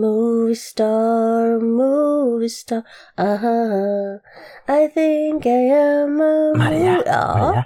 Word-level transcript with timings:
Movie 0.00 0.54
star, 0.56 1.60
movie 1.60 2.48
star, 2.48 2.82
aha, 3.18 4.18
I 4.68 4.88
think 4.88 5.46
I 5.46 5.70
am 5.70 6.20
a 6.20 6.54
Maria, 6.56 7.02
Ja. 7.06 7.38
Maria, 7.38 7.64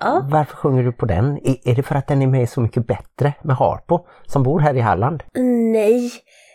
Ja. 0.00 0.26
varför 0.30 0.56
sjunger 0.56 0.82
du 0.82 0.92
på 0.92 1.06
den? 1.06 1.38
Är, 1.44 1.68
är 1.70 1.74
det 1.74 1.82
för 1.82 1.94
att 1.94 2.06
den 2.06 2.22
är 2.22 2.26
med 2.26 2.48
Så 2.48 2.60
mycket 2.60 2.86
bättre 2.86 3.32
med 3.42 3.56
Harpo 3.56 3.98
som 4.26 4.42
bor 4.42 4.60
här 4.60 4.74
i 4.76 4.80
Halland? 4.80 5.22
Nej, 5.72 6.10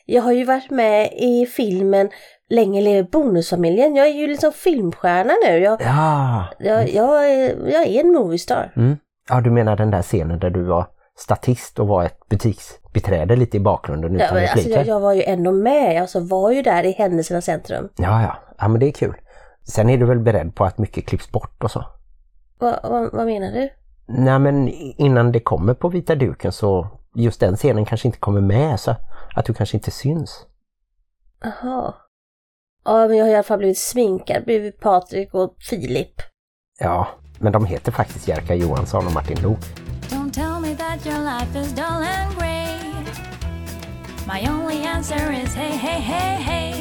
jag 0.06 0.22
har 0.22 0.32
ju 0.32 0.46
varit 0.46 0.70
med 0.70 1.10
i 1.14 1.46
filmen 1.46 2.10
Länge 2.50 2.82
lever 2.82 3.04
bonusfamiljen. 3.12 3.96
Jag 3.96 4.08
är 4.08 4.12
ju 4.14 4.28
liksom 4.28 4.52
filmstjärna 4.52 5.34
nu. 5.48 5.58
Jag, 5.58 5.82
Ja, 5.82 6.46
jag, 6.60 6.90
jag, 6.90 7.30
är, 7.32 7.68
jag 7.70 7.84
är 7.88 8.00
en 8.02 8.12
moviestar. 8.14 8.74
mm. 8.76 8.98
ja 9.30 9.42
du 9.42 9.52
menar 9.52 9.76
den 9.76 9.92
där 9.92 10.02
scenen 10.02 10.40
där 10.40 10.50
du 10.50 10.64
var 10.64 10.86
statist 11.18 11.80
och 11.80 11.88
var 11.88 12.04
ett 12.04 12.30
butiksbiträde 12.30 13.36
lite 13.36 13.58
i 13.58 13.60
bakgrunden 13.60 14.20
Ja, 14.20 14.26
utan 14.26 14.36
men 14.36 14.50
alltså, 14.50 14.70
jag, 14.70 14.88
jag 14.88 15.00
var 15.00 15.14
ju 15.14 15.24
ändå 15.24 15.52
med, 15.52 16.02
alltså 16.02 16.20
var 16.20 16.52
ju 16.52 16.62
där 16.62 16.84
i 16.84 16.92
händelsernas 16.92 17.46
centrum. 17.46 17.90
Ja, 17.96 18.22
ja, 18.22 18.36
ja 18.58 18.68
men 18.68 18.80
det 18.80 18.88
är 18.88 18.92
kul. 18.92 19.16
Sen 19.64 19.90
är 19.90 19.98
du 19.98 20.06
väl 20.06 20.20
beredd 20.20 20.56
på 20.56 20.66
att 20.66 20.78
mycket 20.78 21.08
klipps 21.08 21.32
bort 21.32 21.64
och 21.64 21.72
så? 21.72 21.86
Va, 22.60 22.80
va, 22.84 23.10
vad 23.14 23.26
menar 23.26 23.52
du? 23.52 23.70
Nej 24.06 24.40
men 24.40 24.68
innan 24.98 25.32
det 25.32 25.40
kommer 25.40 25.74
på 25.74 25.90
vita 25.90 26.16
duken 26.16 26.52
så 26.52 26.88
just 27.16 27.40
den 27.40 27.56
scenen 27.56 27.86
kanske 27.86 28.08
inte 28.08 28.20
kommer 28.20 28.42
med 28.42 28.80
så 28.80 28.96
att 29.36 29.46
du 29.46 29.54
kanske 29.54 29.78
inte 29.78 29.92
syns. 29.92 30.46
Jaha. 31.44 31.94
Ja, 32.86 33.08
men 33.08 33.18
jag 33.18 33.26
har 33.26 33.32
i 33.32 33.36
alla 33.36 33.44
fall 33.44 33.58
blivit 33.58 33.78
sminkad 33.78 34.46
bredvid 34.46 34.80
Patrik 34.80 35.34
och 35.34 35.56
Filip. 35.70 36.22
Ja, 36.80 37.08
men 37.40 37.52
de 37.52 37.66
heter 37.66 37.92
faktiskt 37.92 38.28
Jerka 38.28 38.56
Johansson 38.56 39.08
och 39.08 39.14
Martin 39.14 39.42
Lok. 39.42 39.60
Me 40.74 40.78
that 40.78 41.06
your 41.06 41.20
life 41.20 41.56
is 41.56 41.72
dull 41.74 42.02
and 42.02 42.36
grey. 42.36 42.80
My 44.26 44.42
only 44.48 44.78
answer 44.86 45.32
is 45.32 45.54
hey, 45.54 45.78
hey, 45.78 46.02
hey, 46.02 46.36
hey. 46.50 46.74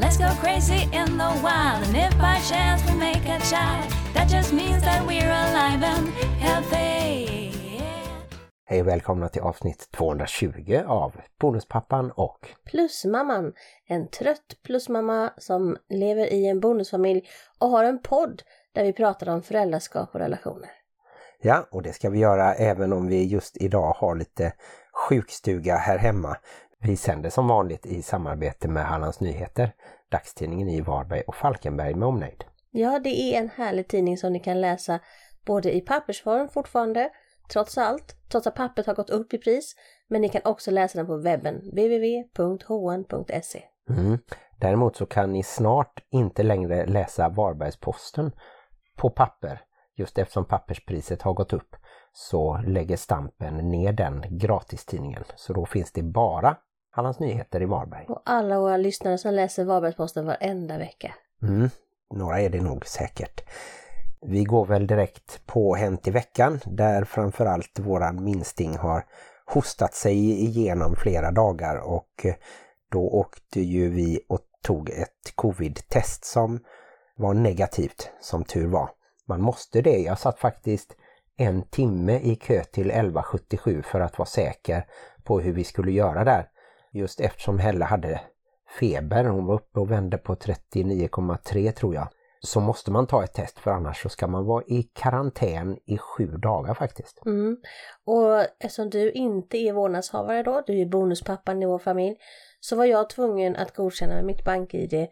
Let's 0.00 0.16
go 0.18 0.30
crazy 0.40 0.88
in 0.92 1.18
the 1.18 1.30
wild, 1.44 1.86
and 1.86 1.96
if 1.96 2.18
by 2.18 2.40
chance 2.40 2.82
we 2.86 2.94
make 2.98 3.24
a 3.28 3.38
child, 3.50 3.92
that 4.14 4.28
just 4.28 4.52
means 4.52 4.82
that 4.82 5.06
we're 5.06 5.30
alive 5.30 5.82
and 5.84 6.08
healthy. 6.40 7.52
Hej 8.64 8.80
och 8.80 8.86
välkomna 8.86 9.28
till 9.28 9.42
avsnitt 9.42 9.88
220 9.90 10.82
av 10.86 11.12
Bonuspappan 11.40 12.10
och 12.10 12.48
Plusmamman, 12.64 13.52
en 13.86 14.08
trött 14.08 14.56
plusmamma 14.62 15.32
som 15.38 15.76
lever 15.88 16.32
i 16.32 16.46
en 16.46 16.60
bonusfamilj 16.60 17.28
och 17.58 17.68
har 17.68 17.84
en 17.84 18.02
podd 18.02 18.42
där 18.74 18.84
vi 18.84 18.92
pratar 18.92 19.28
om 19.28 19.42
föräldraskap 19.42 20.14
och 20.14 20.20
relationer. 20.20 20.70
Ja, 21.42 21.66
och 21.70 21.82
det 21.82 21.92
ska 21.92 22.10
vi 22.10 22.18
göra 22.18 22.54
även 22.54 22.92
om 22.92 23.06
vi 23.06 23.24
just 23.24 23.56
idag 23.56 23.92
har 23.92 24.16
lite 24.16 24.52
sjukstuga 25.08 25.76
här 25.76 25.98
hemma. 25.98 26.36
Vi 26.78 26.96
sänder 26.96 27.30
som 27.30 27.48
vanligt 27.48 27.86
i 27.86 28.02
samarbete 28.02 28.68
med 28.68 28.84
Hallands 28.84 29.20
Nyheter, 29.20 29.72
dagstidningen 30.10 30.68
i 30.68 30.80
Varberg 30.80 31.22
och 31.26 31.34
Falkenberg 31.34 31.94
med 31.94 32.08
omnejd. 32.08 32.44
Ja, 32.70 32.98
det 32.98 33.08
är 33.08 33.40
en 33.40 33.50
härlig 33.56 33.88
tidning 33.88 34.18
som 34.18 34.32
ni 34.32 34.40
kan 34.40 34.60
läsa 34.60 35.00
både 35.46 35.76
i 35.76 35.80
pappersform 35.80 36.48
fortfarande, 36.48 37.10
trots 37.52 37.78
allt, 37.78 38.16
trots 38.30 38.46
att 38.46 38.54
pappret 38.54 38.86
har 38.86 38.94
gått 38.94 39.10
upp 39.10 39.34
i 39.34 39.38
pris, 39.38 39.74
men 40.08 40.20
ni 40.20 40.28
kan 40.28 40.42
också 40.44 40.70
läsa 40.70 40.98
den 40.98 41.06
på 41.06 41.16
webben, 41.16 41.54
www.hn.se. 41.72 43.62
Mm. 43.90 44.18
Däremot 44.60 44.96
så 44.96 45.06
kan 45.06 45.32
ni 45.32 45.42
snart 45.42 46.04
inte 46.10 46.42
längre 46.42 46.86
läsa 46.86 47.28
Varbergsposten 47.28 48.32
på 48.96 49.10
papper. 49.10 49.60
Just 49.96 50.18
eftersom 50.18 50.44
papperspriset 50.44 51.22
har 51.22 51.32
gått 51.32 51.52
upp 51.52 51.76
så 52.12 52.58
lägger 52.66 52.96
Stampen 52.96 53.56
ner 53.56 53.92
den 53.92 54.24
gratistidningen. 54.30 55.24
Så 55.36 55.52
då 55.52 55.66
finns 55.66 55.92
det 55.92 56.02
bara 56.02 56.56
Hallands 56.90 57.20
Nyheter 57.20 57.62
i 57.62 57.64
Varberg. 57.64 58.04
Och 58.08 58.22
alla 58.24 58.60
våra 58.60 58.76
lyssnare 58.76 59.18
som 59.18 59.34
läser 59.34 59.64
Varbergsposten 59.64 60.26
varenda 60.26 60.78
vecka. 60.78 61.14
Mm. 61.42 61.70
Några 62.14 62.40
är 62.40 62.50
det 62.50 62.60
nog 62.60 62.86
säkert. 62.86 63.40
Vi 64.20 64.44
går 64.44 64.66
väl 64.66 64.86
direkt 64.86 65.46
på 65.46 65.74
Hänt 65.74 66.08
i 66.08 66.10
veckan 66.10 66.60
där 66.64 67.04
framförallt 67.04 67.78
våran 67.78 68.24
minsting 68.24 68.76
har 68.76 69.04
hostat 69.46 69.94
sig 69.94 70.44
igenom 70.44 70.96
flera 70.96 71.30
dagar 71.30 71.76
och 71.76 72.26
då 72.92 73.10
åkte 73.10 73.60
ju 73.60 73.90
vi 73.90 74.20
och 74.28 74.40
tog 74.62 74.90
ett 74.90 75.32
covid-test 75.34 76.24
som 76.24 76.60
var 77.16 77.34
negativt 77.34 78.10
som 78.20 78.44
tur 78.44 78.66
var. 78.66 78.90
Man 79.28 79.40
måste 79.40 79.82
det. 79.82 79.98
Jag 79.98 80.18
satt 80.18 80.38
faktiskt 80.38 80.96
en 81.36 81.62
timme 81.62 82.18
i 82.18 82.36
kö 82.36 82.64
till 82.64 82.90
1177 82.90 83.82
för 83.82 84.00
att 84.00 84.18
vara 84.18 84.26
säker 84.26 84.86
på 85.24 85.40
hur 85.40 85.52
vi 85.52 85.64
skulle 85.64 85.92
göra 85.92 86.24
där. 86.24 86.48
Just 86.92 87.20
eftersom 87.20 87.58
Helle 87.58 87.84
hade 87.84 88.20
feber, 88.80 89.24
hon 89.24 89.46
var 89.46 89.54
uppe 89.54 89.80
och 89.80 89.90
vände 89.90 90.18
på 90.18 90.34
39,3 90.34 91.72
tror 91.72 91.94
jag. 91.94 92.08
Så 92.40 92.60
måste 92.60 92.90
man 92.90 93.06
ta 93.06 93.24
ett 93.24 93.32
test 93.32 93.58
för 93.58 93.70
annars 93.70 94.02
så 94.02 94.08
ska 94.08 94.26
man 94.26 94.44
vara 94.44 94.64
i 94.66 94.82
karantän 94.82 95.78
i 95.84 95.98
sju 95.98 96.26
dagar 96.26 96.74
faktiskt. 96.74 97.26
Mm. 97.26 97.56
Och 98.04 98.40
eftersom 98.40 98.90
du 98.90 99.12
inte 99.12 99.58
är 99.58 99.72
vårdnadshavare 99.72 100.42
då, 100.42 100.62
du 100.66 100.80
är 100.80 100.86
bonuspappan 100.86 101.62
i 101.62 101.66
vår 101.66 101.78
familj, 101.78 102.16
så 102.60 102.76
var 102.76 102.84
jag 102.84 103.10
tvungen 103.10 103.56
att 103.56 103.74
godkänna 103.74 104.14
med 104.14 104.24
mitt 104.24 104.44
bank-id 104.44 105.08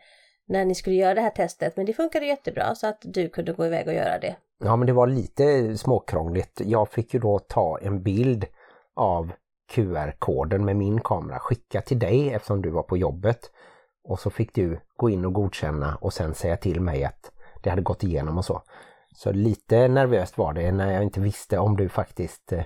när 0.49 0.65
ni 0.65 0.75
skulle 0.75 0.97
göra 0.97 1.15
det 1.15 1.21
här 1.21 1.31
testet. 1.31 1.77
Men 1.77 1.87
det 1.87 1.93
funkade 1.93 2.27
jättebra 2.27 2.75
så 2.75 2.87
att 2.87 2.99
du 3.01 3.29
kunde 3.29 3.53
gå 3.53 3.67
iväg 3.67 3.87
och 3.89 3.95
göra 3.95 4.19
det. 4.19 4.37
Ja 4.65 4.77
men 4.77 4.87
det 4.87 4.93
var 4.93 5.07
lite 5.07 5.79
småkrångligt. 5.79 6.61
Jag 6.65 6.89
fick 6.89 7.15
ju 7.15 7.21
då 7.21 7.39
ta 7.39 7.79
en 7.79 8.03
bild 8.03 8.47
av 8.97 9.33
QR-koden 9.73 10.65
med 10.65 10.77
min 10.77 11.01
kamera, 11.01 11.39
skicka 11.39 11.81
till 11.81 11.99
dig 11.99 12.33
eftersom 12.35 12.63
du 12.63 12.71
var 12.71 12.83
på 12.83 12.97
jobbet. 12.97 13.51
Och 14.09 14.21
så 14.21 14.31
fick 14.31 14.55
du 14.55 14.81
gå 14.97 15.11
in 15.11 15.25
och 15.25 15.33
godkänna 15.33 15.97
och 16.01 16.13
sen 16.13 16.35
säga 16.35 16.57
till 16.57 16.81
mig 16.81 17.05
att 17.05 17.33
det 17.63 17.71
hade 17.71 17.83
gått 17.83 18.05
igenom 18.05 18.39
och 18.39 18.45
så. 18.45 18.63
Så 19.15 19.33
lite 19.33 19.89
nervöst 19.89 20.39
var 20.39 20.53
det 20.53 20.73
när 20.73 20.93
jag 20.93 21.03
inte 21.03 21.21
visste 21.21 21.59
om 21.59 21.77
du 21.77 21.89
faktiskt 21.89 22.53
eh, 22.53 22.65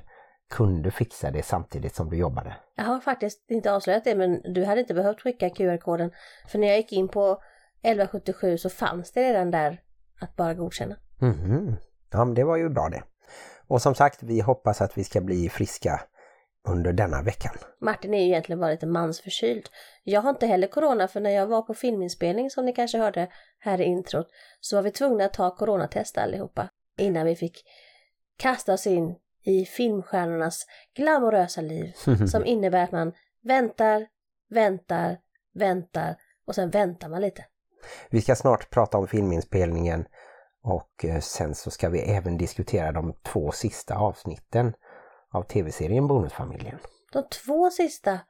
kunde 0.50 0.90
fixa 0.90 1.30
det 1.30 1.42
samtidigt 1.42 1.94
som 1.94 2.10
du 2.10 2.16
jobbade. 2.16 2.56
Jag 2.74 2.84
har 2.84 3.00
faktiskt 3.00 3.50
inte 3.50 3.72
avslöjat 3.72 4.04
det 4.04 4.14
men 4.14 4.42
du 4.54 4.64
hade 4.64 4.80
inte 4.80 4.94
behövt 4.94 5.20
skicka 5.20 5.50
QR-koden. 5.50 6.10
För 6.48 6.58
när 6.58 6.68
jag 6.68 6.76
gick 6.76 6.92
in 6.92 7.08
på 7.08 7.42
1177 7.82 8.58
så 8.58 8.70
fanns 8.70 9.12
det 9.12 9.22
redan 9.22 9.50
där 9.50 9.80
att 10.20 10.36
bara 10.36 10.54
godkänna. 10.54 10.96
Mhm. 11.18 11.76
Ja 12.10 12.24
men 12.24 12.34
det 12.34 12.44
var 12.44 12.56
ju 12.56 12.68
bra 12.68 12.88
det. 12.88 13.02
Och 13.66 13.82
som 13.82 13.94
sagt, 13.94 14.22
vi 14.22 14.40
hoppas 14.40 14.80
att 14.80 14.98
vi 14.98 15.04
ska 15.04 15.20
bli 15.20 15.48
friska 15.48 16.00
under 16.68 16.92
denna 16.92 17.22
veckan. 17.22 17.54
Martin 17.80 18.14
är 18.14 18.18
ju 18.18 18.26
egentligen 18.26 18.60
bara 18.60 18.70
lite 18.70 18.86
mansförkyld. 18.86 19.68
Jag 20.04 20.20
har 20.20 20.30
inte 20.30 20.46
heller 20.46 20.66
corona 20.66 21.08
för 21.08 21.20
när 21.20 21.30
jag 21.30 21.46
var 21.46 21.62
på 21.62 21.74
filminspelning 21.74 22.50
som 22.50 22.64
ni 22.64 22.72
kanske 22.72 22.98
hörde 22.98 23.28
här 23.58 23.80
i 23.80 23.84
introt 23.84 24.26
så 24.60 24.76
var 24.76 24.82
vi 24.82 24.90
tvungna 24.90 25.24
att 25.24 25.32
ta 25.32 25.56
coronatest 25.56 26.18
allihopa 26.18 26.68
innan 26.98 27.26
vi 27.26 27.36
fick 27.36 27.64
kasta 28.36 28.72
oss 28.72 28.86
in 28.86 29.16
i 29.42 29.64
filmstjärnornas 29.64 30.66
glamorösa 30.94 31.60
liv 31.60 31.92
som 32.30 32.44
innebär 32.44 32.84
att 32.84 32.92
man 32.92 33.12
väntar, 33.42 34.06
väntar, 34.50 35.18
väntar 35.54 36.16
och 36.46 36.54
sen 36.54 36.70
väntar 36.70 37.08
man 37.08 37.20
lite. 37.20 37.44
Vi 38.10 38.20
ska 38.20 38.36
snart 38.36 38.70
prata 38.70 38.98
om 38.98 39.08
filminspelningen 39.08 40.04
och 40.64 41.04
eh, 41.04 41.20
sen 41.20 41.54
så 41.54 41.70
ska 41.70 41.88
vi 41.88 41.98
även 42.00 42.38
diskutera 42.38 42.92
de 42.92 43.14
två 43.22 43.52
sista 43.52 43.96
avsnitten 43.96 44.74
av 45.32 45.42
tv-serien 45.42 46.06
Bonusfamiljen. 46.06 46.78
De 47.12 47.22
två 47.22 47.70
sista, 47.70 48.20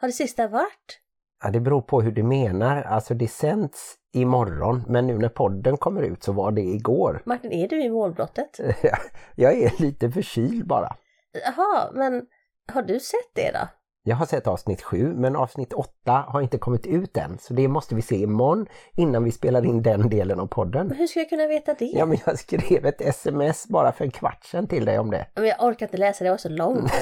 har 0.00 0.08
det 0.08 0.12
sista 0.12 0.48
varit? 0.48 1.00
Ja, 1.42 1.50
det 1.50 1.60
beror 1.60 1.82
på 1.82 2.02
hur 2.02 2.12
du 2.12 2.22
menar. 2.22 2.82
Alltså 2.82 3.14
det 3.14 3.28
sänds 3.28 3.94
imorgon 4.12 4.84
men 4.88 5.06
nu 5.06 5.18
när 5.18 5.28
podden 5.28 5.76
kommer 5.76 6.02
ut 6.02 6.22
så 6.22 6.32
var 6.32 6.52
det 6.52 6.60
igår. 6.60 7.22
Martin, 7.26 7.52
är 7.52 7.68
du 7.68 7.82
i 7.82 7.90
målbrottet? 7.90 8.60
Jag 9.34 9.58
är 9.58 9.82
lite 9.82 10.10
förkyld 10.10 10.66
bara. 10.66 10.96
Jaha, 11.44 11.90
men 11.94 12.26
har 12.72 12.82
du 12.82 13.00
sett 13.00 13.34
det 13.34 13.50
då? 13.52 13.68
Jag 14.08 14.16
har 14.16 14.26
sett 14.26 14.46
avsnitt 14.46 14.82
7 14.82 15.14
men 15.14 15.36
avsnitt 15.36 15.72
8 15.72 16.24
har 16.28 16.40
inte 16.40 16.58
kommit 16.58 16.86
ut 16.86 17.16
än 17.16 17.38
så 17.38 17.54
det 17.54 17.68
måste 17.68 17.94
vi 17.94 18.02
se 18.02 18.16
imorgon 18.16 18.66
innan 18.96 19.24
vi 19.24 19.32
spelar 19.32 19.64
in 19.64 19.82
den 19.82 20.08
delen 20.08 20.40
av 20.40 20.46
podden. 20.46 20.86
Men 20.86 20.96
hur 20.96 21.06
ska 21.06 21.18
jag 21.20 21.28
kunna 21.28 21.46
veta 21.46 21.74
det? 21.74 21.84
Ja 21.84 22.06
men 22.06 22.18
jag 22.26 22.38
skrev 22.38 22.86
ett 22.86 23.00
sms 23.00 23.68
bara 23.68 23.92
för 23.92 24.04
en 24.04 24.10
kvart 24.10 24.44
sedan 24.44 24.66
till 24.66 24.84
dig 24.84 24.98
om 24.98 25.10
det. 25.10 25.26
Men 25.34 25.46
jag 25.46 25.62
orkar 25.64 25.86
inte 25.86 25.96
läsa, 25.96 26.24
det 26.24 26.30
var 26.30 26.36
så 26.36 26.48
långt. 26.48 26.92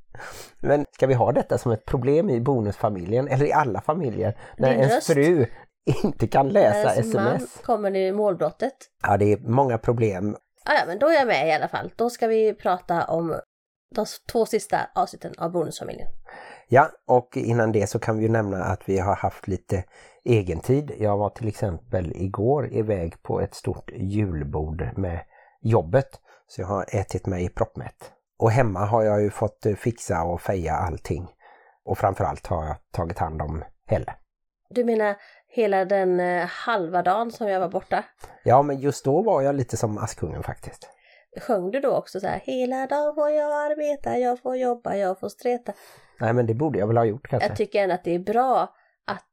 Men 0.60 0.86
ska 0.92 1.06
vi 1.06 1.14
ha 1.14 1.32
detta 1.32 1.58
som 1.58 1.72
ett 1.72 1.84
problem 1.84 2.30
i 2.30 2.40
bonusfamiljen 2.40 3.28
eller 3.28 3.46
i 3.46 3.52
alla 3.52 3.80
familjer 3.80 4.38
när 4.58 4.70
Din 4.70 4.78
ens 4.78 4.94
röst. 4.94 5.06
fru 5.06 5.46
inte 6.04 6.26
kan 6.26 6.48
läsa 6.48 6.88
man 6.88 6.98
sms? 6.98 7.56
kommer 7.64 7.96
i 7.96 8.12
målbrottet. 8.12 8.74
Ja 9.02 9.16
det 9.16 9.32
är 9.32 9.38
många 9.38 9.78
problem. 9.78 10.36
Ja, 10.64 10.84
men 10.86 10.98
då 10.98 11.08
är 11.08 11.14
jag 11.14 11.26
med 11.26 11.48
i 11.48 11.52
alla 11.52 11.68
fall. 11.68 11.92
Då 11.96 12.10
ska 12.10 12.26
vi 12.26 12.54
prata 12.54 13.04
om 13.04 13.36
de 13.94 14.06
två 14.32 14.46
sista 14.46 14.78
avsnitten 14.94 15.32
av 15.38 15.52
Bonusfamiljen. 15.52 16.08
Ja 16.72 16.90
och 17.06 17.36
innan 17.36 17.72
det 17.72 17.86
så 17.86 17.98
kan 17.98 18.16
vi 18.16 18.22
ju 18.22 18.28
nämna 18.28 18.64
att 18.64 18.88
vi 18.88 18.98
har 18.98 19.16
haft 19.16 19.48
lite 19.48 19.84
egen 20.24 20.60
tid. 20.60 20.92
Jag 20.98 21.16
var 21.16 21.30
till 21.30 21.48
exempel 21.48 22.12
igår 22.16 22.72
iväg 22.72 23.22
på 23.22 23.40
ett 23.40 23.54
stort 23.54 23.90
julbord 23.96 24.90
med 24.96 25.20
jobbet 25.60 26.08
så 26.46 26.60
jag 26.60 26.66
har 26.66 26.86
ätit 26.88 27.26
mig 27.26 27.48
proppmätt. 27.48 28.12
Och 28.38 28.50
hemma 28.50 28.80
har 28.80 29.02
jag 29.02 29.22
ju 29.22 29.30
fått 29.30 29.66
eh, 29.66 29.74
fixa 29.74 30.22
och 30.22 30.40
feja 30.40 30.74
allting. 30.74 31.28
Och 31.84 31.98
framförallt 31.98 32.46
har 32.46 32.66
jag 32.66 32.76
tagit 32.92 33.18
hand 33.18 33.42
om 33.42 33.64
Helle. 33.86 34.14
Du 34.68 34.84
menar 34.84 35.16
hela 35.48 35.84
den 35.84 36.20
eh, 36.20 36.46
halva 36.46 37.02
dagen 37.02 37.30
som 37.30 37.48
jag 37.48 37.60
var 37.60 37.68
borta? 37.68 38.04
Ja, 38.42 38.62
men 38.62 38.78
just 38.78 39.04
då 39.04 39.22
var 39.22 39.42
jag 39.42 39.54
lite 39.54 39.76
som 39.76 39.98
Askungen 39.98 40.42
faktiskt. 40.42 40.88
Sjöng 41.40 41.70
du 41.70 41.80
då 41.80 41.96
också 41.96 42.20
så 42.20 42.26
här, 42.26 42.40
hela 42.44 42.86
dagen 42.86 43.14
får 43.14 43.30
jag 43.30 43.52
arbeta, 43.52 44.18
jag 44.18 44.40
får 44.40 44.56
jobba, 44.56 44.96
jag 44.96 45.20
får 45.20 45.28
streta. 45.28 45.72
Nej, 46.20 46.32
men 46.32 46.46
det 46.46 46.54
borde 46.54 46.78
jag 46.78 46.86
väl 46.86 46.96
ha 46.96 47.04
gjort 47.04 47.28
kanske. 47.28 47.48
Jag 47.48 47.56
tycker 47.56 47.82
ändå 47.82 47.94
att 47.94 48.04
det 48.04 48.14
är 48.14 48.18
bra 48.18 48.74
att 49.06 49.28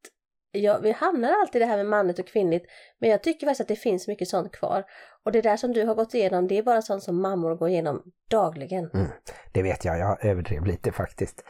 jag, 0.52 0.80
vi 0.80 0.92
hamnar 0.92 1.32
alltid 1.42 1.62
i 1.62 1.66
det 1.66 1.72
här 1.72 1.78
med 1.78 1.86
manligt 1.86 2.20
och 2.20 2.28
kvinnligt, 2.28 2.66
men 3.00 3.10
jag 3.10 3.24
tycker 3.24 3.48
faktiskt 3.48 3.62
att 3.62 3.68
det 3.68 3.76
finns 3.76 4.08
mycket 4.08 4.28
sånt 4.28 4.52
kvar. 4.52 4.84
Och 5.26 5.32
det 5.32 5.42
där 5.42 5.58
som 5.58 5.74
du 5.74 5.86
har 5.86 5.96
gått 5.96 6.14
igenom, 6.14 6.48
det 6.48 6.58
är 6.58 6.64
bara 6.64 6.82
sånt 6.82 7.04
som 7.04 7.22
mammor 7.22 7.56
går 7.56 7.70
igenom 7.70 8.04
dagligen. 8.30 8.90
Mm, 8.94 9.08
det 9.54 9.64
vet 9.64 9.86
jag, 9.86 10.00
jag 10.00 10.26
överdrev 10.26 10.66
lite 10.66 10.92
faktiskt. 10.92 11.44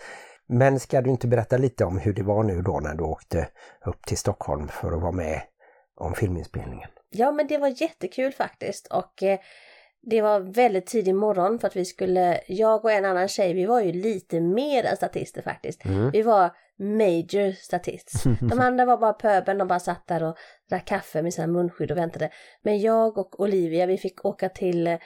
Men 0.47 0.79
ska 0.79 1.01
du 1.01 1.09
inte 1.09 1.27
berätta 1.27 1.57
lite 1.57 1.85
om 1.85 1.97
hur 1.97 2.13
det 2.13 2.23
var 2.23 2.43
nu 2.43 2.61
då 2.61 2.79
när 2.79 2.95
du 2.95 3.03
åkte 3.03 3.47
upp 3.85 4.05
till 4.05 4.17
Stockholm 4.17 4.67
för 4.67 4.91
att 4.91 5.01
vara 5.01 5.11
med 5.11 5.41
om 5.95 6.13
filminspelningen? 6.13 6.89
Ja, 7.09 7.31
men 7.31 7.47
det 7.47 7.57
var 7.57 7.81
jättekul 7.81 8.31
faktiskt 8.33 8.87
och 8.87 9.23
eh, 9.23 9.39
det 10.01 10.21
var 10.21 10.39
väldigt 10.39 10.85
tidig 10.85 11.15
morgon 11.15 11.59
för 11.59 11.67
att 11.67 11.75
vi 11.75 11.85
skulle, 11.85 12.41
jag 12.47 12.85
och 12.85 12.91
en 12.91 13.05
annan 13.05 13.27
tjej, 13.27 13.53
vi 13.53 13.65
var 13.65 13.81
ju 13.81 13.91
lite 13.91 14.41
mer 14.41 14.83
än 14.83 14.97
statister 14.97 15.41
faktiskt. 15.41 15.85
Mm. 15.85 16.11
Vi 16.11 16.21
var 16.21 16.51
major 16.79 17.51
statists. 17.51 18.23
De 18.49 18.59
andra 18.59 18.85
var 18.85 18.97
bara 18.97 19.13
pöbeln, 19.13 19.59
de 19.59 19.67
bara 19.67 19.79
satt 19.79 20.07
där 20.07 20.23
och 20.23 20.37
drack 20.69 20.85
kaffe 20.85 21.21
med 21.21 21.33
sina 21.33 21.47
munskydd 21.47 21.91
och 21.91 21.97
väntade. 21.97 22.29
Men 22.61 22.79
jag 22.79 23.17
och 23.17 23.39
Olivia, 23.39 23.85
vi 23.85 23.97
fick 23.97 24.25
åka 24.25 24.49
till 24.49 24.97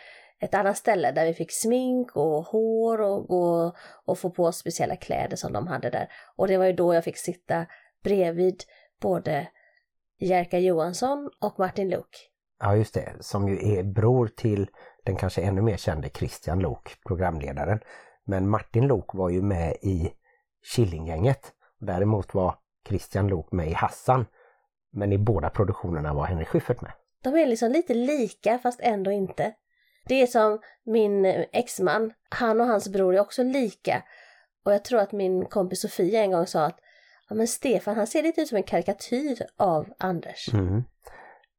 ett 0.41 0.53
annat 0.53 0.77
ställe 0.77 1.11
där 1.11 1.25
vi 1.25 1.33
fick 1.33 1.51
smink 1.51 2.15
och 2.15 2.45
hår 2.45 3.01
och 3.01 3.27
gå 3.27 3.75
och 4.05 4.19
få 4.19 4.29
på 4.29 4.51
speciella 4.51 4.95
kläder 4.95 5.35
som 5.35 5.53
de 5.53 5.67
hade 5.67 5.89
där. 5.89 6.07
Och 6.35 6.47
det 6.47 6.57
var 6.57 6.65
ju 6.65 6.73
då 6.73 6.93
jag 6.93 7.03
fick 7.03 7.17
sitta 7.17 7.65
bredvid 8.03 8.63
både 9.01 9.47
Jerka 10.19 10.59
Johansson 10.59 11.29
och 11.41 11.59
Martin 11.59 11.89
Luuk. 11.89 12.30
Ja 12.63 12.75
just 12.75 12.93
det, 12.93 13.13
som 13.19 13.49
ju 13.49 13.77
är 13.77 13.83
bror 13.83 14.27
till 14.27 14.69
den 15.03 15.15
kanske 15.15 15.41
ännu 15.41 15.61
mer 15.61 15.77
kände 15.77 16.09
Christian 16.09 16.59
Lok, 16.59 16.95
programledaren. 17.05 17.79
Men 18.25 18.49
Martin 18.49 18.87
Lok 18.87 19.13
var 19.13 19.29
ju 19.29 19.41
med 19.41 19.71
i 19.81 20.11
Killinggänget. 20.75 21.51
Däremot 21.79 22.33
var 22.33 22.55
Christian 22.87 23.27
Lok 23.27 23.51
med 23.51 23.67
i 23.67 23.73
Hassan. 23.73 24.25
Men 24.93 25.13
i 25.13 25.17
båda 25.17 25.49
produktionerna 25.49 26.13
var 26.13 26.25
Henrik 26.25 26.47
Schyffert 26.47 26.81
med. 26.81 26.91
De 27.23 27.35
är 27.35 27.45
liksom 27.45 27.71
lite 27.71 27.93
lika 27.93 28.59
fast 28.59 28.79
ändå 28.83 29.11
inte. 29.11 29.53
Det 30.05 30.21
är 30.21 30.27
som 30.27 30.59
min 30.85 31.25
exman, 31.51 32.13
han 32.29 32.61
och 32.61 32.67
hans 32.67 32.89
bror 32.89 33.15
är 33.15 33.19
också 33.19 33.43
lika. 33.43 34.03
Och 34.65 34.73
jag 34.73 34.85
tror 34.85 34.99
att 34.99 35.11
min 35.11 35.45
kompis 35.45 35.81
Sofia 35.81 36.21
en 36.21 36.31
gång 36.31 36.47
sa 36.47 36.65
att 36.65 36.79
ja, 37.29 37.35
men 37.35 37.47
Stefan 37.47 37.95
han 37.95 38.07
ser 38.07 38.23
lite 38.23 38.41
ut 38.41 38.47
som 38.47 38.57
en 38.57 38.63
karikatyr 38.63 39.37
av 39.57 39.93
Anders. 39.97 40.53
Mm. 40.53 40.83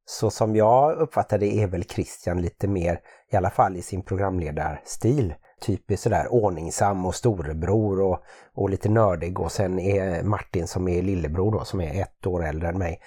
Så 0.05 0.29
som 0.29 0.55
jag 0.55 0.97
uppfattar 0.97 1.37
det 1.37 1.61
är 1.61 1.67
väl 1.67 1.83
Christian 1.83 2.41
lite 2.41 2.67
mer, 2.67 2.99
i 3.31 3.35
alla 3.35 3.49
fall 3.49 3.77
i 3.77 3.81
sin 3.81 4.03
programledarstil, 4.03 5.33
typiskt 5.61 6.03
sådär 6.03 6.27
ordningsam 6.33 7.05
och 7.05 7.15
storebror 7.15 8.01
och, 8.01 8.23
och 8.53 8.69
lite 8.69 8.89
nördig 8.89 9.39
och 9.39 9.51
sen 9.51 9.79
är 9.79 10.23
Martin 10.23 10.67
som 10.67 10.87
är 10.87 11.01
lillebror 11.01 11.51
då 11.51 11.63
som 11.65 11.81
är 11.81 12.01
ett 12.01 12.27
år 12.27 12.45
äldre 12.45 12.69
än 12.69 12.77
mig 12.77 12.99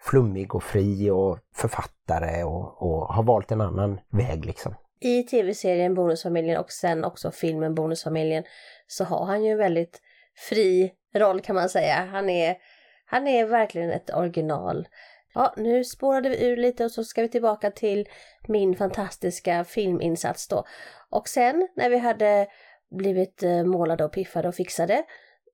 flummig 0.00 0.54
och 0.54 0.62
fri 0.62 1.10
och 1.10 1.38
författare 1.54 2.44
och, 2.44 2.82
och 2.82 3.14
har 3.14 3.22
valt 3.22 3.52
en 3.52 3.60
annan 3.60 4.00
väg 4.10 4.44
liksom. 4.44 4.74
I 5.00 5.22
tv-serien 5.22 5.94
Bonusfamiljen 5.94 6.58
och 6.60 6.70
sen 6.70 7.04
också 7.04 7.30
filmen 7.30 7.74
Bonusfamiljen 7.74 8.44
så 8.86 9.04
har 9.04 9.26
han 9.26 9.44
ju 9.44 9.52
en 9.52 9.58
väldigt 9.58 10.00
fri 10.48 10.92
roll 11.14 11.40
kan 11.40 11.56
man 11.56 11.68
säga. 11.68 12.08
Han 12.12 12.30
är, 12.30 12.56
han 13.06 13.28
är 13.28 13.46
verkligen 13.46 13.90
ett 13.90 14.14
original. 14.14 14.88
Ja, 15.34 15.54
nu 15.56 15.84
spårade 15.84 16.28
vi 16.28 16.44
ur 16.46 16.56
lite 16.56 16.84
och 16.84 16.90
så 16.90 17.04
ska 17.04 17.22
vi 17.22 17.28
tillbaka 17.28 17.70
till 17.70 18.08
min 18.48 18.76
fantastiska 18.76 19.64
filminsats 19.64 20.48
då. 20.48 20.64
Och 21.10 21.28
sen 21.28 21.68
när 21.76 21.90
vi 21.90 21.98
hade 21.98 22.46
blivit 22.90 23.42
eh, 23.42 23.64
målade 23.64 24.04
och 24.04 24.12
piffade 24.12 24.48
och 24.48 24.54
fixade 24.54 25.04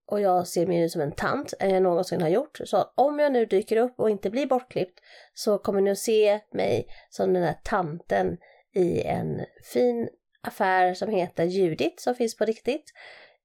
och 0.06 0.20
jag 0.20 0.46
ser 0.46 0.67
mig 0.67 0.81
ut 0.81 0.93
som 0.93 1.00
en 1.00 1.12
tant 1.12 1.55
än 1.61 1.70
jag 1.70 1.82
någonsin 1.82 2.20
har 2.20 2.28
gjort. 2.28 2.61
Så 2.64 2.93
om 2.94 3.19
jag 3.19 3.32
nu 3.32 3.46
dyker 3.46 3.76
upp 3.76 4.00
och 4.00 4.11
inte 4.11 4.31
blir 4.31 4.46
bortklippt 4.46 5.00
så 5.34 5.58
kommer 5.58 5.81
ni 5.81 5.90
att 5.90 5.99
se 5.99 6.40
mig 6.50 6.87
som 7.11 7.32
den 7.32 7.43
där 7.43 7.58
tanten 7.62 8.37
i 8.75 9.02
en 9.02 9.40
fin 9.72 10.08
affär 10.40 10.94
som 10.94 11.11
heter 11.11 11.44
Judit 11.44 12.00
som 12.00 12.14
finns 12.14 12.37
på 12.37 12.44
riktigt 12.44 12.93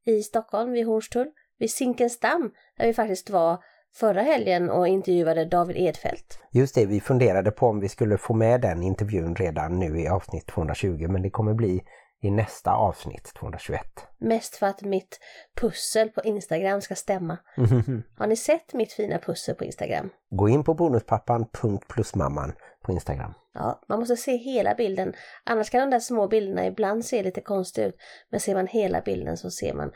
i 0.06 0.24
Stockholm 0.24 0.72
vid 0.72 0.86
Hornstull, 0.86 1.31
vid 1.57 1.72
Zinkensdamm 1.72 2.51
där 2.77 2.88
vi 2.88 2.94
faktiskt 2.94 3.30
var 3.30 3.63
förra 3.94 4.22
helgen 4.22 4.70
och 4.70 4.88
intervjuade 4.88 5.46
David 5.46 5.78
Edfält. 5.78 6.40
Just 6.52 6.76
det, 6.76 6.86
vi 6.86 7.02
funderade 7.02 7.52
på 7.52 7.68
om 7.68 7.80
vi 7.80 7.90
skulle 7.90 8.18
få 8.18 8.34
med 8.34 8.62
den 8.62 8.84
intervjun 8.84 9.36
redan 9.36 9.80
nu 9.80 10.00
i 10.00 10.08
avsnitt 10.08 10.46
220 10.48 11.08
men 11.10 11.22
det 11.22 11.30
kommer 11.30 11.54
bli 11.54 11.82
i 12.22 12.32
nästa 12.32 12.72
avsnitt 12.74 13.34
221. 13.40 13.82
Mest 14.20 14.56
för 14.56 14.68
att 14.68 14.82
mitt 14.82 15.20
pussel 15.62 16.10
på 16.10 16.22
Instagram 16.22 16.82
ska 16.82 16.96
stämma. 16.96 17.38
Har 18.18 18.28
ni 18.28 18.36
sett 18.36 18.74
mitt 18.74 18.94
fina 18.94 19.20
pussel 19.20 19.56
på 19.56 19.64
Instagram? 19.64 20.10
Gå 20.30 20.50
in 20.50 20.64
på 20.64 20.74
bonuspappan.plusmamman 20.74 22.54
på 22.84 22.92
Instagram. 22.92 23.34
Ja, 23.54 23.82
man 23.88 24.00
måste 24.00 24.18
se 24.18 24.38
hela 24.38 24.76
bilden. 24.76 25.14
Annars 25.44 25.70
kan 25.70 25.82
de 25.82 25.90
där 25.90 26.00
små 26.00 26.28
bilderna 26.28 26.66
ibland 26.66 27.06
se 27.06 27.24
lite 27.24 27.42
konstiga 27.42 27.88
ut. 27.88 27.96
Men 28.30 28.40
ser 28.40 28.56
man 28.56 28.68
hela 28.68 29.02
bilden 29.02 29.38
så 29.38 29.52
ser 29.52 29.74
man 29.74 29.92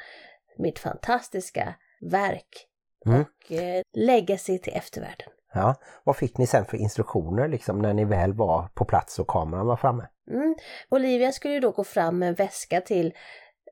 mitt 0.58 0.80
fantastiska 0.80 1.76
verk 2.12 2.68
Mm. 3.06 3.22
och 3.22 3.52
eh, 3.52 3.82
legacy 3.94 4.58
till 4.58 4.74
eftervärlden. 4.74 5.28
Ja, 5.54 5.76
vad 6.04 6.16
fick 6.16 6.38
ni 6.38 6.48
sen 6.48 6.66
för 6.66 6.78
instruktioner 6.78 7.48
liksom 7.48 7.80
när 7.80 7.94
ni 7.94 8.06
väl 8.06 8.34
var 8.34 8.68
på 8.74 8.86
plats 8.86 9.20
och 9.20 9.28
kameran 9.28 9.68
var 9.68 9.78
framme? 9.78 10.08
Mm. 10.32 10.56
Olivia 10.90 11.32
skulle 11.32 11.54
ju 11.54 11.60
då 11.60 11.72
gå 11.72 11.84
fram 11.84 12.20
med 12.20 12.30
en 12.30 12.36
väska 12.36 12.82
till 12.82 13.14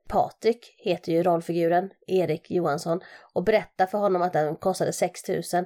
Patrik, 0.10 0.76
heter 0.78 1.12
ju 1.12 1.24
rollfiguren, 1.24 1.90
Erik 2.08 2.52
Johansson, 2.52 3.02
och 3.34 3.44
berätta 3.44 3.88
för 3.88 3.98
honom 3.98 4.22
att 4.22 4.34
den 4.34 4.56
kostade 4.56 4.94
6000. 4.94 5.66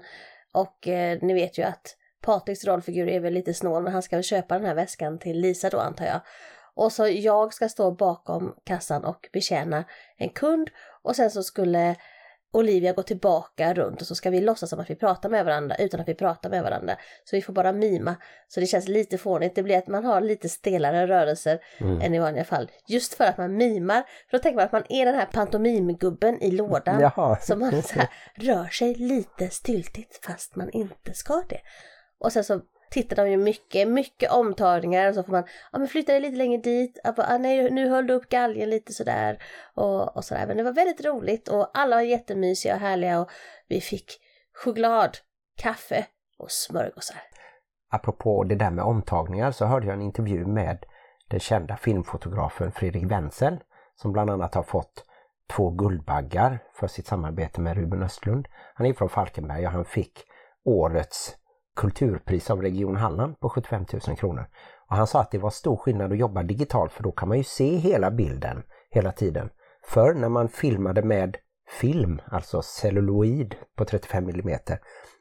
Och 0.51 0.87
eh, 0.87 1.19
ni 1.21 1.33
vet 1.33 1.57
ju 1.57 1.63
att 1.63 1.95
Patriks 2.21 2.65
rollfigur 2.65 3.07
är 3.07 3.19
väl 3.19 3.33
lite 3.33 3.53
snål, 3.53 3.83
men 3.83 3.93
han 3.93 4.01
ska 4.01 4.15
väl 4.15 4.23
köpa 4.23 4.57
den 4.57 4.67
här 4.67 4.75
väskan 4.75 5.19
till 5.19 5.39
Lisa 5.39 5.69
då 5.69 5.79
antar 5.79 6.05
jag. 6.05 6.21
Och 6.75 6.91
så 6.91 7.07
jag 7.07 7.53
ska 7.53 7.69
stå 7.69 7.91
bakom 7.91 8.55
kassan 8.63 9.05
och 9.05 9.29
betjäna 9.33 9.83
en 10.17 10.29
kund 10.29 10.69
och 11.03 11.15
sen 11.15 11.31
så 11.31 11.43
skulle 11.43 11.95
Olivia 12.53 12.94
gå 12.94 13.03
tillbaka 13.03 13.73
runt 13.73 14.01
och 14.01 14.07
så 14.07 14.15
ska 14.15 14.29
vi 14.29 14.41
låtsas 14.41 14.69
som 14.69 14.79
att 14.79 14.89
vi 14.89 14.95
pratar 14.95 15.29
med 15.29 15.45
varandra 15.45 15.75
utan 15.75 16.00
att 16.00 16.07
vi 16.07 16.13
pratar 16.15 16.50
med 16.50 16.63
varandra. 16.63 16.95
Så 17.24 17.36
vi 17.36 17.41
får 17.41 17.53
bara 17.53 17.72
mima. 17.74 18.15
Så 18.48 18.60
det 18.60 18.65
känns 18.65 18.88
lite 18.88 19.17
fånigt. 19.17 19.55
Det 19.55 19.63
blir 19.63 19.77
att 19.77 19.88
man 19.88 20.05
har 20.05 20.22
lite 20.22 20.50
stelare 20.50 21.07
rörelser 21.07 21.60
Mm. 21.77 22.01
än 22.01 22.13
i 22.13 22.19
vanliga 22.19 22.43
fall. 22.45 22.72
Just 22.88 23.13
för 23.13 23.24
att 23.24 23.38
man 23.38 23.57
mimar. 23.57 24.03
För 24.29 24.38
då 24.38 24.41
tänker 24.41 24.55
man 24.55 24.65
att 24.65 24.72
man 24.72 24.83
är 24.89 25.05
den 25.05 25.15
här 25.15 25.25
pantomimgubben 25.25 26.41
i 26.43 26.51
lådan. 26.51 27.01
Jaha. 27.01 27.38
Som 27.41 27.60
man 27.60 27.83
så 27.83 27.93
här, 27.93 28.10
rör 28.36 28.67
sig 28.67 28.95
lite 28.95 29.50
styltigt 29.50 30.25
fast 30.25 30.55
man 30.55 30.69
inte 30.69 31.13
ska 31.13 31.43
det. 31.50 31.60
Och 32.19 32.33
sen 32.33 32.43
så 32.43 32.62
tittar 32.89 33.15
de 33.15 33.32
ju 33.32 33.38
mycket, 33.38 33.88
mycket 33.88 34.32
omtagningar 34.32 35.10
och 35.10 35.15
så 35.15 35.24
får 35.24 35.32
man, 35.32 35.44
ja 35.72 35.79
men 35.79 35.88
flytta 35.88 36.12
dig 36.12 36.22
lite 36.22 36.38
längre 36.38 36.62
dit, 36.62 37.00
ja, 37.03 37.13
ah, 37.17 37.38
nej 37.38 37.72
nu 37.72 37.89
höll 37.89 38.08
du 38.08 38.13
upp 38.13 38.29
galgen 38.29 38.70
lite 38.70 38.94
sådär 38.94 39.44
och, 39.74 40.17
och 40.17 40.25
sådär. 40.25 40.48
Men 40.48 40.58
det 40.58 40.63
var 40.63 40.72
väldigt 40.72 41.06
roligt 41.06 41.48
och 41.48 41.70
alla 41.74 41.96
var 41.96 42.03
jättemysiga 42.03 42.74
och 42.74 42.82
härliga 42.82 43.20
och 43.20 43.29
vi 43.67 43.82
fick 43.82 44.12
choklad, 44.53 45.17
kaffe 45.58 46.06
och 46.38 46.51
smörgåsar. 46.51 47.17
Apropå 47.89 48.44
det 48.44 48.56
där 48.56 48.72
med 48.72 48.86
omtagningar 48.86 49.51
så 49.51 49.65
hörde 49.65 49.86
jag 49.86 49.94
en 49.94 50.01
intervju 50.01 50.46
med 50.46 50.86
den 51.29 51.39
kända 51.39 51.77
filmfotografen 51.77 52.72
Fredrik 52.72 53.12
Wenzel 53.12 53.58
som 53.96 54.12
bland 54.13 54.29
annat 54.29 54.56
har 54.56 54.63
fått 54.63 55.03
två 55.50 55.70
Guldbaggar 55.70 56.63
för 56.74 56.88
sitt 56.88 57.08
samarbete 57.08 57.62
med 57.62 57.77
Ruben 57.77 58.03
Östlund. 58.03 58.48
Han 58.74 58.88
är 58.88 58.94
från 58.94 59.10
Falkenberg 59.10 59.65
och 59.65 59.72
han 59.72 59.86
fick 59.86 60.24
årets 60.65 61.36
kulturpris 61.77 62.50
av 62.50 62.62
Region 62.62 62.96
Halland 62.96 63.39
på 63.39 63.50
75 63.50 63.86
000 64.07 64.17
kronor. 64.17 64.48
Och 64.89 64.96
han 64.96 65.07
sa 65.07 65.22
att 65.22 65.31
det 65.31 65.38
var 65.38 65.50
stor 65.50 65.77
skillnad 65.77 66.12
att 66.12 66.17
jobba 66.17 66.43
digitalt 66.43 66.91
för 66.91 67.03
då 67.03 67.12
kan 67.12 67.29
man 67.29 67.38
ju 67.38 67.43
se 67.43 67.75
hela 67.75 68.12
bilden 68.12 68.63
hela 68.89 69.12
tiden. 69.12 69.50
För 69.88 70.13
när 70.13 70.29
man 70.29 70.50
filmade 70.50 71.01
med 71.01 71.38
film, 71.69 72.22
alltså 72.25 72.62
celluloid 72.62 73.55
på 73.75 73.86
35 73.86 74.29
mm, 74.29 74.60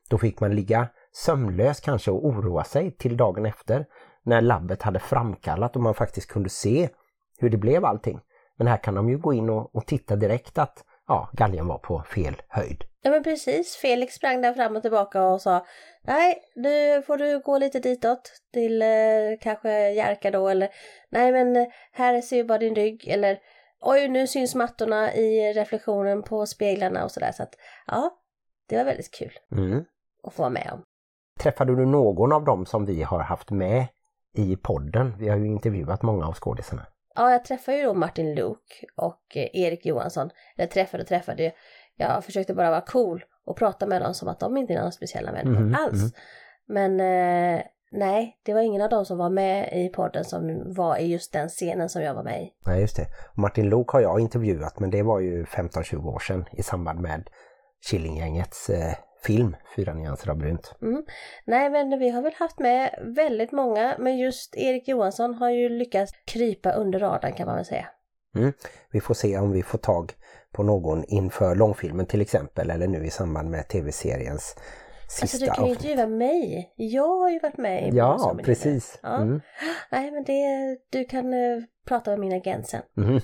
då 0.08 0.18
fick 0.18 0.40
man 0.40 0.54
ligga 0.54 0.88
sömnlös 1.12 1.80
kanske 1.80 2.10
och 2.10 2.26
oroa 2.26 2.64
sig 2.64 2.90
till 2.90 3.16
dagen 3.16 3.46
efter 3.46 3.86
när 4.22 4.40
labbet 4.40 4.82
hade 4.82 4.98
framkallat 4.98 5.76
och 5.76 5.82
man 5.82 5.94
faktiskt 5.94 6.30
kunde 6.30 6.48
se 6.48 6.88
hur 7.38 7.50
det 7.50 7.56
blev 7.56 7.84
allting. 7.84 8.20
Men 8.56 8.66
här 8.66 8.76
kan 8.76 8.94
de 8.94 9.08
ju 9.08 9.18
gå 9.18 9.32
in 9.32 9.50
och, 9.50 9.76
och 9.76 9.86
titta 9.86 10.16
direkt 10.16 10.58
att 10.58 10.84
ja, 11.08 11.30
galgen 11.32 11.66
var 11.66 11.78
på 11.78 12.02
fel 12.02 12.42
höjd. 12.48 12.84
Ja 13.02 13.10
men 13.10 13.22
precis, 13.22 13.76
Felix 13.76 14.14
sprang 14.14 14.40
där 14.40 14.54
fram 14.54 14.76
och 14.76 14.82
tillbaka 14.82 15.22
och 15.24 15.40
sa 15.40 15.66
Nej, 16.02 16.42
nu 16.56 17.02
får 17.02 17.16
du 17.16 17.40
gå 17.40 17.58
lite 17.58 17.78
ditåt 17.80 18.32
till 18.52 18.82
eh, 18.82 18.88
kanske 19.40 19.90
Jerka 19.90 20.30
då 20.30 20.48
eller 20.48 20.68
Nej 21.10 21.32
men 21.32 21.70
här 21.92 22.20
ser 22.20 22.36
ju 22.36 22.44
bara 22.44 22.58
din 22.58 22.74
rygg 22.74 23.08
eller 23.08 23.38
oj 23.80 24.08
nu 24.08 24.26
syns 24.26 24.54
mattorna 24.54 25.14
i 25.14 25.52
reflektionen 25.52 26.22
på 26.22 26.46
speglarna 26.46 27.04
och 27.04 27.10
sådär. 27.10 27.32
Så 27.32 27.42
att 27.42 27.54
ja, 27.86 28.10
det 28.68 28.76
var 28.76 28.84
väldigt 28.84 29.14
kul 29.14 29.32
Mm. 29.52 29.84
att 30.22 30.34
få 30.34 30.42
vara 30.42 30.50
med 30.50 30.70
om. 30.72 30.82
Träffade 31.40 31.76
du 31.76 31.86
någon 31.86 32.32
av 32.32 32.44
dem 32.44 32.66
som 32.66 32.84
vi 32.86 33.02
har 33.02 33.20
haft 33.20 33.50
med 33.50 33.86
i 34.34 34.56
podden? 34.56 35.14
Vi 35.18 35.28
har 35.28 35.36
ju 35.36 35.46
intervjuat 35.46 36.02
många 36.02 36.26
av 36.26 36.34
skådisarna. 36.34 36.86
Ja, 37.16 37.30
jag 37.32 37.44
träffade 37.44 37.78
ju 37.78 37.84
då 37.84 37.94
Martin 37.94 38.34
Luuk 38.34 38.84
och 38.96 39.36
eh, 39.36 39.48
Erik 39.52 39.86
Johansson. 39.86 40.30
Eller 40.56 40.66
träffade 40.68 41.02
och 41.02 41.08
träffade. 41.08 41.52
Jag 41.96 42.24
försökte 42.24 42.54
bara 42.54 42.70
vara 42.70 42.80
cool 42.80 43.24
och 43.46 43.56
prata 43.56 43.86
med 43.86 44.02
dem 44.02 44.14
som 44.14 44.28
att 44.28 44.40
de 44.40 44.56
inte 44.56 44.72
är 44.72 44.76
några 44.78 44.90
speciella 44.90 45.32
människor 45.32 45.60
Mhm, 45.64 45.74
alls. 45.74 46.02
mhm. 46.02 46.10
Men 46.68 47.00
eh, 47.00 47.62
nej, 47.92 48.36
det 48.42 48.54
var 48.54 48.60
ingen 48.60 48.82
av 48.82 48.88
dem 48.90 49.04
som 49.04 49.18
var 49.18 49.30
med 49.30 49.72
i 49.84 49.88
podden 49.88 50.24
som 50.24 50.72
var 50.74 50.96
i 50.96 51.06
just 51.06 51.32
den 51.32 51.48
scenen 51.48 51.88
som 51.88 52.02
jag 52.02 52.14
var 52.14 52.22
med 52.24 52.42
i. 52.42 52.52
Nej, 52.66 52.80
just 52.80 52.96
det. 52.96 53.06
Martin 53.34 53.68
Luuk 53.68 53.88
har 53.88 54.00
jag 54.00 54.20
intervjuat 54.20 54.78
men 54.80 54.90
det 54.90 55.02
var 55.02 55.20
ju 55.20 55.44
15-20 55.44 56.06
år 56.14 56.18
sedan 56.18 56.44
i 56.52 56.62
samband 56.62 57.00
med 57.00 57.28
Killinggängets 57.90 58.70
eh, 58.70 58.94
film 59.26 59.56
Fyra 59.76 59.94
nyanser 59.94 60.30
av 60.30 60.36
brunt. 60.36 60.74
Nej, 61.44 61.70
men 61.70 61.98
vi 61.98 62.08
har 62.10 62.22
väl 62.22 62.34
haft 62.38 62.58
med 62.58 62.98
väldigt 63.16 63.52
många, 63.52 63.96
men 63.98 64.18
just 64.18 64.56
Erik 64.56 64.88
Johansson 64.88 65.34
har 65.34 65.50
ju 65.50 65.68
lyckats 65.68 66.12
krypa 66.24 66.72
under 66.72 66.98
radarn 66.98 67.32
kan 67.32 67.46
man 67.46 67.56
väl 67.56 67.64
säga. 67.64 67.86
Mm. 68.36 68.52
Vi 68.90 69.00
får 69.00 69.14
se 69.14 69.38
om 69.38 69.52
vi 69.52 69.62
får 69.62 69.78
tag 69.78 70.12
på 70.52 70.62
någon 70.62 71.04
inför 71.04 71.54
långfilmen 71.54 72.06
till 72.06 72.20
exempel 72.20 72.70
eller 72.70 72.86
nu 72.86 73.04
i 73.04 73.10
samband 73.10 73.50
med 73.50 73.68
tv-seriens 73.68 74.56
sista 75.08 75.22
Alltså 75.24 75.38
du 75.38 75.46
kan 75.46 75.64
ju 75.66 75.72
avsnitt. 75.72 75.84
intervjua 75.90 76.06
mig. 76.16 76.72
Jag 76.76 77.18
har 77.20 77.30
ju 77.30 77.38
varit 77.38 77.56
med 77.56 77.88
i 77.88 77.96
Ja, 77.96 78.36
precis. 78.44 78.98
Ja. 79.02 79.16
Mm. 79.16 79.40
Nej, 79.90 80.10
men 80.10 80.24
det, 80.24 80.42
du 80.90 81.04
kan 81.04 81.34
eh, 81.34 81.62
prata 81.86 82.10
med 82.10 82.20
min 82.20 82.32
agent 82.32 82.68
sen. 82.68 82.82
Mhm. 82.96 83.20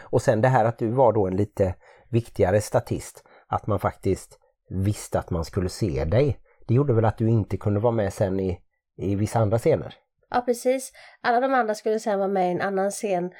Och 0.00 0.22
sen 0.22 0.40
det 0.40 0.48
här 0.48 0.64
att 0.64 0.78
du 0.78 0.88
var 0.90 1.12
då 1.12 1.26
en 1.26 1.36
lite 1.36 1.74
viktigare 2.08 2.60
statist, 2.60 3.24
att 3.46 3.66
man 3.66 3.78
faktiskt 3.78 4.38
visste 4.72 5.18
att 5.18 5.30
man 5.30 5.44
skulle 5.44 5.68
se 5.68 6.04
dig. 6.04 6.38
Det 6.68 6.74
gjorde 6.74 6.92
väl 6.92 7.04
att 7.04 7.18
du 7.18 7.28
inte 7.28 7.56
kunde 7.56 7.80
vara 7.80 7.92
med 7.92 8.12
sen 8.12 8.40
i, 8.40 8.58
i 8.96 9.14
vissa 9.14 9.38
andra 9.38 9.58
scener? 9.58 9.94
Ja, 10.30 10.40
precis. 10.40 10.92
Alla 11.20 11.40
de 11.40 11.54
andra 11.54 11.74
skulle 11.74 11.98
sen 11.98 12.18
vara 12.18 12.28
med 12.28 12.48
i 12.48 12.52
en 12.52 12.60
annan 12.60 12.90
scen 12.90 13.30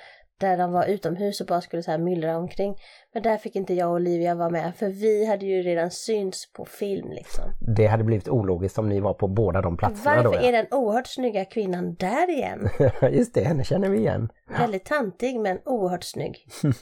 där 0.41 0.57
de 0.57 0.73
var 0.73 0.85
utomhus 0.85 1.41
och 1.41 1.47
bara 1.47 1.61
skulle 1.61 1.83
så 1.83 1.91
här 1.91 1.99
myllra 1.99 2.37
omkring. 2.37 2.77
Men 3.15 3.23
där 3.23 3.37
fick 3.37 3.57
inte 3.57 3.75
jag 3.75 3.89
och 3.89 3.95
Olivia 3.95 4.35
vara 4.35 4.51
med, 4.51 4.73
för 4.77 4.89
vi 4.89 5.27
hade 5.27 5.47
ju 5.47 5.63
redan 5.63 5.91
synts 5.91 6.53
på 6.53 6.65
film 6.65 7.11
liksom. 7.11 7.45
Det 7.77 7.87
hade 7.87 8.05
blivit 8.05 8.29
ologiskt 8.29 8.79
om 8.79 8.89
ni 8.89 9.01
var 9.01 9.15
på 9.15 9.29
båda 9.29 9.61
de 9.63 9.77
platserna 9.77 10.23
Varför 10.23 10.39
då. 10.41 10.47
är 10.47 10.53
den 10.53 10.67
oerhört 10.71 11.07
snygga 11.07 11.45
kvinnan 11.45 11.95
där 11.95 12.31
igen? 12.31 12.69
Just 13.17 13.35
det, 13.35 13.45
henne 13.45 13.65
känner 13.65 13.89
vi 13.89 13.99
igen. 13.99 14.29
Väldigt 14.59 14.85
tantig 14.85 15.41
men 15.41 15.59
oerhört 15.65 16.05
snygg. 16.05 16.47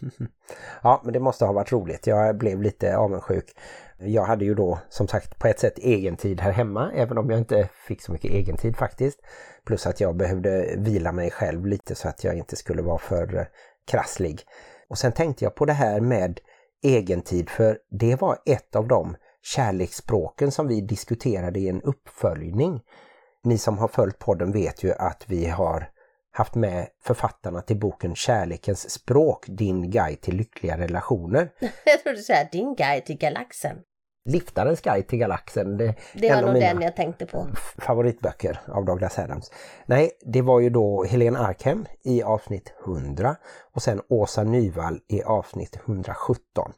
Ja, 0.82 1.00
men 1.04 1.12
det 1.12 1.20
måste 1.20 1.44
ha 1.44 1.52
varit 1.52 1.72
roligt. 1.72 2.06
Jag 2.06 2.36
blev 2.38 2.62
lite 2.62 2.96
avundsjuk. 2.96 3.44
Jag 4.02 4.24
hade 4.24 4.44
ju 4.44 4.54
då 4.54 4.78
som 4.88 5.08
sagt 5.08 5.38
på 5.38 5.46
ett 5.48 5.60
sätt 5.60 5.78
egen 5.78 6.16
tid 6.16 6.40
här 6.40 6.52
hemma, 6.52 6.92
även 6.94 7.18
om 7.18 7.30
jag 7.30 7.38
inte 7.38 7.68
fick 7.86 8.02
så 8.02 8.12
mycket 8.12 8.30
egen 8.30 8.56
tid 8.56 8.76
faktiskt. 8.76 9.20
Plus 9.64 9.86
att 9.86 10.00
jag 10.00 10.16
behövde 10.16 10.74
vila 10.76 11.12
mig 11.12 11.30
själv 11.30 11.66
lite 11.66 11.94
så 11.94 12.08
att 12.08 12.24
jag 12.24 12.34
inte 12.34 12.56
skulle 12.56 12.82
vara 12.82 12.98
för 12.98 13.36
eh, 13.36 13.44
krasslig. 13.90 14.40
Och 14.88 14.98
sen 14.98 15.12
tänkte 15.12 15.44
jag 15.44 15.54
på 15.54 15.64
det 15.64 15.72
här 15.72 16.00
med 16.00 16.40
egen 16.82 17.22
tid 17.22 17.50
för 17.50 17.78
det 17.90 18.20
var 18.20 18.38
ett 18.46 18.76
av 18.76 18.88
de 18.88 19.16
kärleksspråken 19.42 20.50
som 20.50 20.68
vi 20.68 20.80
diskuterade 20.80 21.60
i 21.60 21.68
en 21.68 21.82
uppföljning. 21.82 22.80
Ni 23.44 23.58
som 23.58 23.78
har 23.78 23.88
följt 23.88 24.18
podden 24.18 24.52
vet 24.52 24.84
ju 24.84 24.92
att 24.92 25.24
vi 25.26 25.46
har 25.46 25.90
haft 26.32 26.54
med 26.54 26.88
författarna 27.02 27.62
till 27.62 27.78
boken 27.78 28.14
Kärlekens 28.14 28.90
språk, 28.90 29.44
din 29.48 29.90
guide 29.90 30.20
till 30.20 30.36
lyckliga 30.36 30.78
relationer. 30.78 31.52
Jag 31.84 32.02
trodde 32.02 32.18
du 32.18 32.22
säga 32.22 32.48
din 32.52 32.74
guide 32.74 33.06
till 33.06 33.18
galaxen. 33.18 33.76
Liftarens 34.24 34.80
guide 34.80 35.08
till 35.08 35.18
galaxen, 35.18 35.76
det 35.76 35.84
är 35.84 35.94
Det 36.14 36.34
var 36.34 36.42
nog 36.42 36.54
den 36.54 36.82
jag 36.82 36.96
tänkte 36.96 37.26
på. 37.26 37.46
favoritböcker 37.78 38.60
av 38.68 38.84
Douglas 38.84 39.18
Adams. 39.18 39.52
Nej, 39.86 40.10
det 40.26 40.42
var 40.42 40.60
ju 40.60 40.70
då 40.70 41.04
Helene 41.04 41.38
Arkhem 41.38 41.86
i 42.02 42.22
avsnitt 42.22 42.72
100 42.84 43.36
och 43.74 43.82
sen 43.82 44.00
Åsa 44.08 44.42
Nyvall 44.42 45.00
i 45.08 45.22
avsnitt 45.22 45.76
117. 45.86 46.72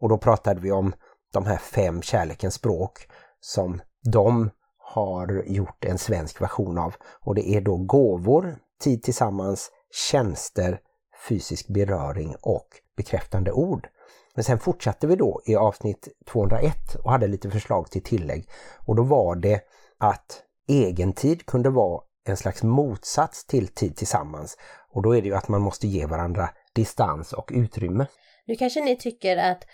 Och 0.00 0.08
då 0.08 0.18
pratade 0.18 0.60
vi 0.60 0.72
om 0.72 0.92
de 1.32 1.46
här 1.46 1.56
fem 1.56 2.02
kärlekens 2.02 2.54
språk 2.54 3.08
som 3.40 3.80
de 4.12 4.50
har 4.78 5.42
gjort 5.46 5.84
en 5.84 5.98
svensk 5.98 6.40
version 6.40 6.78
av. 6.78 6.94
Och 7.20 7.34
det 7.34 7.48
är 7.48 7.60
då 7.60 7.76
gåvor, 7.76 8.56
tid 8.80 9.02
tillsammans, 9.02 9.70
tjänster, 10.10 10.80
fysisk 11.28 11.68
beröring 11.68 12.34
och 12.40 12.68
bekräftande 12.96 13.52
ord. 13.52 13.88
Men 14.38 14.44
sen 14.44 14.58
fortsatte 14.58 15.06
vi 15.06 15.16
då 15.16 15.42
i 15.46 15.56
avsnitt 15.56 16.08
201 16.26 16.74
och 17.04 17.10
hade 17.10 17.26
lite 17.26 17.50
förslag 17.50 17.90
till 17.90 18.02
tillägg. 18.02 18.48
Och 18.86 18.96
då 18.96 19.02
var 19.02 19.36
det 19.36 19.60
att 19.98 20.42
egentid 20.68 21.46
kunde 21.46 21.70
vara 21.70 22.02
en 22.28 22.36
slags 22.36 22.62
motsats 22.62 23.46
till 23.46 23.68
tid 23.68 23.96
tillsammans. 23.96 24.56
Och 24.90 25.02
då 25.02 25.16
är 25.16 25.22
det 25.22 25.28
ju 25.28 25.34
att 25.34 25.48
man 25.48 25.60
måste 25.60 25.86
ge 25.86 26.06
varandra 26.06 26.50
distans 26.74 27.32
och 27.32 27.50
utrymme. 27.54 28.06
Nu 28.46 28.56
kanske 28.56 28.84
ni 28.84 28.96
tycker 28.96 29.36
att 29.36 29.64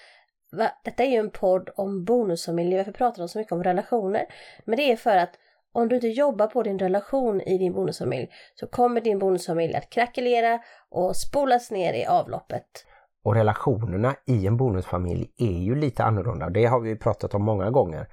va, 0.52 0.70
detta 0.84 1.04
är 1.04 1.08
ju 1.08 1.18
en 1.18 1.30
podd 1.30 1.70
om 1.76 2.04
bonusfamiljer, 2.04 2.78
varför 2.78 2.92
pratar 2.92 3.18
de 3.18 3.28
så 3.28 3.38
mycket 3.38 3.52
om 3.52 3.64
relationer? 3.64 4.26
Men 4.64 4.76
det 4.76 4.92
är 4.92 4.96
för 4.96 5.16
att 5.16 5.34
om 5.72 5.88
du 5.88 5.94
inte 5.94 6.08
jobbar 6.08 6.46
på 6.46 6.62
din 6.62 6.78
relation 6.78 7.40
i 7.40 7.58
din 7.58 7.72
bonusfamilj 7.72 8.28
så 8.54 8.66
kommer 8.66 9.00
din 9.00 9.18
bonusfamilj 9.18 9.74
att 9.74 9.90
krackelera 9.90 10.60
och 10.90 11.16
spolas 11.16 11.70
ner 11.70 11.94
i 11.94 12.06
avloppet. 12.06 12.84
Och 13.24 13.34
relationerna 13.34 14.14
i 14.26 14.46
en 14.46 14.56
bonusfamilj 14.56 15.30
är 15.38 15.58
ju 15.58 15.74
lite 15.74 16.04
annorlunda. 16.04 16.50
Det 16.50 16.66
har 16.66 16.80
vi 16.80 16.96
pratat 16.96 17.34
om 17.34 17.44
många 17.44 17.70
gånger. 17.70 18.06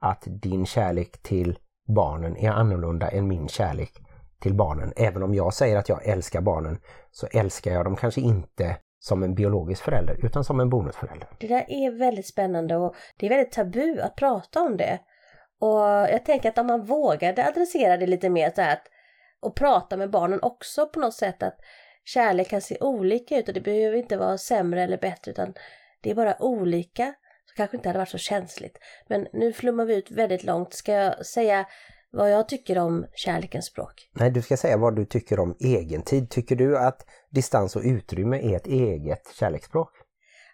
Att 0.00 0.22
din 0.26 0.66
kärlek 0.66 1.22
till 1.22 1.58
barnen 1.96 2.36
är 2.36 2.50
annorlunda 2.50 3.08
än 3.08 3.28
min 3.28 3.48
kärlek 3.48 3.92
till 4.40 4.54
barnen. 4.54 4.92
Även 4.96 5.22
om 5.22 5.34
jag 5.34 5.54
säger 5.54 5.76
att 5.76 5.88
jag 5.88 6.06
älskar 6.06 6.40
barnen 6.40 6.78
så 7.10 7.26
älskar 7.32 7.72
jag 7.72 7.84
dem 7.84 7.96
kanske 7.96 8.20
inte 8.20 8.76
som 8.98 9.22
en 9.22 9.34
biologisk 9.34 9.82
förälder 9.82 10.24
utan 10.24 10.44
som 10.44 10.60
en 10.60 10.70
bonusförälder. 10.70 11.28
Det 11.38 11.46
där 11.46 11.64
är 11.68 11.98
väldigt 11.98 12.26
spännande 12.26 12.76
och 12.76 12.94
det 13.16 13.26
är 13.26 13.30
väldigt 13.30 13.52
tabu 13.52 14.00
att 14.00 14.16
prata 14.16 14.60
om 14.60 14.76
det. 14.76 14.98
Och 15.60 15.80
jag 16.12 16.24
tänker 16.24 16.48
att 16.48 16.58
om 16.58 16.66
man 16.66 16.84
vågade 16.84 17.46
adressera 17.46 17.96
det 17.96 18.06
lite 18.06 18.28
mer 18.28 18.50
så 18.54 18.60
här 18.60 18.72
att, 18.72 18.84
och 19.40 19.56
prata 19.56 19.96
med 19.96 20.10
barnen 20.10 20.38
också 20.42 20.86
på 20.86 21.00
något 21.00 21.14
sätt 21.14 21.42
att 21.42 21.56
kärlek 22.04 22.48
kan 22.48 22.60
se 22.60 22.76
olika 22.80 23.38
ut 23.38 23.48
och 23.48 23.54
det 23.54 23.60
behöver 23.60 23.96
inte 23.96 24.16
vara 24.16 24.38
sämre 24.38 24.82
eller 24.82 24.98
bättre 24.98 25.30
utan 25.30 25.54
det 26.02 26.10
är 26.10 26.14
bara 26.14 26.42
olika. 26.42 27.14
Så 27.46 27.54
kanske 27.56 27.76
inte 27.76 27.88
hade 27.88 27.98
varit 27.98 28.08
så 28.08 28.18
känsligt. 28.18 28.78
Men 29.08 29.26
nu 29.32 29.52
flummar 29.52 29.84
vi 29.84 29.94
ut 29.94 30.10
väldigt 30.10 30.44
långt. 30.44 30.74
Ska 30.74 30.92
jag 30.92 31.26
säga 31.26 31.66
vad 32.10 32.30
jag 32.30 32.48
tycker 32.48 32.78
om 32.78 33.06
kärlekens 33.14 33.66
språk? 33.66 34.10
Nej, 34.12 34.30
du 34.30 34.42
ska 34.42 34.56
säga 34.56 34.76
vad 34.76 34.96
du 34.96 35.04
tycker 35.04 35.40
om 35.40 35.56
egentid. 35.60 36.30
Tycker 36.30 36.56
du 36.56 36.78
att 36.78 37.06
distans 37.30 37.76
och 37.76 37.82
utrymme 37.84 38.52
är 38.52 38.56
ett 38.56 38.66
eget 38.66 39.34
kärleksspråk? 39.34 39.90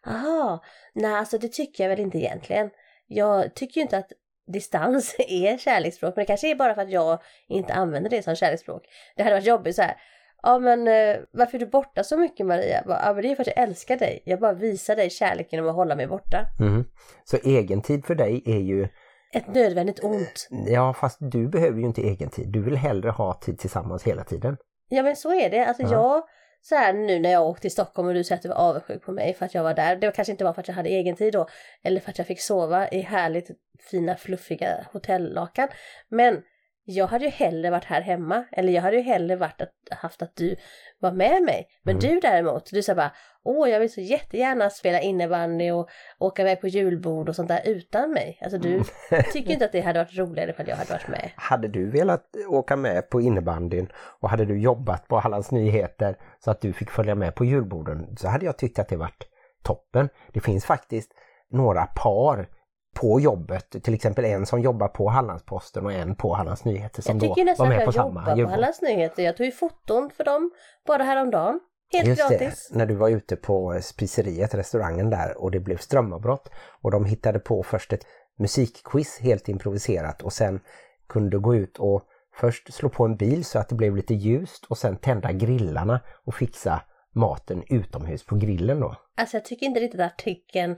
Aha, 0.07 0.62
nej 0.95 1.14
alltså 1.14 1.38
det 1.38 1.52
tycker 1.52 1.85
jag 1.85 1.88
väl 1.88 2.00
inte 2.00 2.19
egentligen. 2.19 2.71
Jag 3.07 3.54
tycker 3.54 3.80
inte 3.80 3.99
att 3.99 4.12
distans 4.52 5.14
är 5.19 5.59
kärleksspråk, 5.59 6.16
men 6.16 6.23
det 6.23 6.26
kanske 6.26 6.50
är 6.50 6.54
bara 6.54 6.75
för 6.75 6.83
att 6.83 6.90
jag 6.90 7.23
inte 7.49 7.73
använder 7.73 8.11
det 8.11 8.23
som 8.23 8.37
kärleksspråk. 8.37 8.83
Det 9.16 9.23
hade 9.23 9.37
varit 9.37 9.47
jobbigt 9.47 9.76
så 9.76 9.83
här. 9.83 9.97
Ja 10.43 10.59
men 10.59 10.89
eh, 10.89 11.17
varför 11.33 11.55
är 11.57 11.61
du 11.61 11.67
borta 11.67 12.05
så 12.05 12.17
mycket 12.19 12.47
Maria? 12.47 12.83
Bara, 12.87 13.01
Ja 13.07 13.13
men 13.13 13.23
det 13.23 13.31
är 13.31 13.35
för 13.35 13.43
att 13.43 13.47
jag 13.57 13.59
älskar 13.59 13.97
dig. 13.97 14.23
Jag 14.25 14.41
bara 14.41 14.53
visar 14.53 14.97
dig 14.97 15.11
kärlek 15.11 15.49
genom 15.53 15.69
att 15.69 15.75
hålla 15.75 15.97
mig 15.97 16.07
borta. 16.07 16.47
Mhm. 16.61 16.85
Så 17.25 17.37
egentid 17.45 18.05
för 18.07 18.15
dig 18.15 18.43
är 18.47 18.59
ju, 18.59 18.89
Ett 19.35 19.55
nödvändigt 19.55 20.05
ont. 20.05 20.49
ja 20.67 20.95
fast 20.95 21.19
du 21.21 21.49
behöver 21.49 21.79
ju 21.79 21.85
inte 21.87 22.01
egentid. 22.03 22.49
Du 22.53 22.63
vill 22.63 22.77
hellre 22.77 23.11
ha 23.11 23.35
tid 23.35 23.59
tillsammans 23.59 24.03
hela 24.03 24.25
tiden. 24.25 24.57
Ja 24.89 25.03
men 25.03 25.17
så 25.17 25.35
är 25.35 25.51
det. 25.51 25.67
Alltså 25.67 25.83
Ja. 25.83 25.91
jag, 25.93 26.23
så 26.63 26.75
här 26.75 26.93
nu 26.93 27.19
när 27.19 27.31
jag 27.31 27.47
åkte 27.47 27.61
till 27.63 27.71
Stockholm 27.71 28.09
och 28.09 28.15
du 28.15 28.25
säger 28.25 28.37
att 28.37 28.43
du 28.43 28.49
var 28.49 28.57
avundsjuk 28.57 29.03
på 29.05 29.13
mig 29.13 29.35
för 29.35 29.47
att 29.47 29.55
jag 29.55 29.63
var 29.63 29.75
där. 29.75 29.97
Det 29.97 30.07
var 30.07 30.13
kanske 30.13 30.33
inte 30.33 30.45
var 30.45 30.53
för 30.53 30.61
att 30.61 30.69
jag 30.69 30.75
hade 30.75 30.89
egen 30.89 31.17
tid 31.17 31.33
då. 31.33 31.47
Eller 31.85 32.01
för 32.01 32.11
att 32.11 32.19
jag 32.19 32.27
fick 32.27 32.41
sova 32.41 32.89
i 32.89 33.01
härligt 33.01 33.51
fina 33.91 34.17
fluffiga 34.17 34.87
hotellakan. 34.93 35.69
Men 36.09 36.43
jag 36.91 37.07
hade 37.07 37.25
ju 37.25 37.31
hellre 37.31 37.71
varit 37.71 37.85
här 37.85 38.01
hemma. 38.01 38.45
Eller 38.53 38.73
jag 38.73 38.83
hade 38.83 38.97
ju 38.97 39.03
hellre 39.03 39.37
varit 39.37 39.61
att, 39.63 39.73
haft 39.91 40.23
att 40.23 40.37
du 40.37 40.57
var 40.99 41.13
med 41.13 41.43
mig. 41.43 41.69
Men 41.83 41.97
Mm. 41.97 42.09
du 42.11 42.21
däremot, 42.21 42.71
du 42.73 42.83
sa 42.83 42.95
bara 42.95 43.13
Åh, 43.45 43.71
jag 43.71 43.81
vill 43.81 43.93
så 43.93 44.01
jättegärna 44.01 44.71
spela 44.71 45.01
innebandy 45.01 45.71
och 45.71 45.89
åka 46.19 46.43
iväg 46.43 46.61
på 46.61 46.69
julbord 46.69 47.29
och 47.29 47.37
sånt 47.37 47.49
där 47.49 47.61
utan 47.65 48.11
mig. 48.13 48.39
Alltså 48.43 48.59
du 48.59 48.69
Mm. 48.75 48.85
tycker 49.33 49.51
inte 49.53 49.65
att 49.65 49.73
det 49.73 49.81
hade 49.81 49.99
varit 49.99 50.19
roligare 50.19 50.55
att 50.59 50.69
jag 50.69 50.77
hade 50.77 50.93
varit 50.93 51.09
med. 51.09 51.31
Hade 51.37 51.69
du 51.69 51.91
velat 51.91 52.25
åka 52.49 52.77
med 52.77 53.11
på 53.11 53.21
innebandyn 53.21 53.89
och 54.21 54.31
hade 54.31 54.45
du 54.45 54.61
jobbat 54.61 55.09
på 55.09 55.19
Hallands 55.19 55.51
Nyheter 55.51 56.17
så 56.45 56.51
att 56.51 56.61
du 56.61 56.73
fick 56.73 56.91
följa 56.91 57.15
med 57.15 57.35
på 57.35 57.45
julborden 57.45 58.17
så 58.17 58.29
hade 58.29 58.45
jag 58.47 58.59
tyckt 58.59 58.79
att 58.79 58.89
det 58.89 58.97
varit 58.97 59.27
toppen. 59.63 60.09
Det 60.33 60.41
finns 60.41 60.65
faktiskt 60.65 61.11
några 61.51 61.87
par 61.87 62.49
på 62.95 63.21
jobbet, 63.21 63.83
till 63.83 63.95
exempel 63.95 64.25
en 64.25 64.47
som 64.47 64.61
jobbar 64.61 64.89
på 64.89 65.09
Hallandsposten 65.09 65.87
och 65.87 65.93
en 65.93 66.15
på 66.15 66.35
Hallands 66.35 66.65
Nyheter 66.65 67.03
som 67.03 67.19
Jag 67.19 67.29
då 67.29 67.35
tycker 67.35 67.45
var 67.45 67.51
nästan 67.51 67.67
att 67.67 67.69
med 67.69 67.81
jag 67.81 67.85
på 67.85 67.99
jobbar 67.99 68.21
samma 68.21 68.25
på 68.25 68.37
julbord. 68.37 68.53
Hallands 68.53 68.83
Nyheter. 68.83 69.23
Jag 69.23 69.37
tog 69.37 69.47
ju 69.47 69.53
foton 69.53 70.11
för 70.17 70.25
dem 70.25 70.51
bara 70.87 71.03
häromdagen. 71.03 71.61
Helt 71.93 72.09
Just 72.09 72.29
gratis. 72.29 72.69
det, 72.69 72.79
när 72.79 72.87
du 72.87 72.95
var 72.95 73.09
ute 73.09 73.37
på 73.37 73.79
spiseriet, 73.83 74.55
restaurangen 74.55 75.11
där 75.11 75.43
och 75.43 75.51
det 75.51 75.61
blev 75.61 75.77
strömavbrott 75.77 76.51
och 76.83 76.91
de 76.91 77.05
hittade 77.05 77.39
på 77.39 77.63
först 77.63 77.93
ett 77.93 78.07
musikquiz 78.39 79.19
helt 79.21 79.49
improviserat 79.49 80.23
och 80.23 80.33
sen 80.33 80.61
kunde 81.09 81.39
gå 81.39 81.55
ut 81.55 81.79
och 81.79 82.03
först 82.35 82.75
slå 82.75 82.89
på 82.89 83.05
en 83.05 83.17
bil 83.17 83.45
så 83.45 83.59
att 83.59 83.69
det 83.69 83.75
blev 83.75 83.97
lite 83.97 84.15
ljust 84.15 84.65
och 84.65 84.79
sen 84.79 84.97
tända 84.97 85.33
grillarna 85.33 86.01
och 86.25 86.35
fixa 86.35 86.83
maten 87.15 87.63
utomhus 87.69 88.27
på 88.27 88.37
grillen 88.37 88.81
då. 88.81 88.97
Alltså 89.17 89.37
jag 89.37 89.45
tycker 89.45 89.67
inte 89.67 89.81
riktigt 89.81 90.01
att 90.01 90.13
artikeln 90.13 90.77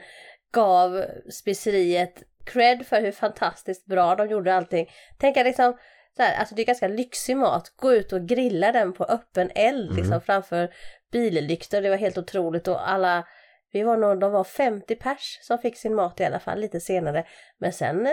gav 0.53 1.05
speceriet 1.31 2.23
cred 2.45 2.87
för 2.87 3.01
hur 3.01 3.13
fantastiskt 3.13 3.87
bra 3.87 4.15
de 4.15 4.29
gjorde 4.29 4.55
allting. 4.55 4.91
Tänk 5.19 5.37
att 5.37 5.47
liksom, 5.47 5.77
så 6.17 6.23
här, 6.23 6.39
alltså 6.39 6.55
det 6.55 6.63
är 6.63 6.67
ganska 6.67 6.89
lyxig 6.89 7.37
mat, 7.37 7.73
gå 7.77 7.93
ut 7.93 8.13
och 8.13 8.29
grilla 8.29 8.73
den 8.73 8.93
på 8.93 9.05
öppen 9.05 9.51
eld 9.55 9.97
liksom 9.97 10.21
framför 10.21 10.75
billyktor, 11.13 11.81
det 11.81 11.91
var 11.91 11.97
helt 11.97 12.19
otroligt. 12.19 12.69
Och 12.69 12.91
alla 12.91 13.27
vi 13.73 13.83
var 13.83 13.97
nog, 13.97 14.21
de 14.21 14.33
var 14.33 14.45
50 14.45 14.95
pers 14.95 15.39
som 15.43 15.59
fick 15.59 15.77
sin 15.77 15.95
mat 15.95 16.21
i 16.21 16.25
alla 16.25 16.41
fall 16.41 16.61
lite 16.61 16.81
senare. 16.81 17.27
Men 17.59 17.73
sen 17.73 18.07
eh, 18.07 18.13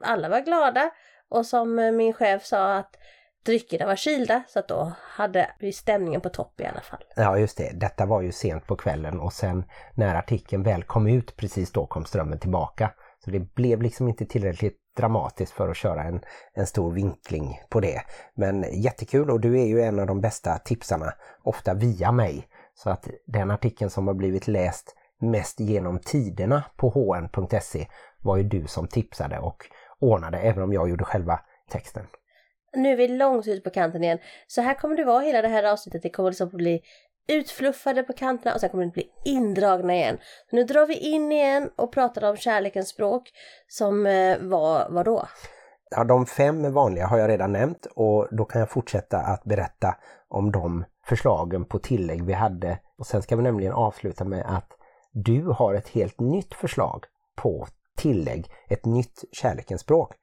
alla 0.00 0.28
var 0.28 0.40
glada. 0.40 0.90
Och 1.28 1.46
som 1.46 1.78
eh, 1.78 1.92
min 1.92 2.12
chef 2.12 2.44
sa 2.44 2.74
att 2.74 2.96
dryckerna 3.46 3.86
var 3.86 3.96
kylda 3.96 4.42
så 4.48 4.58
att 4.58 4.68
då 4.68 4.92
hade 4.98 5.50
vi 5.58 5.72
stämningen 5.72 6.20
på 6.20 6.28
topp 6.28 6.60
i 6.60 6.64
alla 6.64 6.80
fall. 6.80 7.04
Ja 7.16 7.38
just 7.38 7.56
det, 7.56 7.70
detta 7.74 8.06
var 8.06 8.22
ju 8.22 8.32
sent 8.32 8.66
på 8.66 8.76
kvällen 8.76 9.20
och 9.20 9.32
sen 9.32 9.64
när 9.94 10.14
artikeln 10.14 10.62
väl 10.62 10.82
kom 10.82 11.06
ut 11.06 11.36
precis 11.36 11.72
då 11.72 11.86
kom 11.86 12.04
strömmen 12.04 12.38
tillbaka. 12.38 12.90
Så 13.24 13.30
det 13.30 13.54
blev 13.54 13.82
liksom 13.82 14.08
inte 14.08 14.26
tillräckligt 14.26 14.78
dramatiskt 14.96 15.52
för 15.52 15.68
att 15.68 15.76
köra 15.76 16.02
en, 16.02 16.20
en 16.54 16.66
stor 16.66 16.92
vinkling 16.92 17.60
på 17.68 17.80
det. 17.80 18.02
Men 18.34 18.82
jättekul 18.82 19.30
och 19.30 19.40
du 19.40 19.60
är 19.60 19.66
ju 19.66 19.80
en 19.80 19.98
av 19.98 20.06
de 20.06 20.20
bästa 20.20 20.58
tipsarna, 20.58 21.12
ofta 21.42 21.74
via 21.74 22.12
mig. 22.12 22.48
Så 22.74 22.90
att 22.90 23.08
den 23.26 23.50
artikeln 23.50 23.90
som 23.90 24.06
har 24.06 24.14
blivit 24.14 24.48
läst 24.48 24.94
mest 25.20 25.60
genom 25.60 25.98
tiderna 25.98 26.64
på 26.76 26.90
hn.se 26.90 27.86
var 28.22 28.36
ju 28.36 28.42
du 28.42 28.66
som 28.66 28.88
tipsade 28.88 29.38
och 29.38 29.66
ordnade 30.00 30.38
även 30.38 30.62
om 30.62 30.72
jag 30.72 30.88
gjorde 30.88 31.04
själva 31.04 31.40
texten. 31.70 32.06
Nu 32.76 32.92
är 32.92 32.96
vi 32.96 33.08
långt 33.08 33.46
ut 33.46 33.64
på 33.64 33.70
kanten 33.70 34.04
igen. 34.04 34.18
Så 34.46 34.60
här 34.60 34.74
kommer 34.74 34.96
det 34.96 35.04
vara 35.04 35.20
hela 35.20 35.42
det 35.42 35.48
här 35.48 35.64
avsnittet. 35.64 36.02
Det 36.02 36.10
kommer 36.10 36.30
liksom 36.30 36.48
bli 36.48 36.82
utfluffade 37.28 38.02
på 38.02 38.12
kanterna 38.12 38.54
och 38.54 38.60
sen 38.60 38.70
kommer 38.70 38.84
det 38.84 38.92
bli 38.92 39.10
indragna 39.24 39.94
igen. 39.94 40.18
Så 40.50 40.56
nu 40.56 40.64
drar 40.64 40.86
vi 40.86 40.94
in 40.94 41.32
igen 41.32 41.70
och 41.76 41.92
pratar 41.92 42.30
om 42.30 42.36
kärlekens 42.36 42.88
språk 42.88 43.30
som 43.68 44.06
eh, 44.06 44.38
var, 44.38 44.86
vad 44.90 45.04
då? 45.04 45.26
Ja, 45.90 46.04
de 46.04 46.26
fem 46.26 46.72
vanliga 46.72 47.06
har 47.06 47.18
jag 47.18 47.30
redan 47.30 47.52
nämnt 47.52 47.86
och 47.94 48.28
då 48.30 48.44
kan 48.44 48.60
jag 48.60 48.70
fortsätta 48.70 49.18
att 49.18 49.44
berätta 49.44 49.96
om 50.28 50.52
de 50.52 50.84
förslagen 51.06 51.64
på 51.64 51.78
tillägg 51.78 52.24
vi 52.24 52.32
hade. 52.32 52.78
Och 52.98 53.06
sen 53.06 53.22
ska 53.22 53.36
vi 53.36 53.42
nämligen 53.42 53.72
avsluta 53.72 54.24
med 54.24 54.56
att 54.56 54.68
du 55.12 55.42
har 55.42 55.74
ett 55.74 55.88
helt 55.88 56.20
nytt 56.20 56.54
förslag 56.54 57.04
på 57.36 57.66
tillägg, 57.96 58.50
ett 58.68 58.84
nytt 58.84 59.24
kärlekens 59.32 59.80
språk. 59.80 60.14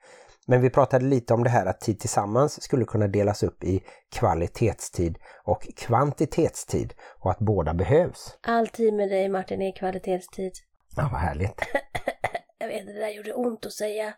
Men 0.47 0.61
vi 0.61 0.69
pratade 0.69 1.05
lite 1.05 1.33
om 1.33 1.43
det 1.43 1.49
här 1.49 1.65
att 1.65 1.81
tid 1.81 1.99
tillsammans 1.99 2.63
skulle 2.63 2.85
kunna 2.85 3.07
delas 3.07 3.43
upp 3.43 3.63
i 3.63 3.83
kvalitetstid 4.11 5.17
och 5.43 5.67
kvantitetstid 5.77 6.93
och 7.19 7.31
att 7.31 7.39
båda 7.39 7.73
behövs. 7.73 8.37
All 8.41 8.67
tid 8.67 8.93
med 8.93 9.09
dig 9.09 9.29
Martin 9.29 9.61
är 9.61 9.71
kvalitetstid. 9.71 10.51
Ja, 10.95 11.09
vad 11.11 11.21
härligt. 11.21 11.61
Jag 12.57 12.67
vet 12.67 12.85
det 12.85 12.93
där 12.93 13.09
gjorde 13.09 13.33
ont 13.33 13.65
att 13.65 13.73
säga. 13.73 14.13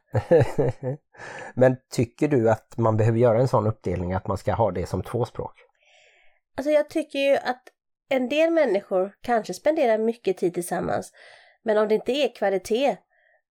Men 1.55 1.77
tycker 1.91 2.27
du 2.27 2.49
att 2.49 2.77
man 2.77 2.97
behöver 2.97 3.19
göra 3.19 3.39
en 3.39 3.47
sån 3.47 3.67
uppdelning 3.67 4.13
att 4.13 4.27
man 4.27 4.37
ska 4.37 4.53
ha 4.53 4.71
det 4.71 4.85
som 4.85 5.03
två 5.03 5.25
språk? 5.25 5.53
Alltså 6.57 6.71
jag 6.71 6.89
tycker 6.89 7.19
ju 7.19 7.37
att 7.37 7.63
en 8.09 8.29
del 8.29 8.51
människor 8.51 9.13
kanske 9.21 9.53
spenderar 9.53 9.97
mycket 9.97 10.37
tid 10.37 10.53
tillsammans. 10.53 11.11
Men 11.63 11.77
om 11.77 11.87
det 11.87 11.95
inte 11.95 12.11
är 12.11 12.35
kvalitet, 12.35 12.97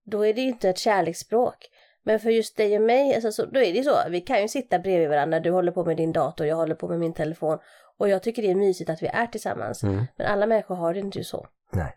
då 0.05 0.27
är 0.27 0.35
det 0.35 0.41
ju 0.41 0.49
inte 0.49 0.69
ett 0.69 0.79
kärleksspråk. 0.79 1.57
Men 2.05 2.21
för 2.21 2.31
just 2.31 2.57
dig 2.57 2.77
och 2.77 2.83
mig, 2.83 3.15
alltså, 3.15 3.33
så, 3.33 3.47
då 3.47 3.61
är 3.61 3.73
det 3.73 3.79
ju 3.79 3.85
så. 3.85 3.99
Vi 4.11 4.21
kan 4.21 4.43
ju 4.43 4.49
sitta 4.49 4.79
bredvid 4.79 5.09
varandra. 5.09 5.41
Du 5.41 5.51
håller 5.51 5.73
på 5.73 5.85
med 5.85 5.97
din 5.97 6.13
dator, 6.13 6.47
jag 6.47 6.57
håller 6.57 6.75
på 6.75 6.89
med 6.89 6.99
min 7.01 7.15
telefon. 7.15 7.59
Och 7.99 8.09
jag 8.09 8.23
tycker 8.23 8.43
det 8.43 8.51
är 8.51 8.55
mysigt 8.55 8.91
att 8.91 9.03
vi 9.03 9.07
är 9.07 9.27
tillsammans. 9.27 9.83
Mm. 9.83 10.05
Men 10.17 10.27
alla 10.27 10.47
människor 10.47 10.75
har 10.75 10.95
det 10.95 11.01
inte 11.01 11.25
så. 11.25 11.47
Nej. 11.73 11.97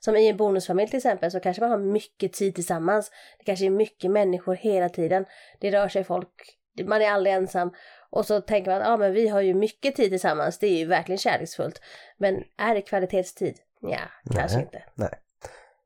Som 0.00 0.16
i 0.16 0.28
en 0.28 0.36
bonusfamilj 0.36 0.90
till 0.90 0.96
exempel 0.96 1.30
så 1.30 1.40
kanske 1.40 1.62
man 1.62 1.70
har 1.70 1.78
mycket 1.78 2.32
tid 2.32 2.54
tillsammans. 2.54 3.10
Det 3.38 3.44
kanske 3.44 3.66
är 3.66 3.70
mycket 3.70 4.10
människor 4.10 4.54
hela 4.54 4.88
tiden. 4.88 5.24
Det 5.60 5.70
rör 5.70 5.88
sig 5.88 6.04
folk, 6.04 6.58
man 6.84 7.02
är 7.02 7.10
aldrig 7.10 7.34
ensam. 7.34 7.72
Och 8.10 8.26
så 8.26 8.40
tänker 8.40 8.70
man 8.70 8.82
att 8.82 8.88
ah, 8.88 8.96
men 8.96 9.12
vi 9.12 9.28
har 9.28 9.40
ju 9.40 9.54
mycket 9.54 9.96
tid 9.96 10.10
tillsammans, 10.10 10.58
det 10.58 10.66
är 10.66 10.78
ju 10.78 10.86
verkligen 10.86 11.18
kärleksfullt. 11.18 11.80
Men 12.16 12.44
är 12.56 12.74
det 12.74 12.82
kvalitetstid? 12.82 13.58
Ja, 13.80 14.00
kanske 14.34 14.60
inte. 14.60 14.82
Nej. 14.94 15.10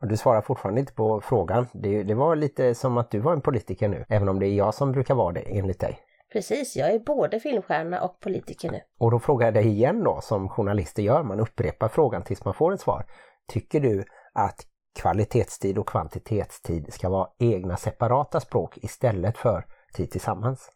Och 0.00 0.08
du 0.08 0.16
svarar 0.16 0.40
fortfarande 0.40 0.80
inte 0.80 0.92
på 0.92 1.20
frågan. 1.20 1.66
Det, 1.72 2.02
det 2.02 2.14
var 2.14 2.36
lite 2.36 2.74
som 2.74 2.98
att 2.98 3.10
du 3.10 3.18
var 3.18 3.32
en 3.32 3.40
politiker 3.40 3.88
nu, 3.88 4.04
även 4.08 4.28
om 4.28 4.40
det 4.40 4.46
är 4.46 4.54
jag 4.54 4.74
som 4.74 4.92
brukar 4.92 5.14
vara 5.14 5.32
det 5.32 5.40
enligt 5.40 5.80
dig. 5.80 5.98
Precis, 6.32 6.76
jag 6.76 6.90
är 6.94 6.98
både 6.98 7.40
filmstjärna 7.40 8.00
och 8.00 8.20
politiker 8.20 8.70
nu. 8.70 8.80
Och 8.98 9.10
då 9.10 9.18
frågar 9.18 9.46
jag 9.46 9.54
dig 9.54 9.66
igen 9.66 10.04
då, 10.04 10.20
som 10.22 10.48
journalister 10.48 11.02
gör, 11.02 11.22
man 11.22 11.40
upprepar 11.40 11.88
frågan 11.88 12.22
tills 12.22 12.44
man 12.44 12.54
får 12.54 12.72
ett 12.72 12.80
svar. 12.80 13.04
Tycker 13.48 13.80
du 13.80 14.04
att 14.32 14.66
kvalitetstid 15.00 15.78
och 15.78 15.88
kvantitetstid 15.88 16.92
ska 16.92 17.08
vara 17.08 17.28
egna 17.38 17.76
separata 17.76 18.40
språk 18.40 18.78
istället 18.78 19.38
för 19.38 19.64
tid 19.94 20.10
tillsammans? 20.10 20.70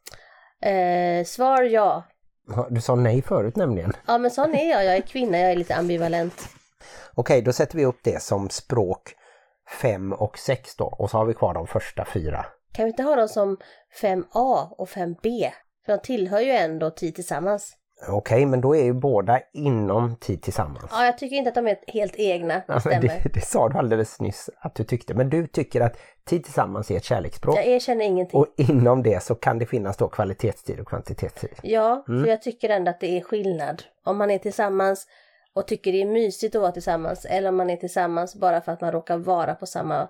Eh, 0.62 1.24
svar 1.24 1.62
ja. 1.62 2.02
Du 2.70 2.80
sa 2.80 2.94
nej 2.94 3.22
förut 3.22 3.56
nämligen. 3.56 3.92
Ja 4.06 4.18
men 4.18 4.30
sån 4.30 4.54
är 4.54 4.70
jag, 4.70 4.84
jag 4.84 4.96
är 4.96 5.00
kvinna, 5.00 5.38
jag 5.38 5.52
är 5.52 5.56
lite 5.56 5.76
ambivalent. 5.76 6.48
Okej, 7.14 7.42
då 7.42 7.52
sätter 7.52 7.76
vi 7.76 7.84
upp 7.84 7.98
det 8.02 8.22
som 8.22 8.48
språk 8.50 9.14
5 9.80 10.12
och 10.12 10.38
6 10.38 10.76
då 10.76 10.84
och 10.84 11.10
så 11.10 11.18
har 11.18 11.24
vi 11.24 11.34
kvar 11.34 11.54
de 11.54 11.66
första 11.66 12.04
fyra. 12.04 12.46
Kan 12.72 12.84
vi 12.84 12.90
inte 12.90 13.02
ha 13.02 13.16
dem 13.16 13.28
som 13.28 13.56
5A 14.02 14.68
och 14.78 14.88
5B? 14.88 15.50
För 15.86 15.92
de 15.92 15.98
tillhör 15.98 16.40
ju 16.40 16.50
ändå 16.50 16.90
tid 16.90 17.14
tillsammans. 17.14 17.72
Okej, 18.08 18.46
men 18.46 18.60
då 18.60 18.76
är 18.76 18.84
ju 18.84 18.92
båda 18.92 19.40
inom 19.52 20.16
tid 20.16 20.42
tillsammans. 20.42 20.84
Ja, 20.90 21.04
jag 21.04 21.18
tycker 21.18 21.36
inte 21.36 21.48
att 21.48 21.54
de 21.54 21.66
är 21.68 21.76
helt 21.86 22.14
egna, 22.16 22.54
det 22.54 22.64
Ja, 22.68 22.80
det, 23.00 23.20
det 23.34 23.40
sa 23.46 23.68
du 23.68 23.78
alldeles 23.78 24.20
nyss 24.20 24.50
att 24.60 24.74
du 24.74 24.84
tyckte, 24.84 25.14
men 25.14 25.30
du 25.30 25.46
tycker 25.46 25.80
att 25.80 25.96
tid 26.24 26.44
tillsammans 26.44 26.90
är 26.90 26.96
ett 26.96 27.04
kärleksspråk 27.04 27.56
Jag 27.58 27.66
erkänner 27.66 28.04
ingenting. 28.04 28.40
och 28.40 28.46
inom 28.56 29.02
det 29.02 29.22
så 29.22 29.34
kan 29.34 29.58
det 29.58 29.66
finnas 29.66 29.96
då 29.96 30.08
kvalitetstid 30.08 30.80
och 30.80 30.88
kvantitetstid. 30.88 31.50
Ja, 31.62 32.04
Mm. 32.08 32.22
för 32.24 32.30
jag 32.30 32.42
tycker 32.42 32.68
ändå 32.68 32.90
att 32.90 33.00
det 33.00 33.18
är 33.18 33.20
skillnad. 33.20 33.82
Om 34.04 34.18
man 34.18 34.30
är 34.30 34.38
tillsammans 34.38 35.06
och 35.54 35.66
tycker 35.66 35.92
det 35.92 36.02
är 36.02 36.06
mysigt 36.06 36.54
att 36.54 36.62
vara 36.62 36.72
tillsammans 36.72 37.24
eller 37.24 37.48
om 37.48 37.56
man 37.56 37.70
är 37.70 37.76
tillsammans 37.76 38.36
bara 38.36 38.60
för 38.60 38.72
att 38.72 38.80
man 38.80 38.92
råkar 38.92 39.16
vara 39.16 39.54
på 39.54 39.66
samma 39.66 40.08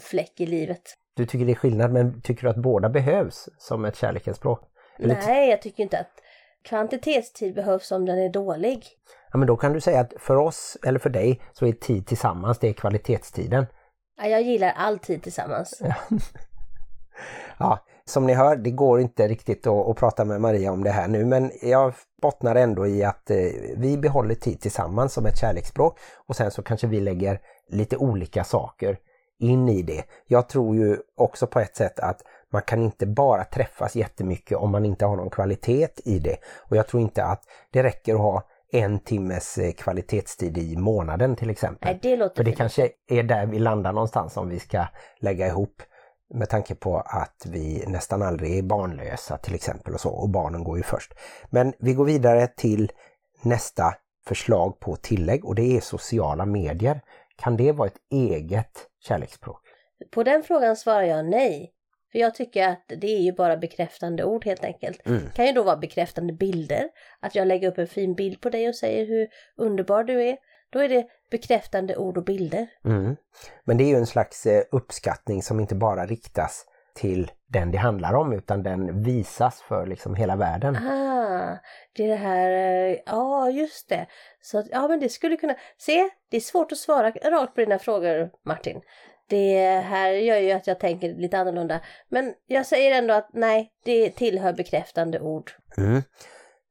fläck 0.00 0.40
i 0.40 0.46
livet. 0.46 0.82
Du 1.16 1.26
tycker 1.26 1.46
det 1.46 1.52
är 1.52 1.56
skillnad, 1.56 1.92
men 1.92 2.20
tycker 2.22 2.42
du 2.42 2.48
att 2.48 2.56
båda 2.56 2.88
behövs 2.88 3.48
som 3.58 3.84
ett 3.84 3.96
kärlekens 3.96 4.36
språk? 4.36 4.60
Eller 4.98 5.14
Nej, 5.14 5.50
jag 5.50 5.62
tycker 5.62 5.82
inte 5.82 5.98
att 5.98 6.10
kvantitetstid 6.64 7.54
behövs 7.54 7.92
om 7.92 8.04
den 8.06 8.18
är 8.18 8.28
dålig. 8.28 8.86
Ja, 9.32 9.38
men 9.38 9.46
då 9.46 9.56
kan 9.56 9.72
du 9.72 9.80
säga 9.80 10.00
att 10.00 10.12
för 10.18 10.36
oss, 10.36 10.76
eller 10.86 10.98
för 10.98 11.10
dig, 11.10 11.40
så 11.52 11.66
är 11.66 11.72
tid 11.72 12.06
tillsammans, 12.06 12.58
det 12.58 12.68
är 12.68 12.72
kvalitetstiden. 12.72 13.66
Ja, 14.16 14.26
Jag 14.26 14.42
gillar 14.42 14.72
all 14.76 14.98
tid 14.98 15.22
tillsammans. 15.22 15.82
Ja, 17.58 17.78
som 18.08 18.26
ni 18.26 18.34
hör, 18.34 18.56
det 18.56 18.70
går 18.70 19.00
inte 19.00 19.28
riktigt 19.28 19.66
att, 19.66 19.88
att 19.88 19.96
prata 19.96 20.24
med 20.24 20.40
Maria 20.40 20.72
om 20.72 20.84
det 20.84 20.90
här 20.90 21.08
nu, 21.08 21.24
men 21.24 21.50
jag 21.62 21.94
bottnar 22.22 22.54
ändå 22.54 22.86
i 22.86 23.04
att 23.04 23.30
eh, 23.30 23.36
vi 23.76 23.98
behåller 23.98 24.34
tid 24.34 24.60
tillsammans 24.60 25.12
som 25.12 25.26
ett 25.26 25.38
kärleksspråk 25.38 25.98
och 26.26 26.36
sen 26.36 26.50
så 26.50 26.62
kanske 26.62 26.86
vi 26.86 27.00
lägger 27.00 27.40
lite 27.68 27.96
olika 27.96 28.44
saker 28.44 28.98
in 29.38 29.68
i 29.68 29.82
det. 29.82 30.04
Jag 30.26 30.48
tror 30.48 30.76
ju 30.76 30.96
också 31.16 31.46
på 31.46 31.60
ett 31.60 31.76
sätt 31.76 32.00
att 32.00 32.22
man 32.52 32.62
kan 32.62 32.82
inte 32.82 33.06
bara 33.06 33.44
träffas 33.44 33.96
jättemycket 33.96 34.58
om 34.58 34.70
man 34.70 34.84
inte 34.84 35.06
har 35.06 35.16
någon 35.16 35.30
kvalitet 35.30 35.88
i 36.04 36.18
det. 36.18 36.36
Och 36.70 36.76
jag 36.76 36.86
tror 36.86 37.02
inte 37.02 37.24
att 37.24 37.42
det 37.72 37.82
räcker 37.82 38.14
att 38.14 38.20
ha 38.20 38.42
en 38.72 38.98
timmes 38.98 39.58
eh, 39.58 39.72
kvalitetstid 39.72 40.58
i 40.58 40.76
månaden 40.76 41.36
till 41.36 41.50
exempel. 41.50 41.90
Nej, 41.90 41.98
det 42.02 42.16
låter 42.16 42.36
För 42.36 42.44
det 42.44 42.52
kanske 42.52 42.88
är 43.08 43.22
där 43.22 43.46
vi 43.46 43.58
landar 43.58 43.92
någonstans 43.92 44.36
om 44.36 44.48
vi 44.48 44.58
ska 44.58 44.84
lägga 45.20 45.46
ihop 45.46 45.82
med 46.34 46.48
tanke 46.48 46.74
på 46.74 47.00
att 47.00 47.46
vi 47.46 47.84
nästan 47.86 48.22
aldrig 48.22 48.58
är 48.58 48.62
barnlösa 48.62 49.36
till 49.36 49.54
exempel 49.54 49.94
och 49.94 50.00
så 50.00 50.10
och 50.10 50.28
barnen 50.28 50.64
går 50.64 50.76
ju 50.76 50.82
först. 50.82 51.14
Men 51.50 51.72
vi 51.78 51.94
går 51.94 52.04
vidare 52.04 52.46
till 52.46 52.92
nästa 53.42 53.94
förslag 54.26 54.80
på 54.80 54.96
tillägg 54.96 55.44
och 55.44 55.54
det 55.54 55.76
är 55.76 55.80
sociala 55.80 56.46
medier. 56.46 57.00
Kan 57.36 57.56
det 57.56 57.72
vara 57.72 57.88
ett 57.88 58.00
eget 58.10 58.86
kärleksspråk? 59.00 59.60
På 60.10 60.22
den 60.22 60.42
frågan 60.42 60.76
svarar 60.76 61.02
jag 61.02 61.24
nej. 61.24 61.72
För 62.12 62.18
jag 62.18 62.34
tycker 62.34 62.68
att 62.68 62.84
det 62.88 63.06
är 63.06 63.20
ju 63.20 63.32
bara 63.32 63.56
bekräftande 63.56 64.24
ord 64.24 64.44
helt 64.44 64.64
enkelt. 64.64 65.06
Mm. 65.06 65.30
kan 65.34 65.46
ju 65.46 65.52
då 65.52 65.62
vara 65.62 65.76
bekräftande 65.76 66.32
bilder. 66.32 66.88
Att 67.20 67.34
jag 67.34 67.48
lägger 67.48 67.68
upp 67.68 67.78
en 67.78 67.86
fin 67.86 68.14
bild 68.14 68.40
på 68.40 68.50
dig 68.50 68.68
och 68.68 68.74
säger 68.74 69.06
hur 69.06 69.28
underbar 69.56 70.04
du 70.04 70.22
är. 70.22 70.36
Då 70.70 70.78
är 70.78 70.88
det 70.88 71.06
bekräftande 71.30 71.96
ord 71.96 72.18
och 72.18 72.24
bilder. 72.24 72.66
Mm. 72.84 73.16
Men 73.64 73.76
det 73.76 73.84
är 73.84 73.88
ju 73.88 73.96
en 73.96 74.06
slags 74.06 74.46
eh, 74.46 74.62
uppskattning 74.72 75.42
som 75.42 75.60
inte 75.60 75.74
bara 75.74 76.06
riktas 76.06 76.64
till 76.94 77.30
den 77.46 77.70
det 77.70 77.78
handlar 77.78 78.14
om 78.14 78.32
utan 78.32 78.62
den 78.62 79.02
visas 79.02 79.62
för 79.62 79.86
liksom 79.86 80.14
hela 80.14 80.36
världen. 80.36 80.76
Ah, 80.76 81.58
det 81.96 82.04
är 82.04 82.08
det 82.08 82.14
här, 82.14 82.50
eh, 82.50 82.96
ja 83.06 83.50
just 83.50 83.88
det. 83.88 84.06
Så 84.40 84.64
ja 84.70 84.88
men 84.88 85.00
det 85.00 85.08
skulle 85.08 85.36
kunna, 85.36 85.54
se 85.78 86.10
det 86.30 86.36
är 86.36 86.40
svårt 86.40 86.72
att 86.72 86.78
svara 86.78 87.10
rakt 87.10 87.54
på 87.54 87.60
dina 87.60 87.78
frågor 87.78 88.30
Martin. 88.44 88.80
Det 89.28 89.80
här 89.80 90.10
gör 90.10 90.36
ju 90.36 90.52
att 90.52 90.66
jag 90.66 90.80
tänker 90.80 91.14
lite 91.14 91.38
annorlunda. 91.38 91.80
Men 92.08 92.34
jag 92.46 92.66
säger 92.66 92.98
ändå 92.98 93.14
att 93.14 93.30
nej, 93.32 93.72
det 93.84 94.10
tillhör 94.10 94.52
bekräftande 94.52 95.20
ord. 95.20 95.52
Mm. 95.78 96.02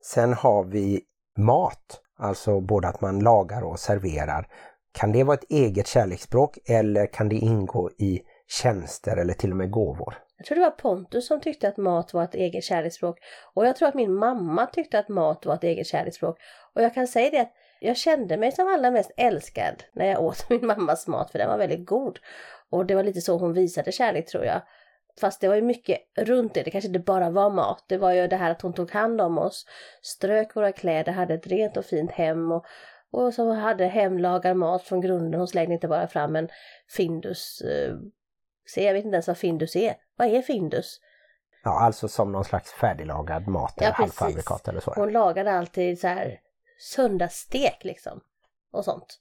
Sen 0.01 0.33
har 0.33 0.63
vi 0.63 1.01
mat, 1.37 2.01
alltså 2.17 2.61
både 2.61 2.87
att 2.87 3.01
man 3.01 3.19
lagar 3.19 3.61
och 3.61 3.79
serverar. 3.79 4.47
Kan 4.91 5.11
det 5.11 5.23
vara 5.23 5.37
ett 5.37 5.49
eget 5.51 5.87
kärleksspråk 5.87 6.57
eller 6.65 7.05
kan 7.05 7.29
det 7.29 7.35
ingå 7.35 7.89
i 7.97 8.21
tjänster 8.47 9.17
eller 9.17 9.33
till 9.33 9.51
och 9.51 9.57
med 9.57 9.71
gåvor? 9.71 10.17
Jag 10.37 10.45
tror 10.45 10.55
det 10.55 10.61
var 10.61 10.71
Pontus 10.71 11.27
som 11.27 11.41
tyckte 11.41 11.67
att 11.67 11.77
mat 11.77 12.13
var 12.13 12.23
ett 12.23 12.35
eget 12.35 12.63
kärleksspråk. 12.63 13.19
Och 13.53 13.67
jag 13.67 13.75
tror 13.75 13.87
att 13.87 13.95
min 13.95 14.13
mamma 14.13 14.65
tyckte 14.65 14.99
att 14.99 15.09
mat 15.09 15.45
var 15.45 15.55
ett 15.55 15.63
eget 15.63 15.87
kärleksspråk. 15.87 16.37
Och 16.73 16.81
jag 16.81 16.93
kan 16.93 17.07
säga 17.07 17.29
det 17.29 17.39
att 17.39 17.53
jag 17.79 17.97
kände 17.97 18.37
mig 18.37 18.51
som 18.51 18.67
allra 18.67 18.91
mest 18.91 19.11
älskad 19.17 19.83
när 19.93 20.05
jag 20.05 20.23
åt 20.23 20.49
min 20.49 20.65
mammas 20.65 21.07
mat 21.07 21.31
för 21.31 21.39
den 21.39 21.49
var 21.49 21.57
väldigt 21.57 21.85
god. 21.85 22.19
Och 22.69 22.85
det 22.85 22.95
var 22.95 23.03
lite 23.03 23.21
så 23.21 23.37
hon 23.37 23.53
visade 23.53 23.91
kärlek 23.91 24.27
tror 24.27 24.45
jag. 24.45 24.61
Fast 25.19 25.41
det 25.41 25.47
var 25.47 25.55
ju 25.55 25.61
mycket 25.61 25.99
runt 26.15 26.53
det, 26.53 26.63
det 26.63 26.71
kanske 26.71 26.87
inte 26.87 26.99
bara 26.99 27.29
var 27.29 27.49
mat. 27.49 27.83
Det 27.87 27.97
var 27.97 28.11
ju 28.11 28.27
det 28.27 28.35
här 28.35 28.51
att 28.51 28.61
hon 28.61 28.73
tog 28.73 28.91
hand 28.91 29.21
om 29.21 29.37
oss, 29.37 29.65
strök 30.01 30.55
våra 30.55 30.71
kläder, 30.71 31.11
hade 31.11 31.33
ett 31.33 31.47
rent 31.47 31.77
och 31.77 31.85
fint 31.85 32.11
hem 32.11 32.51
och, 32.51 32.65
och 33.11 33.33
så 33.33 33.51
hade 33.51 33.85
hemlagad 33.85 34.57
mat 34.57 34.83
från 34.83 35.01
grunden. 35.01 35.39
Hon 35.39 35.47
slängde 35.47 35.73
inte 35.73 35.87
bara 35.87 36.07
fram 36.07 36.35
en 36.35 36.49
Findus. 36.87 37.61
Eh, 37.61 37.95
se, 38.73 38.83
jag 38.83 38.93
vet 38.93 39.05
inte 39.05 39.15
ens 39.15 39.27
vad 39.27 39.37
Findus 39.37 39.75
är. 39.75 39.95
Vad 40.15 40.27
är 40.27 40.41
Findus? 40.41 40.99
Ja, 41.63 41.79
alltså 41.79 42.07
som 42.07 42.31
någon 42.31 42.45
slags 42.45 42.71
färdiglagad 42.71 43.47
mat 43.47 43.77
eller 43.77 43.87
Ja, 43.87 43.93
halvfabrikat 43.93 44.67
eller 44.67 44.79
så. 44.79 44.93
Hon 44.95 45.11
lagade 45.11 45.51
alltid 45.51 45.99
så 45.99 46.07
här 46.07 46.39
söndagsstek 46.79 47.83
liksom. 47.83 48.21
Och 48.71 48.85
sånt. 48.85 49.19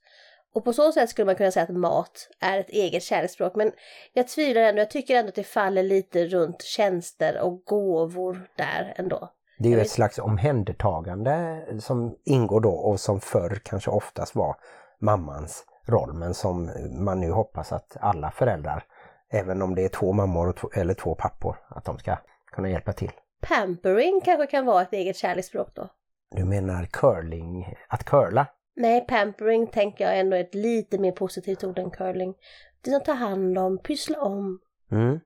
Och 0.57 0.65
på 0.65 0.73
så 0.73 0.93
sätt 0.93 1.11
skulle 1.11 1.27
man 1.27 1.35
kunna 1.35 1.51
säga 1.51 1.65
att 1.65 1.77
mat 1.77 2.29
är 2.41 2.59
ett 2.59 2.71
eget 2.71 3.03
kärleksspråk. 3.03 3.55
Men 3.55 3.73
jag 4.13 4.29
tvivlar 4.29 4.63
ändå, 4.63 4.81
jag 4.81 4.91
tycker 4.91 5.17
ändå 5.17 5.29
att 5.29 5.35
det 5.35 5.45
faller 5.45 5.83
lite 5.83 6.27
runt 6.27 6.63
tjänster 6.63 7.41
och 7.41 7.63
gåvor 7.65 8.49
där 8.57 8.95
ändå. 8.97 9.29
Det 9.59 9.69
är 9.69 9.73
ju 9.73 9.81
ett 9.81 9.91
slags 9.91 10.19
omhändertagande 10.19 11.65
som 11.81 12.17
ingår 12.25 12.61
då 12.61 12.71
och 12.71 13.01
som 13.01 13.21
förr 13.21 13.61
kanske 13.65 13.91
oftast 13.91 14.35
var 14.35 14.57
mammans 15.01 15.65
roll 15.87 16.13
men 16.13 16.35
som 16.35 16.71
man 17.05 17.21
nu 17.21 17.31
hoppas 17.31 17.73
att 17.73 17.97
alla 18.01 18.31
föräldrar, 18.31 18.85
även 19.33 19.63
om 19.63 19.75
det 19.75 19.85
är 19.85 19.89
två 19.89 20.13
mammor 20.13 20.53
två, 20.53 20.71
eller 20.75 20.95
två 20.95 21.15
pappor, 21.15 21.57
att 21.69 21.85
de 21.85 21.99
ska 21.99 22.17
kunna 22.53 22.71
hjälpa 22.71 22.93
till. 22.93 23.13
Pampering 23.49 24.21
kanske 24.25 24.47
kan 24.47 24.67
vara 24.67 24.83
ett 24.83 24.93
eget 24.93 25.17
kärleksspråk 25.17 25.69
då. 25.75 25.89
Du 26.31 26.45
menar 26.45 26.85
curling, 26.85 27.75
att 27.89 28.05
curla? 28.05 28.47
Nej, 28.77 29.07
pampering 29.09 29.67
tänker 29.67 30.05
jag 30.05 30.19
ändå 30.19 30.37
är 30.37 30.41
ett 30.41 30.55
lite 30.55 30.99
mer 30.99 31.13
positivt 31.13 31.65
ord 31.65 31.79
än 31.79 31.91
curling. 31.91 32.35
Det 32.81 32.91
är 32.91 32.97
att 32.97 33.05
ta 33.05 33.13
hand 33.13 33.59
om, 33.59 33.79
pyssla 33.79 34.21
om. 34.21 34.59
Mm. 34.93 35.21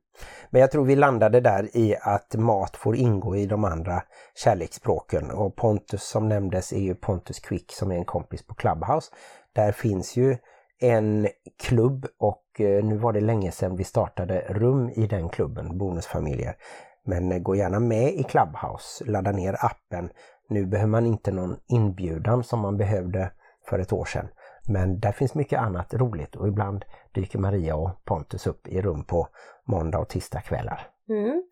Men 0.50 0.60
jag 0.60 0.70
tror 0.70 0.84
vi 0.84 0.96
landade 0.96 1.40
där 1.40 1.76
i 1.76 1.96
att 2.02 2.34
mat 2.34 2.76
får 2.76 2.96
ingå 2.96 3.36
i 3.36 3.46
de 3.46 3.64
andra 3.64 4.02
kärleksspråken 4.34 5.30
och 5.30 5.56
Pontus 5.56 6.02
som 6.02 6.28
nämndes 6.28 6.72
är 6.72 6.80
ju 6.80 6.94
Pontus 6.94 7.40
Quick 7.40 7.72
som 7.72 7.90
är 7.90 7.96
en 7.96 8.04
kompis 8.04 8.46
på 8.46 8.54
Clubhouse. 8.54 9.12
Där 9.52 9.72
finns 9.72 10.16
ju 10.16 10.36
en 10.80 11.28
klubb 11.62 12.06
och 12.18 12.60
eh, 12.60 12.84
nu 12.84 12.96
var 12.96 13.12
det 13.12 13.20
länge 13.20 13.52
sedan 13.52 13.76
vi 13.76 13.84
startade 13.84 14.40
rum 14.48 14.90
i 14.90 15.06
den 15.06 15.28
klubben, 15.28 15.78
Bonusfamiljer. 15.78 16.56
Men 17.04 17.32
eh, 17.32 17.38
gå 17.38 17.56
gärna 17.56 17.80
med 17.80 18.14
i 18.14 18.22
Clubhouse, 18.22 19.04
ladda 19.04 19.32
ner 19.32 19.56
appen. 19.64 20.10
Nu 20.48 20.66
behöver 20.66 20.90
man 20.90 21.06
inte 21.06 21.32
någon 21.32 21.56
inbjudan 21.68 22.44
som 22.44 22.60
man 22.60 22.76
behövde 22.76 23.30
för 23.64 23.79
ett 23.79 23.92
år 23.92 24.05
sedan. 24.05 24.29
Men 24.68 25.01
där 25.01 25.12
finns 25.12 25.35
mycket 25.35 25.59
annat 25.59 25.94
roligt 25.94 26.37
och 26.37 26.49
ibland 26.49 26.85
dyker 27.12 27.38
Maria 27.38 27.77
och 27.77 28.05
Pontus 28.05 28.46
upp 28.46 28.68
i 28.68 28.83
rum 28.83 29.05
på 29.05 29.29
måndag 29.64 29.99
och 29.99 30.09
tisdagskvällar. 30.09 30.88
Mm. 31.09 31.42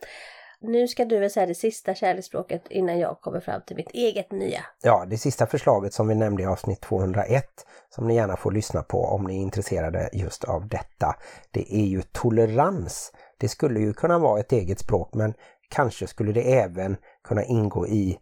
Nu 0.61 0.89
ska 0.89 1.05
du 1.05 1.19
väl 1.19 1.31
säga 1.31 1.47
det 1.47 1.55
sista 1.55 1.95
kärleksspråket 1.95 2.63
innan 2.71 2.99
jag 2.99 3.21
kommer 3.21 3.41
fram 3.41 3.61
till 3.67 3.77
mitt 3.77 3.91
eget 3.91 4.33
nya. 4.33 4.61
Ja, 4.83 5.05
det 5.11 5.19
sista 5.19 5.47
förslaget 5.47 5.93
som 5.93 6.09
vi 6.09 6.15
nämnde 6.15 6.43
i 6.43 6.47
avsnitt 6.47 6.81
201 6.81 7.45
som 7.91 8.09
ni 8.09 8.15
gärna 8.15 8.37
får 8.37 8.53
lyssna 8.53 8.83
på 8.83 9.05
om 9.05 9.25
ni 9.25 9.37
är 9.39 9.43
intresserade 9.43 10.11
just 10.13 10.45
av 10.45 10.69
detta. 10.69 11.17
Det 11.51 11.75
är 11.75 11.87
ju 11.87 12.03
tolerans. 12.03 13.13
Det 13.39 13.49
skulle 13.49 13.81
ju 13.81 13.93
kunna 13.93 14.19
vara 14.19 14.41
ett 14.41 14.53
eget 14.53 14.79
språk 14.79 15.15
men 15.15 15.35
kanske 15.69 16.07
skulle 16.07 16.33
det 16.33 16.59
även 16.59 16.97
kunna 17.25 17.45
ingå 17.45 17.87
i 17.87 18.19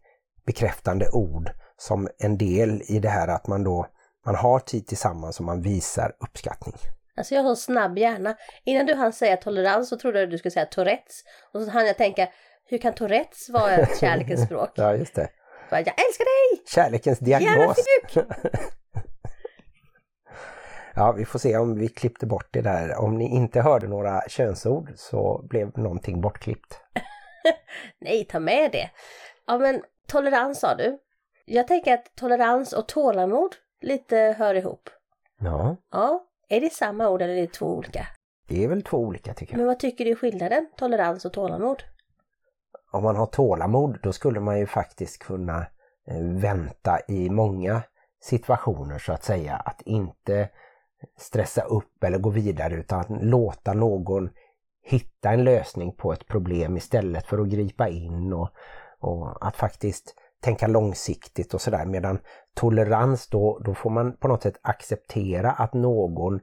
bekräftande 0.46 1.10
ord 1.12 1.50
som 1.76 2.08
en 2.18 2.38
del 2.38 2.82
i 2.88 2.98
det 2.98 3.08
här 3.08 3.28
att 3.28 3.46
man 3.46 3.64
då 3.64 3.86
man 4.26 4.34
har 4.34 4.58
tid 4.58 4.86
tillsammans 4.86 5.38
och 5.38 5.46
man 5.46 5.62
visar 5.62 6.12
uppskattning. 6.20 6.74
Alltså 7.16 7.34
jag 7.34 7.42
har 7.42 7.50
en 7.50 7.56
snabb 7.56 7.98
hjärna. 7.98 8.36
Innan 8.64 8.86
du 8.86 8.94
hann 8.94 9.12
säga 9.12 9.36
tolerans 9.36 9.88
så 9.88 9.98
trodde 9.98 10.18
jag 10.18 10.24
att 10.26 10.30
du 10.30 10.38
skulle 10.38 10.52
säga 10.52 10.66
Tourettes. 10.66 11.22
Och 11.52 11.62
så 11.62 11.70
hann 11.70 11.86
jag 11.86 11.96
tänka, 11.96 12.28
hur 12.68 12.78
kan 12.78 12.94
Tourettes 12.94 13.48
vara 13.48 13.72
ett 13.72 13.98
kärlekens 14.00 14.44
språk? 14.44 14.70
Ja, 14.74 14.94
just 14.94 15.14
det. 15.14 15.28
Bara, 15.70 15.80
jag 15.80 15.94
älskar 16.06 16.24
dig! 16.24 16.64
Kärlekens 16.66 17.18
diagnos. 17.18 17.76
Ja, 20.98 21.12
vi 21.12 21.24
får 21.24 21.38
se 21.38 21.56
om 21.56 21.78
vi 21.78 21.88
klippte 21.88 22.26
bort 22.26 22.48
det 22.50 22.60
där. 22.60 22.96
Om 23.00 23.18
ni 23.18 23.24
inte 23.24 23.60
hörde 23.60 23.88
några 23.88 24.22
könsord 24.28 24.92
så 24.96 25.46
blev 25.50 25.78
någonting 25.78 26.20
bortklippt. 26.20 26.80
Nej, 28.00 28.24
ta 28.24 28.40
med 28.40 28.72
det. 28.72 28.90
Ja 29.46 29.58
men 29.58 29.82
tolerans 30.08 30.60
sa 30.60 30.74
du. 30.74 30.98
Jag 31.48 31.68
tänker 31.68 31.94
att 31.94 32.14
tolerans 32.14 32.72
och 32.72 32.88
tålamod 32.88 33.54
lite 33.80 34.16
hör 34.38 34.54
ihop. 34.54 34.90
Ja, 35.40 35.76
Ja, 35.90 36.26
är 36.48 36.60
det 36.60 36.72
samma 36.72 37.08
ord 37.08 37.22
eller 37.22 37.34
är 37.34 37.40
det 37.40 37.52
två 37.52 37.66
olika? 37.66 38.06
det 38.48 38.64
är 38.64 38.68
väl 38.68 38.82
två 38.82 38.96
olika 38.98 39.34
tycker 39.34 39.52
jag. 39.52 39.58
Men 39.58 39.66
vad 39.66 39.78
tycker 39.78 40.04
du 40.04 40.10
är 40.10 40.14
skillnaden? 40.14 40.66
Tolerans 40.76 41.24
och 41.24 41.32
tålamod? 41.32 41.82
Om 42.92 43.02
man 43.02 43.16
har 43.16 43.26
tålamod 43.26 43.98
då 44.02 44.12
skulle 44.12 44.40
man 44.40 44.58
ju 44.58 44.66
faktiskt 44.66 45.18
kunna 45.18 45.58
eh, 46.06 46.22
vänta 46.22 46.98
i 47.08 47.30
många 47.30 47.82
situationer 48.20 48.98
så 48.98 49.12
att 49.12 49.24
säga. 49.24 49.56
Att 49.56 49.82
inte 49.82 50.48
stressa 51.18 51.62
upp 51.62 52.04
eller 52.04 52.18
gå 52.18 52.30
vidare 52.30 52.74
utan 52.74 53.00
att 53.00 53.22
låta 53.22 53.72
någon 53.72 54.30
hitta 54.82 55.30
en 55.30 55.44
lösning 55.44 55.92
på 55.92 56.12
ett 56.12 56.26
problem 56.26 56.76
istället 56.76 57.26
för 57.26 57.38
att 57.38 57.48
gripa 57.48 57.88
in 57.88 58.32
och, 58.32 58.48
och 59.00 59.46
att 59.46 59.56
faktiskt 59.56 60.14
tänka 60.40 60.66
långsiktigt 60.66 61.54
och 61.54 61.60
sådär. 61.60 61.86
Medan 61.86 62.18
tolerans 62.54 63.28
då, 63.28 63.60
då 63.64 63.74
får 63.74 63.90
man 63.90 64.16
på 64.16 64.28
något 64.28 64.42
sätt 64.42 64.60
acceptera 64.62 65.50
att 65.50 65.74
någon 65.74 66.40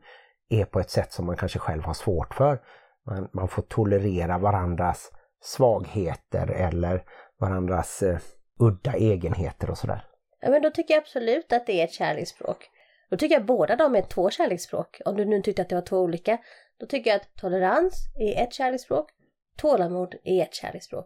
är 0.49 0.65
på 0.65 0.79
ett 0.79 0.89
sätt 0.89 1.11
som 1.11 1.25
man 1.25 1.37
kanske 1.37 1.59
själv 1.59 1.83
har 1.83 1.93
svårt 1.93 2.33
för. 2.33 2.61
Man, 3.05 3.29
man 3.33 3.47
får 3.47 3.61
tolerera 3.61 4.37
varandras 4.37 5.11
svagheter 5.41 6.47
eller 6.47 7.03
varandras 7.39 8.03
eh, 8.03 8.17
udda 8.59 8.93
egenheter 8.93 9.69
och 9.69 9.77
sådär. 9.77 10.05
Ja 10.41 10.49
men 10.49 10.61
då 10.61 10.69
tycker 10.69 10.93
jag 10.93 11.01
absolut 11.01 11.53
att 11.53 11.67
det 11.67 11.81
är 11.81 11.83
ett 11.83 11.93
kärleksspråk. 11.93 12.69
Då 13.09 13.17
tycker 13.17 13.35
jag 13.35 13.45
båda 13.45 13.75
de 13.75 13.95
är 13.95 14.01
två 14.01 14.29
kärleksspråk. 14.29 15.01
Om 15.05 15.17
du 15.17 15.25
nu 15.25 15.41
tyckte 15.41 15.61
att 15.61 15.69
det 15.69 15.75
var 15.75 15.81
två 15.81 15.99
olika. 15.99 16.37
Då 16.79 16.85
tycker 16.85 17.09
jag 17.09 17.21
att 17.21 17.35
tolerans 17.35 17.93
är 18.19 18.43
ett 18.43 18.53
kärleksspråk. 18.53 19.09
Tålamod 19.57 20.15
är 20.23 20.43
ett 20.43 20.53
kärleksspråk. 20.53 21.05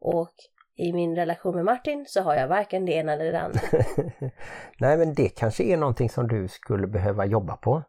Och 0.00 0.34
i 0.78 0.92
min 0.92 1.16
relation 1.16 1.54
med 1.54 1.64
Martin 1.64 2.04
så 2.08 2.22
har 2.22 2.34
jag 2.34 2.48
varken 2.48 2.86
det 2.86 2.92
ena 2.92 3.12
eller 3.12 3.32
det 3.32 3.40
andra. 3.40 3.60
Nej 4.78 4.96
men 4.96 5.14
det 5.14 5.28
kanske 5.28 5.64
är 5.64 5.76
någonting 5.76 6.10
som 6.10 6.28
du 6.28 6.48
skulle 6.48 6.86
behöva 6.86 7.26
jobba 7.26 7.56
på. 7.56 7.82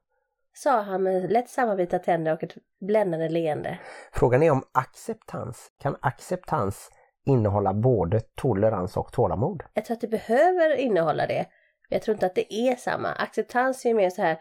Sa 0.54 0.82
han 0.82 1.04
med 1.04 1.32
lätt 1.32 1.50
sammanbitna 1.50 2.00
tänder 2.00 2.34
och 2.34 2.44
ett 2.44 2.54
bländande 2.88 3.30
leende. 3.30 3.80
Frågan 4.14 4.44
är 4.44 4.52
om 4.52 4.64
acceptans. 4.72 5.72
Kan 5.82 5.96
acceptans 6.02 6.90
innehålla 7.26 7.74
både 7.74 8.20
tolerans 8.36 8.98
och 8.98 9.12
tålamod? 9.12 9.64
Jag 9.74 9.86
tror 9.86 9.96
att 9.96 10.02
det 10.02 10.08
behöver 10.08 10.76
innehålla 10.76 11.28
det. 11.28 11.46
Jag 11.90 12.02
tror 12.02 12.14
inte 12.16 12.26
att 12.26 12.36
det 12.36 12.54
är 12.54 12.76
samma. 12.76 13.10
Acceptans 13.10 13.86
är 13.86 13.94
mer 13.94 14.10
så 14.10 14.22
här, 14.22 14.38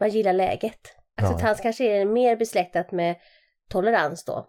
man 0.00 0.08
gillar 0.08 0.32
läget. 0.32 0.80
Acceptans 1.16 1.60
kanske 1.60 1.84
är 1.84 2.04
mer 2.04 2.36
besläktat 2.36 2.92
med 2.92 3.16
tolerans 3.68 4.24
då. 4.24 4.48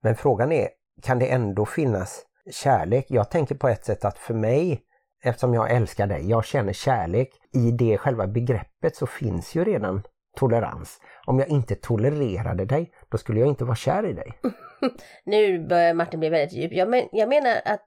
Men 0.00 0.16
frågan 0.16 0.52
är, 0.52 0.68
kan 1.02 1.18
det 1.18 1.32
ändå 1.32 1.66
finnas 1.66 2.26
kärlek. 2.50 3.06
Jag 3.08 3.30
tänker 3.30 3.54
på 3.54 3.68
ett 3.68 3.84
sätt 3.84 4.04
att 4.04 4.18
för 4.18 4.34
mig, 4.34 4.82
eftersom 5.24 5.54
jag 5.54 5.70
älskar 5.70 6.06
dig, 6.06 6.28
jag 6.30 6.44
känner 6.44 6.72
kärlek. 6.72 7.30
I 7.52 7.70
det 7.70 7.98
själva 7.98 8.26
begreppet 8.26 8.96
så 8.96 9.06
finns 9.06 9.54
ju 9.54 9.64
redan 9.64 10.02
tolerans. 10.36 11.00
Om 11.26 11.38
jag 11.38 11.48
inte 11.48 11.74
tolererade 11.74 12.64
dig, 12.64 12.92
då 13.08 13.18
skulle 13.18 13.40
jag 13.40 13.48
inte 13.48 13.64
vara 13.64 13.76
kär 13.76 14.06
i 14.06 14.12
dig. 14.12 14.32
nu 15.24 15.66
börjar 15.68 15.94
Martin 15.94 16.20
bli 16.20 16.28
väldigt 16.28 16.58
djup. 16.58 16.72
Jag, 16.72 16.88
men, 16.88 17.08
jag 17.12 17.28
menar 17.28 17.60
att 17.64 17.82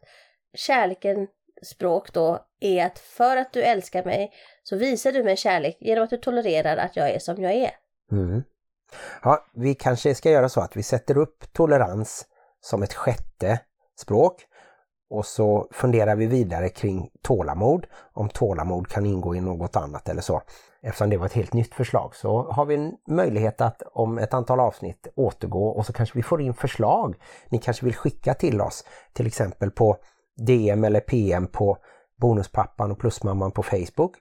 kärleken 0.53 1.27
språk 1.63 2.13
då 2.13 2.39
är 2.59 2.85
att 2.85 2.99
för 2.99 3.37
att 3.37 3.53
du 3.53 3.63
älskar 3.63 4.03
mig 4.03 4.31
så 4.63 4.77
visar 4.77 5.11
du 5.11 5.23
mig 5.23 5.37
kärlek 5.37 5.77
genom 5.79 6.03
att 6.03 6.09
du 6.09 6.17
tolererar 6.17 6.77
att 6.77 6.95
jag 6.95 7.09
är 7.09 7.19
som 7.19 7.41
jag 7.41 7.53
är. 7.53 7.71
Mm. 8.11 8.43
Ja, 9.23 9.45
vi 9.53 9.75
kanske 9.75 10.15
ska 10.15 10.29
göra 10.29 10.49
så 10.49 10.61
att 10.61 10.77
vi 10.77 10.83
sätter 10.83 11.17
upp 11.17 11.53
tolerans 11.53 12.25
som 12.61 12.83
ett 12.83 12.93
sjätte 12.93 13.59
språk. 13.99 14.45
Och 15.09 15.25
så 15.25 15.67
funderar 15.71 16.15
vi 16.15 16.27
vidare 16.27 16.69
kring 16.69 17.09
tålamod, 17.21 17.87
om 18.13 18.29
tålamod 18.29 18.87
kan 18.87 19.05
ingå 19.05 19.35
i 19.35 19.41
något 19.41 19.75
annat 19.75 20.09
eller 20.09 20.21
så. 20.21 20.41
Eftersom 20.81 21.09
det 21.09 21.17
var 21.17 21.25
ett 21.25 21.33
helt 21.33 21.53
nytt 21.53 21.73
förslag 21.73 22.15
så 22.15 22.51
har 22.51 22.65
vi 22.65 22.75
en 22.75 22.93
möjlighet 23.07 23.61
att 23.61 23.81
om 23.93 24.17
ett 24.17 24.33
antal 24.33 24.59
avsnitt 24.59 25.07
återgå 25.15 25.67
och 25.67 25.85
så 25.85 25.93
kanske 25.93 26.17
vi 26.17 26.23
får 26.23 26.41
in 26.41 26.53
förslag 26.53 27.15
ni 27.49 27.59
kanske 27.59 27.85
vill 27.85 27.95
skicka 27.95 28.33
till 28.33 28.61
oss, 28.61 28.83
till 29.13 29.27
exempel 29.27 29.71
på 29.71 29.97
DM 30.37 30.83
eller 30.83 30.99
PM 30.99 31.47
på 31.47 31.77
Bonuspappan 32.21 32.91
och 32.91 32.99
Plusmamman 32.99 33.51
på 33.51 33.63
Facebook 33.63 34.15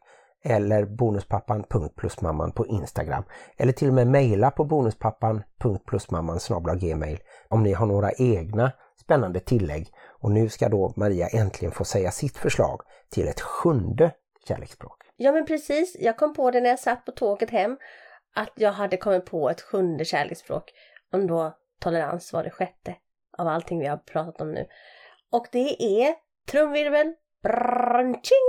eller 0.44 0.84
bonuspappan.plusmamman 0.84 2.52
på 2.52 2.66
Instagram. 2.66 3.24
Eller 3.56 3.72
till 3.72 3.88
och 3.88 3.94
med 3.94 4.06
mejla 4.06 4.50
på 4.50 4.64
bonuspappan.plusmamman 4.64 6.40
snabla 6.40 6.74
gmail 6.74 7.18
om 7.48 7.62
ni 7.62 7.72
har 7.72 7.86
några 7.86 8.12
egna 8.12 8.72
spännande 9.00 9.40
tillägg 9.40 9.88
och 10.20 10.30
nu 10.30 10.48
ska 10.48 10.68
då 10.68 10.92
Maria 10.96 11.28
äntligen 11.28 11.72
få 11.72 11.84
säga 11.84 12.10
sitt 12.10 12.36
förslag 12.38 12.80
till 13.10 13.28
ett 13.28 13.40
sjunde 13.40 14.10
kärleksspråk. 14.48 14.96
Ja 15.16 15.32
men 15.32 15.46
precis, 15.46 15.96
jag 16.00 16.16
kom 16.16 16.34
på 16.34 16.50
det 16.50 16.60
när 16.60 16.70
jag 16.70 16.78
satt 16.78 17.04
på 17.04 17.12
tåget 17.12 17.50
hem 17.50 17.76
att 18.34 18.52
jag 18.56 18.72
hade 18.72 18.96
kommit 18.96 19.24
på 19.24 19.50
ett 19.50 19.60
sjunde 19.60 20.04
kärleksspråk 20.04 20.72
om 21.12 21.26
då 21.26 21.56
tolerans 21.80 22.32
var 22.32 22.44
det 22.44 22.50
sjätte 22.50 22.94
av 23.38 23.48
allting 23.48 23.78
vi 23.78 23.86
har 23.86 23.96
pratat 23.96 24.40
om 24.40 24.52
nu. 24.52 24.66
Och 25.32 25.46
det 25.52 25.82
är 25.82 26.14
trumvirvel, 26.50 27.14
branching, 27.42 28.46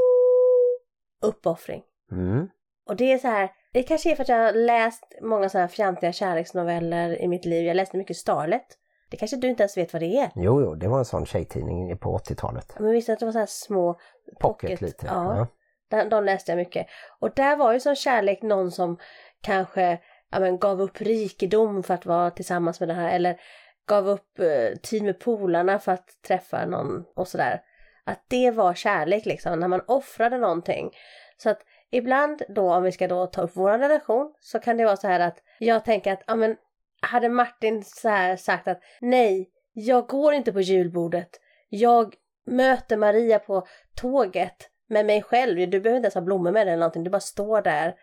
uppoffring. 1.22 1.84
Mm. 2.12 2.48
Och 2.90 2.96
det 2.96 3.14
är 3.14 3.18
så 3.18 3.28
här, 3.28 3.52
det 3.74 3.84
kanske 3.84 4.12
är 4.12 4.16
för 4.16 4.24
att 4.24 4.30
jag 4.30 4.46
har 4.46 4.54
läst 4.54 5.04
många 5.22 5.50
så 5.50 5.58
här 5.58 5.68
fjantiga 5.68 6.14
kärleksnoveller 6.14 7.22
i 7.22 7.28
mitt 7.28 7.46
liv. 7.46 7.66
Jag 7.66 7.76
läste 7.76 7.98
mycket 7.98 8.18
Starlet 8.18 8.68
det 9.10 9.18
kanske 9.18 9.38
du 9.38 9.48
inte 9.48 9.64
ens 9.64 9.78
vet 9.78 9.94
vad 9.94 10.02
det 10.02 10.18
är? 10.18 10.32
Jo, 10.36 10.62
jo, 10.62 10.76
det 10.76 10.88
var 10.88 11.00
en 11.00 11.06
sån 11.06 11.26
tjejtidning 11.26 11.98
på 11.98 12.18
80-talet. 12.18 12.80
Men 12.80 12.92
visst 12.92 13.10
att 13.10 13.20
det 13.20 13.26
var 13.26 13.32
så 13.32 13.40
här 13.40 13.46
små 13.46 14.00
Pocket 14.40 14.82
lite. 14.82 15.06
Ja, 15.06 15.48
De, 15.90 16.10
de 16.10 16.24
läste 16.24 16.52
jag 16.52 16.58
mycket. 16.58 16.88
Och 17.20 17.32
där 17.36 17.56
var 17.56 17.74
ju 17.74 17.80
som 17.80 17.96
kärlek 17.96 18.42
någon 18.42 18.72
som 18.72 18.98
kanske 19.42 20.00
ja, 20.32 20.40
men, 20.40 20.60
gav 20.60 20.82
upp 20.82 21.02
rikedom 21.02 21.84
för 21.84 21.94
att 21.94 22.06
vara 22.06 22.32
tillsammans 22.32 22.80
med 22.80 22.90
den 22.90 22.98
här 22.98 23.16
eller 23.16 23.40
gav 23.88 24.10
upp 24.10 24.40
eh, 24.40 24.78
tid 24.82 25.04
med 25.04 25.20
polarna 25.20 25.80
för 25.80 25.92
att 25.92 26.22
träffa 26.28 26.66
någon 26.66 27.06
och 27.16 27.28
sådär. 27.28 27.62
Att 28.06 28.24
det 28.28 28.52
var 28.52 28.74
kärlek 28.74 29.26
liksom, 29.26 29.60
när 29.60 29.68
man 29.68 29.82
offrade 29.88 30.38
någonting. 30.38 30.92
Så 31.38 31.50
att 31.50 31.60
ibland 31.92 32.42
då, 32.50 32.74
om 32.74 32.84
vi 32.84 32.92
ska 32.92 33.08
då 33.08 33.28
ta 33.28 33.42
upp 33.42 33.52
vår 33.54 33.78
relation, 33.78 34.34
så 34.40 34.60
kan 34.60 34.78
det 34.78 34.86
vara 34.86 34.98
så 34.98 35.08
här 35.08 35.20
att 35.20 35.38
jag 35.60 35.86
tänker 35.86 36.14
att, 36.14 36.24
ja 36.28 36.36
men, 36.36 36.56
hade 37.02 37.30
Martin 37.30 37.84
så 37.84 38.10
här 38.10 38.36
sagt 38.36 38.68
att 38.68 38.80
nej, 39.02 39.50
jag 39.74 40.08
går 40.08 40.34
inte 40.34 40.54
på 40.54 40.62
julbordet. 40.62 41.30
Jag 41.70 42.16
möter 42.46 42.98
Maria 42.98 43.40
på 43.40 43.68
tåget 43.96 44.70
med 44.90 45.06
mig 45.06 45.22
själv. 45.22 45.70
Du 45.70 45.80
behöver 45.80 45.98
inte 45.98 46.06
ens 46.06 46.16
ha 46.16 46.22
blommor 46.22 46.52
med 46.52 46.68
dig 46.68 46.74
eller 46.74 46.80
någonting, 46.80 47.04
du 47.04 47.10
bara 47.10 47.20
står 47.20 47.62
där. 47.62 47.96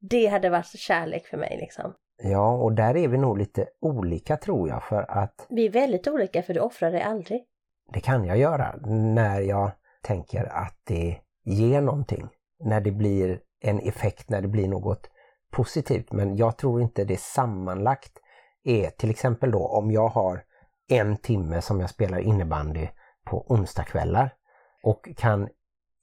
Det 0.00 0.26
hade 0.26 0.50
varit 0.50 0.78
kärlek 0.78 1.26
för 1.26 1.36
mig 1.36 1.56
liksom. 1.60 1.94
Ja, 2.22 2.52
och 2.56 2.72
där 2.72 2.96
är 2.96 3.08
vi 3.08 3.18
nog 3.18 3.38
lite 3.38 3.66
olika 3.80 4.36
tror 4.36 4.68
jag 4.68 4.82
för 4.82 5.10
att 5.10 5.46
Vi 5.48 5.66
är 5.66 5.70
väldigt 5.70 6.08
olika 6.08 6.42
för 6.42 6.54
du 6.54 6.60
offrar 6.60 6.90
dig 6.90 7.02
aldrig. 7.02 7.44
det 7.92 8.00
kan 8.00 8.24
jag 8.24 8.38
göra 8.38 8.76
när 8.86 9.40
jag 9.40 9.70
tänker 10.02 10.44
att 10.44 10.80
det 10.84 11.16
ger 11.44 11.80
någonting. 11.80 12.28
När 12.64 12.80
det 12.80 12.90
blir 12.90 13.40
en 13.60 13.78
effekt, 13.80 14.30
när 14.30 14.40
det 14.42 14.48
blir 14.48 14.68
något 14.68 15.10
positivt. 15.52 16.12
Men 16.12 16.36
jag 16.36 16.56
tror 16.58 16.82
inte 16.82 17.04
det 17.04 17.20
sammanlagt 17.20 18.18
är 18.64 18.90
till 18.90 19.10
exempel 19.10 19.50
då 19.50 19.66
om 19.66 19.90
jag 19.90 20.08
har 20.08 20.42
en 20.88 21.16
timme 21.16 21.62
som 21.62 21.80
jag 21.80 21.90
spelar 21.90 22.18
innebandy 22.18 22.88
på 23.24 23.44
onsdagskvällar 23.48 24.34
och 24.82 25.08
kan 25.16 25.48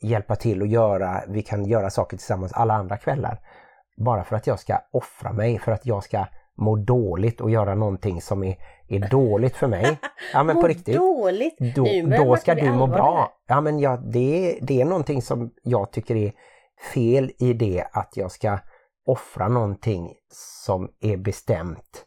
hjälpa 0.02 0.36
till 0.36 0.62
och 0.62 0.68
göra, 0.68 1.24
vi 1.28 1.42
kan 1.42 1.66
göra 1.66 1.90
saker 1.90 2.18
tillsammans 2.18 2.54
alla 2.54 2.74
andra 2.74 2.98
kvällar. 2.98 3.40
Bara 3.98 4.24
för 4.24 4.36
att 4.36 4.48
jag 4.48 4.60
ska 4.60 4.82
offra 4.92 5.34
mig, 5.34 5.60
för 5.60 5.72
att 5.72 5.86
jag 5.86 6.04
ska 6.04 6.26
må 6.58 6.76
dåligt 6.76 7.42
och 7.42 7.52
göra 7.52 7.76
någonting 7.76 8.22
som 8.22 8.44
är, 8.44 8.56
är 8.88 9.10
dåligt 9.10 9.56
för 9.56 9.68
mig. 9.68 10.00
Ja 10.34 10.44
men 10.44 10.56
Må 10.56 10.62
på 10.62 10.68
riktigt. 10.68 10.96
dåligt! 10.96 11.58
Då, 11.76 11.86
då 12.18 12.38
ska 12.38 12.56
du 12.56 12.72
må 12.72 12.88
bra. 12.88 13.34
Ja 13.48 13.62
men 13.62 13.80
ja, 13.80 13.98
det, 13.98 14.60
det 14.62 14.82
är 14.82 14.86
någonting 14.86 15.22
som 15.22 15.52
jag 15.64 15.92
tycker 15.92 16.16
är 16.16 16.34
fel 16.94 17.32
i 17.40 17.54
det 17.54 17.88
att 17.92 18.18
jag 18.18 18.32
ska 18.32 18.60
offra 19.06 19.48
någonting 19.48 20.14
som 20.64 20.92
är 21.02 21.18
bestämt 21.18 22.06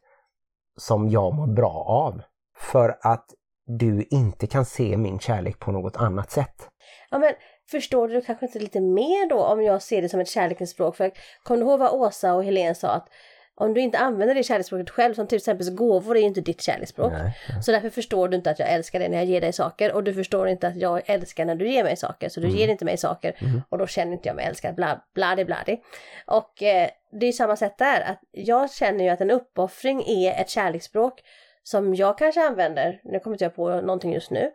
som 0.77 1.09
jag 1.09 1.35
mår 1.35 1.47
bra 1.47 1.85
av. 1.89 2.23
För 2.57 2.99
att 3.03 3.27
du 3.67 4.07
inte 4.11 4.47
kan 4.47 4.65
se 4.65 4.97
min 4.97 5.19
kärlek 5.19 5.59
på 5.59 5.73
något 5.73 5.97
annat 5.97 6.31
sätt. 6.31 6.69
Ja 7.11 7.19
men 7.19 7.33
förstår 7.71 8.09
du 8.09 8.21
kanske 8.21 8.47
inte 8.47 8.59
lite 8.59 8.81
mer 8.81 9.29
då 9.29 9.45
om 9.45 9.63
jag 9.63 9.83
ser 9.83 10.03
det 10.03 10.09
som 10.09 10.21
ett 10.21 10.29
kärlekens 10.29 10.71
språk? 10.71 10.97
För 10.97 11.11
kommer 11.43 11.61
du 11.61 11.67
ihåg 11.67 11.81
vad 11.81 11.93
Åsa 11.93 12.35
och 12.35 12.45
Helene 12.45 12.75
sa 12.75 12.89
att 12.89 13.09
om 13.57 13.75
du 13.75 13.81
inte 13.81 13.99
använder 13.99 14.35
det 14.35 14.43
kärleksspråket 14.43 14.91
själv, 14.91 15.15
som 15.15 15.27
till 15.27 15.37
exempel 15.37 15.71
gåvor 15.71 16.17
är 16.17 16.21
ju 16.21 16.27
inte 16.27 16.41
ditt 16.41 16.63
kärleksspråk. 16.63 17.13
Nej. 17.13 17.63
Så 17.63 17.73
därför 17.73 17.91
förstår 17.91 18.29
du 18.29 18.37
inte 18.37 18.51
att 18.51 18.59
jag 18.59 18.73
älskar 18.73 18.99
dig 18.99 19.09
när 19.09 19.17
jag 19.17 19.27
ger 19.27 19.41
dig 19.41 19.53
saker 19.53 19.93
och 19.93 20.05
du 20.05 20.15
förstår 20.15 20.49
inte 20.49 20.69
att 20.69 20.77
jag 20.77 21.03
älskar 21.07 21.45
när 21.45 21.55
du 21.55 21.69
ger 21.69 21.85
mig 21.85 21.97
saker. 21.97 22.29
Så 22.29 22.41
du 22.41 22.49
ger 22.49 22.69
inte 22.69 22.85
mig 22.85 22.97
saker 22.97 23.35
och 23.69 23.79
då 23.79 23.87
känner 23.87 24.13
inte 24.13 24.29
jag 24.29 24.37
mig 24.37 24.45
älskad, 24.45 24.75
bla, 24.75 25.05
bladi 25.15 25.45
bladi. 25.45 25.81
Och 26.27 26.63
eh, 26.63 26.89
det 27.13 27.27
är 27.27 27.33
samma 27.33 27.57
sätt 27.57 27.79
där, 27.79 28.01
att 28.01 28.21
jag 28.33 28.73
känner 28.73 29.05
ju 29.05 29.11
att 29.11 29.21
en 29.21 29.31
uppoffring 29.31 30.05
är 30.07 30.41
ett 30.41 30.51
kärleksspråk 30.51 31.23
som 31.63 31.95
jag 31.95 32.19
kanske 32.19 32.47
använder, 32.47 33.01
nu 33.05 33.19
kommer 33.19 33.35
inte 33.35 33.45
jag 33.45 33.55
på 33.55 33.81
någonting 33.81 34.13
just 34.13 34.31
nu, 34.31 34.51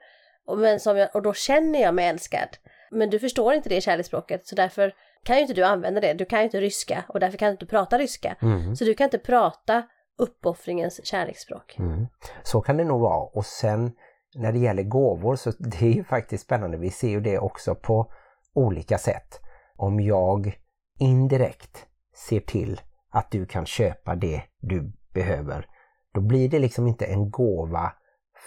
och, 0.46 0.58
men 0.58 0.80
som 0.80 0.98
jag, 0.98 1.16
och 1.16 1.22
då 1.22 1.34
känner 1.34 1.82
jag 1.82 1.94
mig 1.94 2.08
älskad. 2.08 2.50
Men 2.92 3.10
du 3.10 3.20
förstår 3.20 3.54
inte 3.54 3.70
det 3.70 3.82
kärleksspråket 3.82 4.48
så 4.48 4.56
därför 4.56 4.94
kan 5.24 5.36
ju 5.36 5.42
inte 5.42 5.54
du 5.54 5.64
använda 5.64 6.02
det, 6.02 6.14
du 6.14 6.26
kan 6.26 6.40
ju 6.40 6.46
inte 6.46 6.62
ryska 6.62 7.04
och 7.08 7.20
därför 7.20 7.38
kan 7.38 7.48
du 7.48 7.52
inte 7.52 7.66
prata 7.66 7.98
ryska. 7.98 8.36
Mm. 8.42 8.76
Så 8.76 8.86
du 8.86 8.94
kan 8.94 9.06
inte 9.06 9.20
prata 9.20 9.84
uppoffringens 10.18 11.06
kärleksspråk. 11.06 11.76
Mm. 11.80 12.08
Så 12.44 12.62
kan 12.62 12.78
det 12.78 12.84
nog 12.84 13.02
vara. 13.02 13.24
Och 13.24 13.46
sen 13.46 13.92
när 14.36 14.52
det 14.52 14.60
gäller 14.60 14.84
gåvor 14.84 15.36
så 15.36 15.52
det 15.60 15.82
är 15.82 15.92
ju 15.92 16.04
faktiskt 16.04 16.44
spännande. 16.44 16.78
Vi 16.78 16.90
ser 16.90 17.10
ju 17.10 17.22
det 17.22 17.40
också 17.40 17.76
på 17.76 18.12
olika 18.54 18.98
sätt. 18.98 19.40
Om 19.76 20.00
jag 20.00 20.60
indirekt 21.00 21.86
ser 22.28 22.40
till 22.40 22.82
att 23.10 23.32
du 23.32 23.46
kan 23.46 23.66
köpa 23.66 24.16
det 24.16 24.42
du 24.60 24.92
behöver, 25.14 25.68
då 26.14 26.22
blir 26.22 26.50
det 26.50 26.60
liksom 26.60 26.88
inte 26.88 27.06
en 27.06 27.32
gåva 27.32 27.94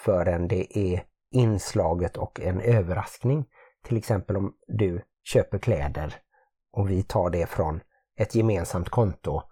förrän 0.05 0.49
det 0.49 0.79
är 0.79 1.05
inslaget 1.31 2.17
och 2.17 2.41
en 2.41 2.61
överraskning. 2.61 3.45
Till 3.85 3.97
exempel 3.97 4.37
om 4.37 4.55
du 4.69 5.03
köper 5.23 5.59
kläder 5.59 6.15
och 6.73 6.91
vi 6.91 7.03
tar 7.03 7.31
det 7.31 7.47
från 7.47 7.81
ett 8.17 8.35
gemensamt 8.35 8.89
konto 8.89 9.43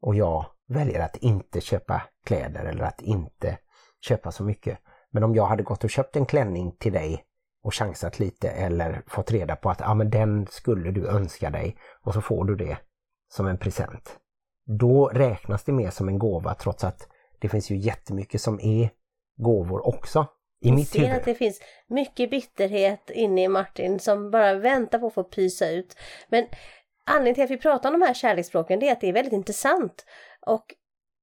och 0.00 0.14
jag 0.14 0.46
väljer 0.68 1.00
att 1.00 1.16
inte 1.16 1.60
köpa 1.60 2.02
kläder 2.24 2.64
eller 2.64 2.84
att 2.84 3.00
inte 3.00 3.58
köpa 4.00 4.32
så 4.32 4.44
mycket. 4.44 4.78
Men 5.10 5.22
om 5.22 5.34
jag 5.34 5.46
hade 5.46 5.62
gått 5.62 5.84
och 5.84 5.90
köpt 5.90 6.16
en 6.16 6.26
klänning 6.26 6.76
till 6.78 6.92
dig 6.92 7.24
och 7.62 7.74
chansat 7.74 8.18
lite 8.18 8.50
eller 8.50 9.02
fått 9.06 9.30
reda 9.30 9.56
på 9.56 9.70
att 9.70 9.82
ah, 9.82 9.94
men 9.94 10.10
den 10.10 10.46
skulle 10.46 10.90
du 10.90 11.08
önska 11.08 11.50
dig 11.50 11.76
och 12.02 12.14
så 12.14 12.20
får 12.20 12.44
du 12.44 12.56
det 12.56 12.78
som 13.28 13.46
en 13.46 13.58
present. 13.58 14.18
Då 14.78 15.08
räknas 15.08 15.64
det 15.64 15.72
mer 15.72 15.90
som 15.90 16.08
en 16.08 16.18
gåva 16.18 16.54
trots 16.54 16.84
att 16.84 17.08
det 17.40 17.48
finns 17.48 17.70
ju 17.70 17.76
jättemycket 17.76 18.40
som 18.40 18.60
är 18.60 18.90
gåvor 19.36 19.86
också 19.86 20.26
i 20.62 20.72
mitt 20.72 20.88
ser 20.88 20.98
huvud. 20.98 21.16
att 21.16 21.24
det 21.24 21.34
finns 21.34 21.60
mycket 21.86 22.30
bitterhet 22.30 23.10
inne 23.10 23.44
i 23.44 23.48
Martin 23.48 23.98
som 23.98 24.30
bara 24.30 24.54
väntar 24.54 24.98
på 24.98 25.06
att 25.06 25.14
få 25.14 25.24
pysa 25.24 25.70
ut. 25.70 25.96
Men 26.28 26.46
anledningen 27.06 27.34
till 27.34 27.44
att 27.44 27.50
vi 27.50 27.62
pratar 27.62 27.92
om 27.92 28.00
de 28.00 28.06
här 28.06 28.14
kärleksspråken 28.14 28.80
det 28.80 28.88
är 28.88 28.92
att 28.92 29.00
det 29.00 29.08
är 29.08 29.12
väldigt 29.12 29.32
intressant. 29.32 30.06
Och 30.46 30.74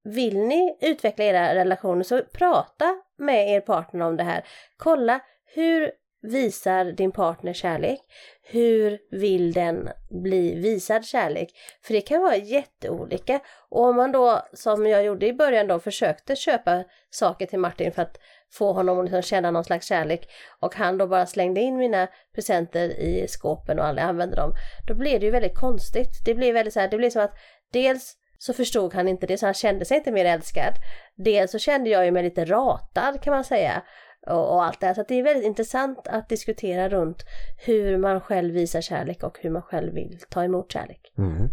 vill 0.03 0.37
ni 0.37 0.77
utveckla 0.81 1.25
era 1.25 1.55
relationer 1.55 2.03
så 2.03 2.21
prata 2.33 3.01
med 3.17 3.49
er 3.49 3.61
partner 3.61 4.05
om 4.05 4.17
det 4.17 4.23
här. 4.23 4.45
Kolla 4.77 5.19
hur 5.53 5.91
visar 6.21 6.85
din 6.85 7.11
partner 7.11 7.53
kärlek? 7.53 7.99
Hur 8.43 8.99
vill 9.11 9.53
den 9.53 9.89
bli 10.09 10.55
visad 10.55 11.05
kärlek? 11.05 11.49
För 11.81 11.93
det 11.93 12.01
kan 12.01 12.21
vara 12.21 12.35
jätteolika. 12.35 13.39
Och 13.69 13.85
om 13.85 13.95
man 13.95 14.11
då, 14.11 14.41
som 14.53 14.85
jag 14.85 15.03
gjorde 15.03 15.27
i 15.27 15.33
början 15.33 15.67
då, 15.67 15.79
försökte 15.79 16.35
köpa 16.35 16.83
saker 17.09 17.45
till 17.45 17.59
Martin 17.59 17.91
för 17.91 18.01
att 18.01 18.19
få 18.51 18.73
honom 18.73 18.99
att 18.99 19.05
liksom 19.05 19.21
känna 19.21 19.51
någon 19.51 19.63
slags 19.63 19.87
kärlek 19.87 20.29
och 20.59 20.75
han 20.75 20.97
då 20.97 21.07
bara 21.07 21.25
slängde 21.25 21.61
in 21.61 21.77
mina 21.77 22.07
presenter 22.35 22.89
i 22.99 23.27
skåpen 23.27 23.79
och 23.79 23.85
aldrig 23.85 24.07
använde 24.07 24.35
dem. 24.35 24.53
Då 24.87 24.95
blev 24.95 25.19
det 25.19 25.25
ju 25.25 25.31
väldigt 25.31 25.57
konstigt. 25.57 26.25
Det 26.25 26.33
blev 26.33 26.53
väldigt 26.53 26.73
så 26.73 26.79
här, 26.79 26.87
det 26.87 26.97
blev 26.97 27.09
som 27.09 27.21
att 27.21 27.33
dels 27.73 28.15
så 28.37 28.53
förstod 28.53 28.93
han 28.93 29.07
inte 29.07 29.27
det 29.27 29.37
så 29.37 29.45
han 29.45 29.53
kände 29.53 29.85
sig 29.85 29.97
inte 29.97 30.11
mer 30.11 30.25
älskad. 30.25 30.73
Dels 31.15 31.51
så 31.51 31.59
kände 31.59 31.89
jag 31.89 32.05
ju 32.05 32.11
mig 32.11 32.23
lite 32.23 32.45
ratad 32.45 33.21
kan 33.21 33.33
man 33.33 33.43
säga. 33.43 33.83
Och, 34.27 34.53
och 34.53 34.63
allt 34.63 34.79
det 34.79 34.87
här. 34.87 34.93
Så 34.93 35.01
att 35.01 35.07
det 35.07 35.19
är 35.19 35.23
väldigt 35.23 35.45
intressant 35.45 36.07
att 36.07 36.29
diskutera 36.29 36.89
runt 36.89 37.23
hur 37.65 37.97
man 37.97 38.21
själv 38.21 38.53
visar 38.53 38.81
kärlek 38.81 39.23
och 39.23 39.37
hur 39.41 39.49
man 39.49 39.61
själv 39.61 39.93
vill 39.93 40.19
ta 40.29 40.43
emot 40.43 40.71
kärlek. 40.71 41.13
Mm. 41.17 41.49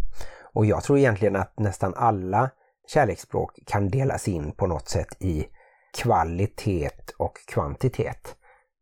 Och 0.52 0.66
jag 0.66 0.84
tror 0.84 0.98
egentligen 0.98 1.36
att 1.36 1.58
nästan 1.58 1.94
alla 1.96 2.50
kärleksspråk 2.88 3.58
kan 3.66 3.88
delas 3.88 4.28
in 4.28 4.52
på 4.52 4.66
något 4.66 4.88
sätt 4.88 5.22
i 5.22 5.46
kvalitet 5.96 6.90
och 7.18 7.38
kvantitet. 7.46 8.36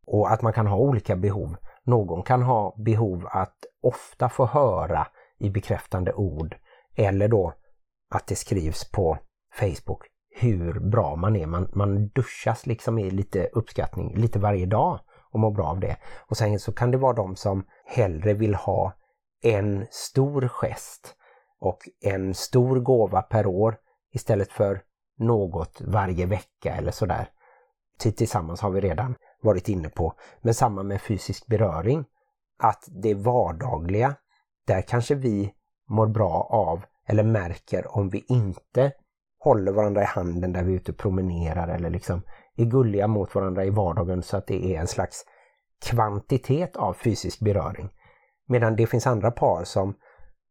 Och 0.07 0.33
att 0.33 0.43
man 0.43 0.53
kan 0.53 0.67
ha 0.67 0.77
olika 0.77 1.17
behov. 1.17 1.57
Någon 1.85 2.23
kan 2.23 2.43
ha 2.43 2.77
behov 2.79 3.27
att 3.31 3.57
ofta 3.83 4.29
få 4.29 4.47
höra 4.47 5.07
i 5.39 5.51
bekräftande 5.51 6.13
ord 6.13 6.57
eller 6.97 7.29
då 7.29 7.53
att 8.11 8.27
det 8.27 8.37
skrivs 8.37 8.91
på 8.91 9.19
Facebook 9.55 10.03
hur 10.37 10.81
bra 10.81 11.17
man 11.17 11.37
är. 11.37 11.47
Man, 11.47 11.71
man 11.75 12.09
duschas 12.09 12.67
liksom 12.67 12.99
i 12.99 13.11
lite 13.11 13.49
uppskattning 13.53 14.15
lite 14.17 14.39
varje 14.39 14.67
dag 14.67 15.01
och 15.33 15.41
mår 15.41 15.51
bra 15.51 15.67
av 15.67 15.81
det. 15.81 15.97
Och 16.29 16.37
sen 16.37 16.59
så 16.59 16.73
kan 16.73 16.91
det 16.91 16.99
vara 16.99 17.13
de 17.13 17.37
som 17.37 17.65
hellre 17.87 18.35
vill 18.35 18.55
ha 18.55 18.93
en 19.43 19.87
stor 19.91 20.49
gest 20.49 21.15
och 21.61 21.79
en 22.01 22.35
stor 22.35 22.81
gåva 22.81 23.23
per 23.23 23.47
år 23.47 23.77
istället 24.13 24.53
för 24.53 24.83
något 25.19 25.81
varje 25.81 26.27
vecka 26.27 26.75
eller 26.75 26.91
sådär. 26.91 27.29
Tillsammans 27.99 28.61
har 28.61 28.71
vi 28.71 28.81
redan 28.81 29.15
varit 29.43 29.69
inne 29.69 29.89
på. 29.89 30.15
Men 30.41 30.55
samma 30.55 30.83
med 30.83 31.03
fysisk 31.03 31.47
beröring. 31.47 32.05
Att 32.59 32.89
det 33.03 33.15
vardagliga, 33.15 34.15
där 34.67 34.83
kanske 34.83 35.15
vi 35.15 35.55
mår 35.89 36.07
bra 36.07 36.49
av 36.51 36.85
eller 37.07 37.23
märker 37.23 37.97
om 37.97 38.09
vi 38.09 38.25
inte 38.29 38.93
håller 39.39 39.73
varandra 39.73 40.03
i 40.03 40.07
handen 40.07 40.53
där 40.53 40.63
vi 40.63 40.73
är 40.73 40.77
ute 40.77 40.93
och 40.93 40.99
promenerar 40.99 41.69
eller 41.69 41.91
liksom 41.91 42.23
är 42.57 42.65
gulliga 42.65 43.07
mot 43.07 43.35
varandra 43.35 43.65
i 43.65 43.71
vardagen 43.71 44.23
så 44.23 44.37
att 44.37 44.47
det 44.47 44.75
är 44.75 44.81
en 44.81 44.87
slags 44.87 45.25
kvantitet 45.87 46.77
av 46.77 46.95
fysisk 46.95 47.41
beröring. 47.41 47.91
Medan 48.47 48.77
det 48.77 48.87
finns 48.87 49.07
andra 49.07 49.31
par 49.31 49.65
som 49.65 49.95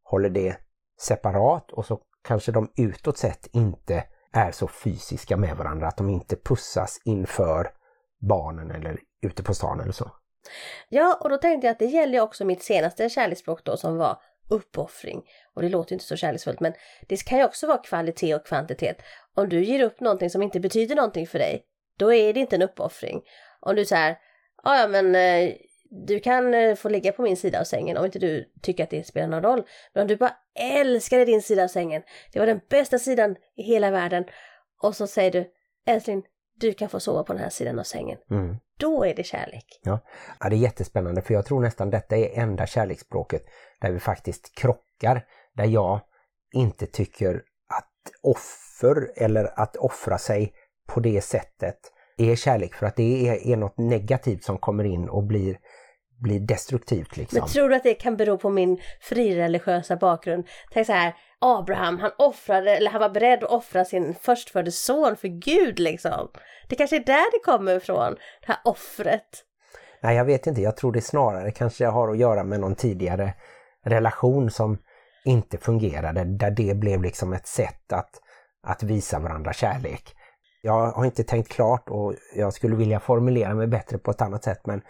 håller 0.04 0.30
det 0.30 0.58
separat 1.02 1.72
och 1.72 1.86
så 1.86 2.00
kanske 2.24 2.52
de 2.52 2.72
utåt 2.76 3.18
sett 3.18 3.48
inte 3.52 4.04
är 4.34 4.52
så 4.52 4.68
fysiska 4.68 5.38
med 5.38 5.58
varandra, 5.58 5.88
att 5.88 5.98
de 5.98 6.10
inte 6.10 6.36
pussas 6.36 7.02
inför 7.06 7.72
barnen 8.22 8.72
eller 8.72 9.00
ute 9.22 9.44
på 9.44 9.54
stan 9.54 9.80
eller 9.80 9.92
så. 9.92 10.12
Ja, 10.90 11.18
och 11.22 11.30
då 11.30 11.38
tänkte 11.38 11.68
jag 11.68 11.72
att 11.72 11.80
det 11.80 11.86
gäller 11.86 12.20
också 12.20 12.46
mitt 12.46 12.64
senaste 12.64 13.10
kärleksspråk 13.10 13.64
då 13.64 13.78
som 13.78 13.98
var 13.98 14.18
uppoffring. 14.50 15.22
Och 15.54 15.62
det 15.62 15.70
låter 15.70 15.94
inte 15.94 16.06
så 16.06 16.16
kärleksfullt 16.16 16.60
men 16.60 16.74
det 17.08 17.26
kan 17.26 17.38
ju 17.38 17.46
också 17.46 17.68
vara 17.68 17.78
kvalitet 17.78 18.36
och 18.36 18.46
kvantitet. 18.46 18.98
Om 19.36 19.50
du 19.50 19.64
ger 19.64 19.84
upp 19.84 20.00
någonting 20.00 20.30
som 20.30 20.42
inte 20.42 20.60
betyder 20.60 20.96
någonting 20.96 21.28
för 21.28 21.40
dig, 21.40 21.64
då 21.98 22.14
är 22.14 22.34
det 22.34 22.40
inte 22.40 22.56
en 22.56 22.62
uppoffring. 22.62 23.22
Om 23.60 23.76
du 23.76 23.86
säger, 23.86 24.18
ja 24.64 24.88
men 24.88 25.16
eh, 25.16 25.54
du 25.94 26.20
kan 26.20 26.54
eh, 26.54 26.76
få 26.76 26.90
ligga 26.90 27.12
på 27.12 27.22
min 27.22 27.38
sida 27.38 27.60
av 27.60 27.64
sängen 27.64 27.98
om 27.98 28.06
inte 28.06 28.20
du 28.20 28.52
tycker 28.62 28.84
att 28.84 28.90
det 28.90 29.08
spelar 29.08 29.28
någon 29.28 29.44
roll. 29.44 29.64
Men 29.94 30.02
om 30.02 30.08
du 30.08 30.16
bara 30.16 30.36
älskar 30.60 31.26
din 31.26 31.42
sida 31.42 31.64
av 31.64 31.68
sängen, 31.68 32.02
det 32.32 32.40
var 32.40 32.46
den 32.46 32.62
bästa 32.70 33.00
sidan 33.00 33.36
i 33.56 33.64
hela 33.64 33.92
världen. 33.92 34.26
Och 34.82 34.96
så 34.96 35.08
säger 35.08 35.32
du, 35.32 35.52
älskling, 35.86 36.24
du 36.60 36.74
kan 36.74 36.90
få 36.90 37.00
sova 37.00 37.24
på 37.24 37.34
den 37.34 37.42
här 37.42 37.50
sidan 37.50 37.80
av 37.80 37.84
sängen. 37.84 38.18
Mm. 38.32 38.56
Då 38.80 39.06
är 39.06 39.16
det 39.16 39.24
kärlek. 39.24 39.66
Ja. 39.84 40.00
ja, 40.40 40.50
det 40.50 40.56
är 40.56 40.58
jättespännande 40.58 41.22
för 41.22 41.34
jag 41.34 41.46
tror 41.46 41.62
nästan 41.62 41.90
detta 41.90 42.18
är 42.18 42.40
enda 42.40 42.66
kärleksspråket 42.66 43.44
där 43.82 43.92
vi 43.92 44.00
faktiskt 44.00 44.56
krockar. 44.56 45.26
Där 45.54 45.66
jag 45.66 46.02
inte 46.54 46.86
tycker 46.86 47.36
att 47.70 48.14
offer 48.22 49.12
eller 49.16 49.60
att 49.60 49.76
offra 49.76 50.18
sig 50.18 50.54
på 50.88 51.00
det 51.00 51.22
sättet 51.22 51.80
är 52.18 52.36
kärlek 52.36 52.74
för 52.74 52.86
att 52.86 52.96
det 52.96 53.28
är, 53.28 53.48
är 53.48 53.58
något 53.58 53.78
negativt 53.78 54.44
som 54.44 54.58
kommer 54.58 54.84
in 54.84 55.10
och 55.10 55.24
blir 55.24 55.58
blir 56.20 56.40
destruktivt 56.40 57.18
liksom. 57.18 57.40
Men 57.40 57.48
tror 57.48 57.70
du 57.70 57.76
att 57.76 57.84
det 57.84 57.94
kan 57.94 58.18
bero 58.18 58.38
på 58.38 58.50
min 58.50 58.82
frireligiösa 59.02 59.96
bakgrund? 59.96 60.48
Tänk 60.72 60.88
så 60.88 60.94
här, 60.94 61.14
Abraham, 61.40 62.00
han 62.00 62.12
offrade, 62.18 62.78
eller 62.78 62.92
han 62.92 63.02
var 63.02 63.10
beredd 63.10 63.44
att 63.44 63.50
offra 63.50 63.86
sin 63.86 64.16
förstfödde 64.16 64.72
son 64.72 65.16
för 65.16 65.28
Gud 65.28 65.80
liksom. 65.80 66.30
Det 66.70 66.76
kanske 66.76 66.96
är 66.96 67.06
där 67.06 67.32
det 67.32 67.44
kommer 67.44 67.76
ifrån, 67.76 68.16
det 68.46 68.48
här 68.48 68.58
offret. 68.64 69.44
Nej, 70.02 70.16
jag 70.16 70.26
vet 70.26 70.48
inte. 70.48 70.62
Jag 70.62 70.78
tror 70.78 70.92
det 70.92 71.02
snarare 71.02 71.52
kanske 71.52 71.86
har 71.86 72.12
att 72.12 72.18
göra 72.18 72.44
med 72.44 72.60
någon 72.60 72.76
tidigare 72.76 73.34
relation 73.86 74.52
som 74.52 74.78
inte 75.26 75.58
fungerade, 75.58 76.24
där 76.24 76.52
det 76.52 76.76
blev 76.76 77.02
liksom 77.02 77.34
ett 77.34 77.48
sätt 77.48 77.94
att, 77.94 78.10
att 78.68 78.84
visa 78.84 79.20
varandra 79.20 79.54
kärlek. 79.54 80.16
Jag 80.62 80.92
har 80.92 81.06
inte 81.06 81.24
tänkt 81.24 81.52
klart 81.52 81.90
och 81.90 82.14
jag 82.36 82.54
skulle 82.54 82.76
vilja 82.76 83.00
formulera 83.00 83.54
mig 83.54 83.68
bättre 83.68 83.98
på 83.98 84.12
ett 84.12 84.22
annat 84.22 84.44
sätt 84.44 84.66
men 84.66 84.82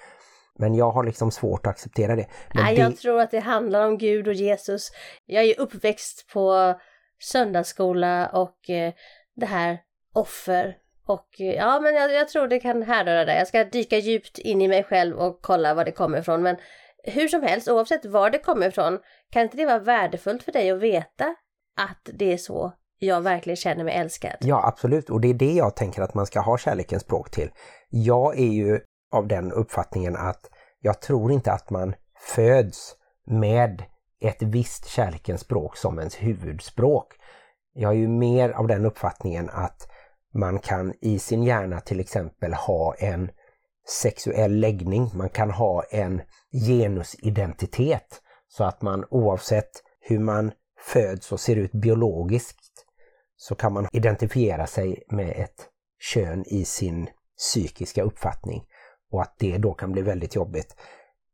men 0.60 0.76
jag 0.76 0.92
har 0.92 1.04
liksom 1.04 1.32
svårt 1.32 1.68
att 1.68 1.72
acceptera 1.72 2.16
det. 2.16 2.28
Men 2.54 2.64
Nej, 2.64 2.76
det... 2.76 2.82
jag 2.82 2.98
tror 2.98 3.22
att 3.22 3.32
det 3.32 3.40
handlar 3.40 3.88
om 3.88 3.98
Gud 3.98 4.28
och 4.28 4.34
Jesus. 4.34 4.92
Jag 5.26 5.44
är 5.44 5.60
uppväxt 5.60 6.28
på 6.34 6.74
söndagsskola 7.20 8.28
och 8.28 8.70
eh, 8.70 8.94
det 9.36 9.46
här 9.46 9.80
offer. 10.14 10.78
Och 11.06 11.28
eh, 11.40 11.54
ja, 11.54 11.80
men 11.80 11.96
jag, 11.96 12.14
jag, 12.14 12.30
tror 12.30 12.48
det 12.48 12.60
kan 12.60 12.84
härröra 12.84 13.26
där. 13.26 13.38
Jag 13.38 13.48
ska 13.48 13.64
dyka 13.64 13.98
djupt 13.98 14.38
in 14.38 14.62
i 14.62 14.68
mig 14.68 14.84
själv 14.84 15.18
och 15.18 15.42
kolla 15.42 15.74
var 15.74 15.86
det 15.86 15.92
kommer 15.92 16.20
ifrån. 16.20 16.42
Men 16.42 16.58
hur 17.04 17.28
som 17.28 17.44
helst, 17.44 17.68
oavsett 17.68 18.06
var 18.06 18.30
det 18.30 18.40
kommer 18.40 18.68
ifrån, 18.68 19.00
kan 19.32 19.42
inte 19.42 19.58
det 19.58 19.66
vara 19.66 19.80
värdefullt 19.80 20.44
för 20.44 20.52
dig 20.52 20.72
att 20.72 20.80
veta 20.80 21.36
att 21.78 22.10
det 22.14 22.34
är 22.34 22.38
så 22.38 22.74
jag 23.00 23.22
verkligen 23.22 23.58
känner 23.58 23.84
mig 23.84 23.96
älskad? 23.96 24.36
Ja, 24.40 24.68
absolut. 24.68 25.10
Och 25.10 25.22
det 25.22 25.28
är 25.28 25.34
det 25.34 25.52
jag 25.52 25.76
tänker 25.76 26.02
att 26.02 26.14
man 26.14 26.26
ska 26.26 26.40
ha 26.40 26.58
kärlekens 26.58 27.04
språk 27.04 27.32
till. 27.32 27.50
Jag 27.90 28.40
är 28.40 28.52
ju 28.52 28.80
av 29.14 29.28
den 29.28 29.52
uppfattningen 29.52 30.16
att 30.16 30.50
jag 30.82 31.02
tror 31.02 31.32
inte 31.32 31.52
att 31.52 31.70
man 31.70 31.96
föds 32.36 32.96
med 33.26 33.84
ett 34.22 34.42
visst 34.42 34.86
kärlekens 34.88 35.42
språk 35.42 35.78
som 35.78 36.00
ens 36.00 36.16
huvudspråk. 36.16 37.14
Jag 37.74 37.92
är 37.92 37.98
ju 37.98 38.08
mer 38.08 38.50
av 38.50 38.68
den 38.68 38.86
uppfattningen 38.86 39.50
att 39.50 39.88
man 40.34 40.60
kan 40.60 40.94
i 41.02 41.20
sin 41.20 41.44
hjärna 41.44 41.80
till 41.80 42.00
exempel 42.00 42.54
ha 42.54 42.96
en 42.96 43.32
sexuell 43.88 44.60
läggning, 44.60 45.10
man 45.14 45.30
kan 45.30 45.52
ha 45.52 45.84
en 45.84 46.22
genusidentitet 46.68 48.22
så 48.48 48.64
att 48.64 48.82
man 48.82 49.06
oavsett 49.10 49.72
hur 50.00 50.20
man 50.20 50.52
föds 50.80 51.32
och 51.32 51.40
ser 51.40 51.56
ut 51.56 51.72
biologiskt 51.72 52.86
så 53.36 53.56
kan 53.56 53.74
man 53.74 53.88
identifiera 53.92 54.68
sig 54.68 55.04
med 55.10 55.30
ett 55.30 55.70
kön 56.00 56.44
i 56.48 56.66
sin 56.66 57.10
psykiska 57.38 58.04
uppfattning 58.04 58.64
och 59.14 59.22
att 59.22 59.36
det 59.38 59.58
då 59.58 59.74
kan 59.74 59.92
bli 59.92 60.02
väldigt 60.02 60.36
jobbigt. 60.36 60.76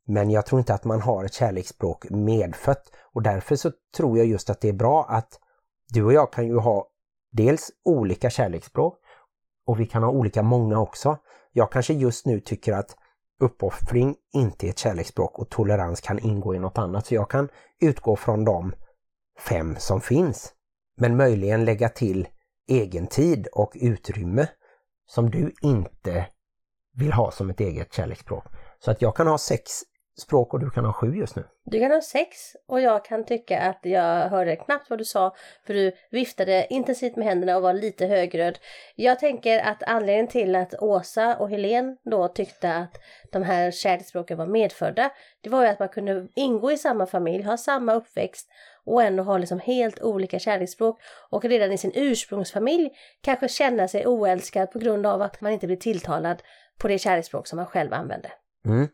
Men 0.08 0.30
jag 0.30 0.46
tror 0.46 0.60
inte 0.60 0.74
att 0.74 0.84
man 0.84 1.02
har 1.02 1.26
ett 1.26 1.34
kärleksspråk 1.34 2.10
medfött 2.10 2.92
och 3.14 3.24
därför 3.24 3.56
så 3.56 3.72
tror 3.98 4.18
jag 4.18 4.28
just 4.28 4.50
att 4.50 4.62
det 4.62 4.70
är 4.70 4.74
bra 4.74 5.06
att 5.10 5.40
du 5.90 6.04
och 6.04 6.14
jag 6.14 6.34
kan 6.34 6.48
ju 6.48 6.58
ha 6.58 6.88
dels 7.32 7.72
olika 7.86 8.30
kärleksspråk 8.30 9.00
och 9.66 9.80
vi 9.80 9.86
kan 9.86 10.04
ha 10.04 10.10
olika 10.10 10.44
många 10.44 10.80
också. 10.80 11.18
Jag 11.52 11.72
kanske 11.72 11.94
just 11.94 12.26
nu 12.26 12.40
tycker 12.40 12.74
att 12.74 12.98
uppoffring 13.40 14.16
inte 14.34 14.68
är 14.68 14.70
ett 14.70 14.80
kärleksspråk 14.80 15.40
och 15.40 15.50
tolerans 15.50 16.02
kan 16.02 16.20
ingå 16.20 16.56
i 16.56 16.60
något 16.60 16.78
annat 16.78 17.06
så 17.06 17.16
jag 17.16 17.30
kan 17.30 17.50
utgå 17.82 18.16
från 18.16 18.46
de 18.46 18.74
fem 19.50 19.76
som 19.80 20.02
finns. 20.02 20.54
Men 20.98 21.18
möjligen 21.18 21.66
lägga 21.66 21.90
till 21.90 22.28
egen 22.68 23.08
tid 23.08 23.48
och 23.48 23.72
utrymme 23.76 24.48
som 25.06 25.30
du 25.32 25.54
inte 25.62 26.26
vill 27.00 27.14
ha 27.14 27.32
som 27.32 27.50
ett 27.50 27.60
eget 27.60 27.94
kärleksspråk. 27.94 28.46
Så 28.80 28.92
att 28.92 29.02
jag 29.02 29.16
kan 29.16 29.28
ha 29.28 29.38
sex 29.38 29.72
språk 30.20 30.54
och 30.54 30.60
du 30.60 30.70
kan 30.70 30.86
ha 30.86 30.94
sju 30.94 31.16
just 31.16 31.36
nu. 31.36 31.44
Du 31.66 31.80
kan 31.80 31.92
ha 31.92 32.02
sex 32.02 32.38
och 32.68 32.82
jag 32.82 33.06
kan 33.06 33.26
tycka 33.26 33.62
att 33.62 33.80
jag 33.82 34.30
hörde 34.30 34.56
knappt 34.56 34.90
vad 34.90 35.00
du 35.00 35.06
sa 35.06 35.36
för 35.68 35.74
du 35.74 35.92
viftade 36.12 36.68
intensivt 36.70 37.16
med 37.16 37.28
händerna 37.28 37.58
och 37.58 37.62
var 37.62 37.74
lite 37.74 38.06
högröd. 38.06 38.60
Jag 38.96 39.20
tänker 39.20 39.60
att 39.60 39.84
anledningen 39.84 40.28
till 40.28 40.56
att 40.56 40.74
Åsa 40.82 41.36
och 41.38 41.50
Helen 41.50 41.98
då 42.12 42.28
tyckte 42.28 42.76
att 42.76 42.98
de 43.32 43.44
här 43.44 43.72
kärleksspråken 43.72 44.38
var 44.38 44.48
medfödda, 44.48 45.10
det 45.42 45.50
var 45.50 45.64
ju 45.64 45.70
att 45.70 45.80
man 45.80 45.90
kunde 45.90 46.28
ingå 46.36 46.72
i 46.72 46.78
samma 46.78 47.06
familj, 47.06 47.44
ha 47.44 47.58
samma 47.58 47.94
uppväxt 47.94 48.50
och 48.86 49.04
ändå 49.04 49.24
ha 49.24 49.38
liksom 49.38 49.60
helt 49.60 50.02
olika 50.02 50.40
kärleksspråk 50.40 51.00
och 51.30 51.46
redan 51.46 51.72
i 51.72 51.78
sin 51.78 51.92
ursprungsfamilj 51.96 52.90
kanske 53.22 53.48
känna 53.48 53.88
sig 53.88 54.08
oälskad 54.08 54.72
på 54.72 54.80
grund 54.80 55.06
av 55.06 55.22
att 55.22 55.42
man 55.42 55.52
inte 55.52 55.68
blir 55.68 55.78
tilltalad 55.78 56.42
på 56.80 56.88
det 56.88 57.00
kärleksspråk 57.00 57.48
som 57.48 57.58
man 57.58 57.66
själv 57.66 57.94
använder. 57.94 58.32
Mm. 58.66 58.88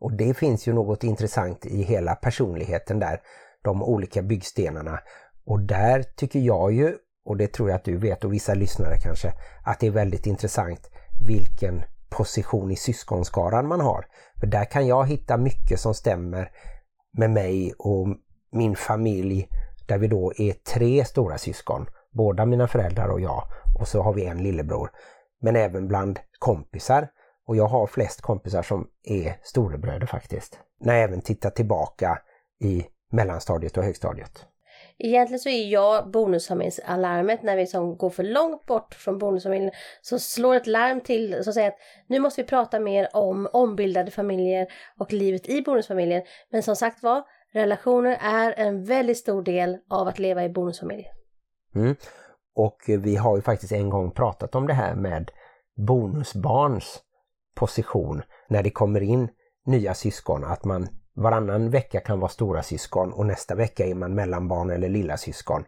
Och 0.00 0.12
det 0.12 0.34
finns 0.34 0.66
ju 0.68 0.72
något 0.72 1.04
intressant 1.04 1.66
i 1.66 1.82
hela 1.82 2.14
personligheten 2.14 2.98
där, 2.98 3.20
de 3.62 3.82
olika 3.82 4.22
byggstenarna. 4.22 5.00
Och 5.46 5.60
där 5.60 6.02
tycker 6.02 6.40
jag 6.40 6.72
ju, 6.72 6.96
och 7.24 7.36
det 7.36 7.52
tror 7.52 7.68
jag 7.68 7.76
att 7.76 7.84
du 7.84 7.96
vet 7.96 8.24
och 8.24 8.32
vissa 8.32 8.54
lyssnare 8.54 8.96
kanske, 9.02 9.32
att 9.64 9.80
det 9.80 9.86
är 9.86 9.90
väldigt 9.90 10.26
intressant 10.26 10.90
vilken 11.26 11.82
position 12.08 12.70
i 12.70 12.76
syskonskaran 12.76 13.66
man 13.66 13.80
har. 13.80 14.06
För 14.40 14.46
där 14.46 14.64
kan 14.64 14.86
jag 14.86 15.08
hitta 15.08 15.36
mycket 15.36 15.80
som 15.80 15.94
stämmer 15.94 16.50
med 17.18 17.30
mig 17.30 17.74
och 17.78 18.08
min 18.52 18.76
familj 18.76 19.48
där 19.86 19.98
vi 19.98 20.08
då 20.08 20.32
är 20.36 20.52
tre 20.52 21.04
stora 21.04 21.38
syskon. 21.38 21.86
Båda 22.10 22.46
mina 22.46 22.68
föräldrar 22.68 23.08
och 23.08 23.20
jag 23.20 23.44
och 23.80 23.88
så 23.88 24.02
har 24.02 24.12
vi 24.12 24.24
en 24.24 24.42
lillebror. 24.42 24.90
Men 25.40 25.56
även 25.56 25.88
bland 25.88 26.20
kompisar 26.38 27.08
och 27.46 27.56
jag 27.56 27.66
har 27.66 27.86
flest 27.86 28.20
kompisar 28.20 28.62
som 28.62 28.88
är 29.02 29.36
storebröder 29.42 30.06
faktiskt. 30.06 30.58
När 30.80 30.94
jag 30.94 31.02
även 31.02 31.20
tittar 31.20 31.50
tillbaka 31.50 32.18
i 32.60 32.86
mellanstadiet 33.12 33.76
och 33.76 33.84
högstadiet. 33.84 34.46
Egentligen 34.98 35.38
så 35.40 35.48
är 35.48 35.68
jag 35.68 36.10
bonusfamiljsalarmet 36.10 37.42
när 37.42 37.56
vi 37.56 37.66
som 37.66 37.96
går 37.96 38.10
för 38.10 38.22
långt 38.22 38.66
bort 38.66 38.94
från 38.94 39.18
bonusfamiljen. 39.18 39.70
Så 40.02 40.18
slår 40.18 40.54
ett 40.54 40.66
larm 40.66 41.00
till 41.00 41.44
som 41.44 41.52
säger 41.52 41.68
att 41.68 41.78
nu 42.06 42.18
måste 42.18 42.42
vi 42.42 42.48
prata 42.48 42.80
mer 42.80 43.08
om 43.12 43.48
ombildade 43.52 44.10
familjer 44.10 44.66
och 44.98 45.12
livet 45.12 45.48
i 45.48 45.62
bonusfamiljen. 45.62 46.22
Men 46.50 46.62
som 46.62 46.76
sagt 46.76 47.02
var, 47.02 47.22
relationer 47.52 48.18
är 48.20 48.54
en 48.56 48.84
väldigt 48.84 49.18
stor 49.18 49.42
del 49.42 49.78
av 49.90 50.08
att 50.08 50.18
leva 50.18 50.44
i 50.44 50.48
bonusfamilj. 50.48 51.06
Mm. 51.74 51.96
Och 52.54 52.78
vi 52.86 53.16
har 53.16 53.36
ju 53.36 53.42
faktiskt 53.42 53.72
en 53.72 53.90
gång 53.90 54.10
pratat 54.10 54.54
om 54.54 54.66
det 54.66 54.74
här 54.74 54.94
med 54.94 55.30
bonusbarns 55.86 57.02
position 57.54 58.22
när 58.48 58.62
det 58.62 58.70
kommer 58.70 59.02
in 59.02 59.28
nya 59.66 59.94
syskon. 59.94 60.44
Att 60.44 60.64
man 60.64 60.88
varannan 61.14 61.70
vecka 61.70 62.00
kan 62.00 62.20
vara 62.20 62.30
stora 62.30 62.62
syskon 62.62 63.12
och 63.12 63.26
nästa 63.26 63.54
vecka 63.54 63.86
är 63.86 63.94
man 63.94 64.14
mellanbarn 64.14 64.70
eller 64.70 64.88
lilla 64.88 65.16
syskon. 65.16 65.64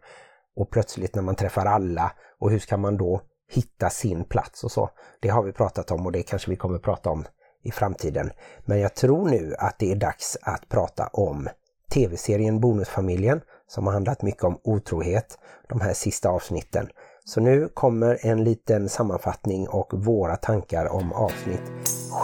Och 0.57 0.71
plötsligt 0.71 1.15
när 1.15 1.23
man 1.23 1.35
träffar 1.35 1.67
alla 1.67 2.13
och 2.41 2.51
hur 2.51 2.59
ska 2.59 2.77
man 2.77 2.97
då 2.97 3.21
hitta 3.51 3.91
sin 3.91 4.25
plats 4.25 4.65
och 4.65 4.73
så. 4.73 4.91
Det 5.21 5.29
har 5.29 5.43
vi 5.43 5.53
pratat 5.53 5.91
om 5.91 6.07
och 6.07 6.13
det 6.13 6.23
kanske 6.23 6.51
vi 6.51 6.57
kommer 6.57 6.79
prata 6.79 7.11
om 7.11 7.25
i 7.63 7.71
framtiden. 7.71 8.31
Men 8.65 8.81
jag 8.81 8.95
tror 8.95 9.29
nu 9.29 9.55
att 9.59 9.79
det 9.79 9.93
är 9.93 9.97
dags 9.97 10.37
att 10.43 10.69
prata 10.69 11.07
om 11.07 11.49
tv-serien 11.95 12.61
Bonusfamiljen 12.61 13.41
som 13.67 13.87
har 13.87 13.93
handlat 13.93 14.23
mycket 14.23 14.45
om 14.45 14.61
otrohet 14.65 15.39
de 15.69 15.81
här 15.81 15.95
sista 15.95 16.29
avsnitten. 16.29 16.89
Så 17.27 17.41
nu 17.41 17.69
kommer 17.75 18.27
en 18.27 18.45
liten 18.45 18.89
sammanfattning 18.89 19.69
och 19.69 20.05
våra 20.05 20.37
tankar 20.37 20.93
om 20.93 21.13
avsnitt 21.13 21.73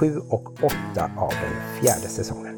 7 0.01 0.17
och 0.31 0.53
8 0.53 1.11
av 1.19 1.31
den 1.31 1.81
fjärde 1.81 2.09
säsongen. 2.09 2.57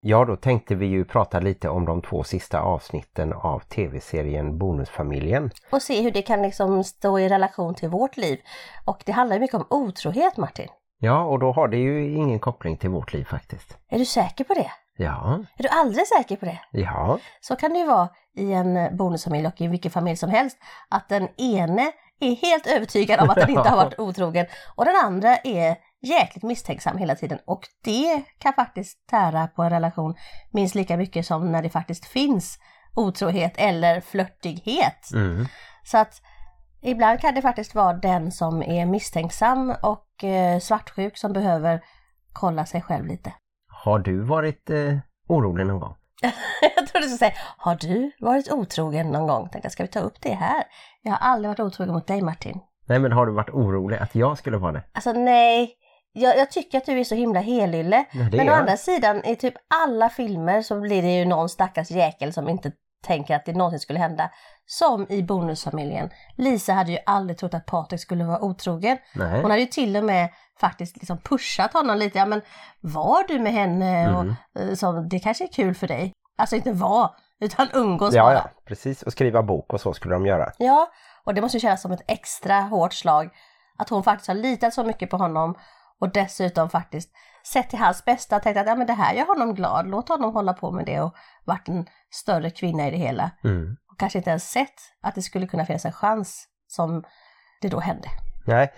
Ja, 0.00 0.24
då 0.24 0.36
tänkte 0.36 0.74
vi 0.74 0.86
ju 0.86 1.04
prata 1.04 1.40
lite 1.40 1.68
om 1.68 1.84
de 1.84 2.02
två 2.02 2.24
sista 2.24 2.60
avsnitten 2.60 3.32
av 3.32 3.60
tv-serien 3.60 4.58
Bonusfamiljen. 4.58 5.50
Och 5.70 5.82
se 5.82 6.02
hur 6.02 6.10
det 6.10 6.22
kan 6.22 6.42
liksom 6.42 6.84
stå 6.84 7.18
i 7.18 7.28
relation 7.28 7.74
till 7.74 7.88
vårt 7.88 8.16
liv. 8.16 8.38
Och 8.84 9.02
det 9.06 9.12
handlar 9.12 9.36
ju 9.36 9.40
mycket 9.40 9.56
om 9.56 9.66
otrohet 9.70 10.36
Martin. 10.36 10.68
Ja, 10.98 11.24
och 11.24 11.38
då 11.38 11.52
har 11.52 11.68
det 11.68 11.76
ju 11.76 12.14
ingen 12.14 12.38
koppling 12.38 12.76
till 12.76 12.90
vårt 12.90 13.12
liv 13.12 13.24
faktiskt. 13.24 13.78
Är 13.88 13.98
du 13.98 14.04
säker 14.04 14.44
på 14.44 14.54
det? 14.54 14.70
Ja. 14.96 15.44
Är 15.58 15.62
du 15.62 15.68
alldeles 15.68 16.08
säker 16.08 16.36
på 16.36 16.44
det? 16.46 16.60
Ja. 16.70 17.18
Så 17.40 17.56
kan 17.56 17.72
det 17.72 17.78
ju 17.78 17.86
vara 17.86 18.08
i 18.36 18.52
en 18.52 18.96
bonusfamilj 18.96 19.46
och 19.46 19.60
i 19.60 19.66
vilken 19.66 19.90
familj 19.90 20.16
som 20.16 20.30
helst. 20.30 20.58
Att 20.88 21.08
den 21.08 21.28
ene 21.36 21.92
är 22.20 22.34
helt 22.34 22.66
övertygad 22.66 23.20
om 23.20 23.30
att 23.30 23.36
den 23.36 23.50
inte 23.50 23.68
har 23.68 23.76
varit 23.84 23.98
otrogen 23.98 24.46
och 24.74 24.84
den 24.84 24.94
andra 25.04 25.36
är 25.36 25.76
jäkligt 26.02 26.42
misstänksam 26.42 26.98
hela 26.98 27.14
tiden. 27.14 27.38
Och 27.46 27.68
det 27.84 28.22
kan 28.38 28.52
faktiskt 28.52 29.06
tära 29.06 29.46
på 29.46 29.62
en 29.62 29.70
relation 29.70 30.14
minst 30.50 30.74
lika 30.74 30.96
mycket 30.96 31.26
som 31.26 31.52
när 31.52 31.62
det 31.62 31.70
faktiskt 31.70 32.06
finns 32.06 32.58
otrohet 32.94 33.52
eller 33.56 34.00
flörtighet. 34.00 35.12
Mm. 35.14 35.46
Så 35.84 35.98
att 35.98 36.22
ibland 36.82 37.20
kan 37.20 37.34
det 37.34 37.42
faktiskt 37.42 37.74
vara 37.74 37.92
den 37.92 38.32
som 38.32 38.62
är 38.62 38.86
misstänksam 38.86 39.74
och 39.82 40.24
eh, 40.24 40.58
svartsjuk 40.58 41.18
som 41.18 41.32
behöver 41.32 41.84
kolla 42.32 42.66
sig 42.66 42.82
själv 42.82 43.06
lite. 43.06 43.32
Har 43.84 43.98
du 43.98 44.20
varit 44.20 44.70
eh, 44.70 44.96
orolig 45.28 45.66
någon 45.66 45.80
gång? 45.80 45.94
jag 46.76 46.86
trodde 46.86 47.06
du 47.06 47.08
skulle 47.10 47.30
säga, 47.30 47.32
har 47.56 47.74
du 47.74 48.12
varit 48.20 48.52
otrogen 48.52 49.06
någon 49.10 49.26
gång? 49.26 49.48
Tänkte, 49.48 49.70
ska 49.70 49.82
vi 49.82 49.88
ta 49.88 50.00
upp 50.00 50.20
det 50.20 50.34
här? 50.34 50.64
Jag 51.02 51.12
har 51.12 51.18
aldrig 51.18 51.48
varit 51.48 51.60
otrogen 51.60 51.94
mot 51.94 52.06
dig 52.06 52.22
Martin. 52.22 52.60
Nej, 52.88 52.98
men 52.98 53.12
har 53.12 53.26
du 53.26 53.32
varit 53.32 53.50
orolig 53.50 53.96
att 53.96 54.14
jag 54.14 54.38
skulle 54.38 54.56
vara 54.56 54.72
det? 54.72 54.82
Alltså 54.92 55.12
nej, 55.12 55.74
jag, 56.12 56.38
jag 56.38 56.50
tycker 56.50 56.78
att 56.78 56.86
du 56.86 57.00
är 57.00 57.04
så 57.04 57.14
himla 57.14 57.40
helylle. 57.40 58.04
Ja, 58.12 58.28
Men 58.32 58.40
å 58.40 58.52
jag. 58.52 58.58
andra 58.58 58.76
sidan, 58.76 59.24
i 59.24 59.36
typ 59.36 59.54
alla 59.84 60.08
filmer 60.08 60.62
så 60.62 60.80
blir 60.80 61.02
det 61.02 61.18
ju 61.18 61.24
någon 61.24 61.48
stackars 61.48 61.90
jäkel 61.90 62.32
som 62.32 62.48
inte 62.48 62.72
tänker 63.06 63.36
att 63.36 63.44
det 63.44 63.52
någonsin 63.52 63.80
skulle 63.80 63.98
hända. 63.98 64.30
Som 64.66 65.06
i 65.08 65.22
Bonusfamiljen. 65.22 66.10
Lisa 66.36 66.72
hade 66.72 66.92
ju 66.92 66.98
aldrig 67.06 67.38
trott 67.38 67.54
att 67.54 67.66
Patrik 67.66 68.00
skulle 68.00 68.24
vara 68.24 68.40
otrogen. 68.44 68.98
Nej. 69.14 69.42
Hon 69.42 69.50
hade 69.50 69.60
ju 69.62 69.66
till 69.66 69.96
och 69.96 70.04
med 70.04 70.28
faktiskt 70.60 70.96
liksom 70.96 71.18
pushat 71.18 71.72
honom 71.72 71.96
lite. 71.98 72.18
Ja 72.18 72.26
men 72.26 72.42
var 72.80 73.28
du 73.28 73.38
med 73.38 73.52
henne? 73.52 73.98
Mm. 73.98 74.14
Och, 74.14 74.60
eh, 74.60 74.74
så, 74.74 74.92
det 74.92 75.18
kanske 75.18 75.44
är 75.44 75.52
kul 75.52 75.74
för 75.74 75.86
dig. 75.86 76.12
Alltså 76.38 76.56
inte 76.56 76.72
var, 76.72 77.10
utan 77.40 77.68
umgås 77.74 78.14
Ja, 78.14 78.22
bara. 78.24 78.34
ja, 78.34 78.50
precis. 78.66 79.02
Och 79.02 79.12
skriva 79.12 79.42
bok 79.42 79.72
och 79.72 79.80
så 79.80 79.92
skulle 79.92 80.14
de 80.14 80.26
göra. 80.26 80.52
Ja, 80.58 80.88
och 81.24 81.34
det 81.34 81.40
måste 81.40 81.56
ju 81.56 81.60
kännas 81.60 81.82
som 81.82 81.92
ett 81.92 82.04
extra 82.06 82.60
hårt 82.60 82.92
slag 82.92 83.30
att 83.78 83.88
hon 83.88 84.02
faktiskt 84.02 84.28
har 84.28 84.34
litat 84.34 84.74
så 84.74 84.84
mycket 84.84 85.10
på 85.10 85.16
honom 85.16 85.54
och 86.00 86.12
dessutom 86.12 86.70
faktiskt 86.70 87.10
sett 87.52 87.70
till 87.70 87.78
hans 87.78 88.04
bästa 88.04 88.36
och 88.36 88.42
tänkt 88.42 88.56
att 88.56 88.66
ja, 88.66 88.74
men 88.74 88.86
det 88.86 88.92
här 88.92 89.14
gör 89.14 89.26
honom 89.26 89.54
glad, 89.54 89.86
låt 89.86 90.08
honom 90.08 90.34
hålla 90.34 90.52
på 90.52 90.70
med 90.70 90.86
det 90.86 91.00
och 91.00 91.14
varit 91.44 91.68
en 91.68 91.86
större 92.10 92.50
kvinna 92.50 92.88
i 92.88 92.90
det 92.90 92.96
hela. 92.96 93.30
Mm. 93.44 93.76
Och 93.94 93.98
kanske 94.00 94.18
inte 94.18 94.30
ens 94.30 94.50
sett 94.50 94.74
att 95.02 95.14
det 95.14 95.22
skulle 95.22 95.46
kunna 95.46 95.66
finnas 95.66 95.84
en 95.84 95.92
chans 95.92 96.48
som 96.66 97.04
det 97.62 97.68
då 97.68 97.80
hände. 97.80 98.08
Nej. 98.46 98.72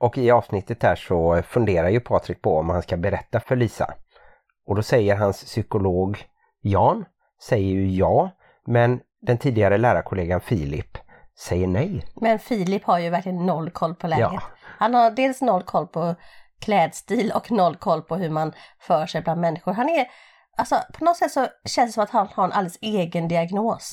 Och 0.00 0.18
i 0.18 0.30
avsnittet 0.30 0.82
här 0.82 0.96
så 0.96 1.42
funderar 1.42 1.88
ju 1.88 2.00
Patrik 2.00 2.42
på 2.42 2.58
om 2.58 2.70
han 2.70 2.82
ska 2.82 2.96
berätta 2.96 3.40
för 3.40 3.56
Lisa. 3.56 3.94
Och 4.66 4.76
då 4.76 4.82
säger 4.82 5.16
hans 5.16 5.44
psykolog 5.44 6.18
Jan, 6.60 7.04
säger 7.42 7.74
ju 7.74 7.90
ja, 7.90 8.30
men 8.66 9.00
den 9.22 9.38
tidigare 9.38 9.78
lärarkollegan 9.78 10.40
Filip 10.40 10.98
säger 11.38 11.66
nej. 11.66 12.04
Men 12.14 12.38
Filip 12.38 12.84
har 12.84 12.98
ju 12.98 13.10
verkligen 13.10 13.46
noll 13.46 13.70
koll 13.70 13.94
på 13.94 14.06
läget. 14.06 14.28
Ja. 14.32 14.42
Han 14.78 14.94
har 14.94 15.10
dels 15.10 15.40
noll 15.40 15.62
koll 15.62 15.86
på 15.86 16.14
klädstil 16.60 17.32
och 17.34 17.50
noll 17.50 17.76
koll 17.76 18.02
på 18.02 18.16
hur 18.16 18.30
man 18.30 18.52
för 18.78 19.06
sig 19.06 19.22
bland 19.22 19.40
människor. 19.40 19.72
Han 19.72 19.88
är, 19.88 20.06
alltså 20.56 20.80
på 20.98 21.04
något 21.04 21.16
sätt 21.16 21.32
så 21.32 21.46
känns 21.64 21.90
det 21.90 21.92
som 21.92 22.02
att 22.02 22.10
han 22.10 22.28
har 22.34 22.44
en 22.44 22.52
alldeles 22.52 22.78
egen 22.80 23.28
diagnos. 23.28 23.90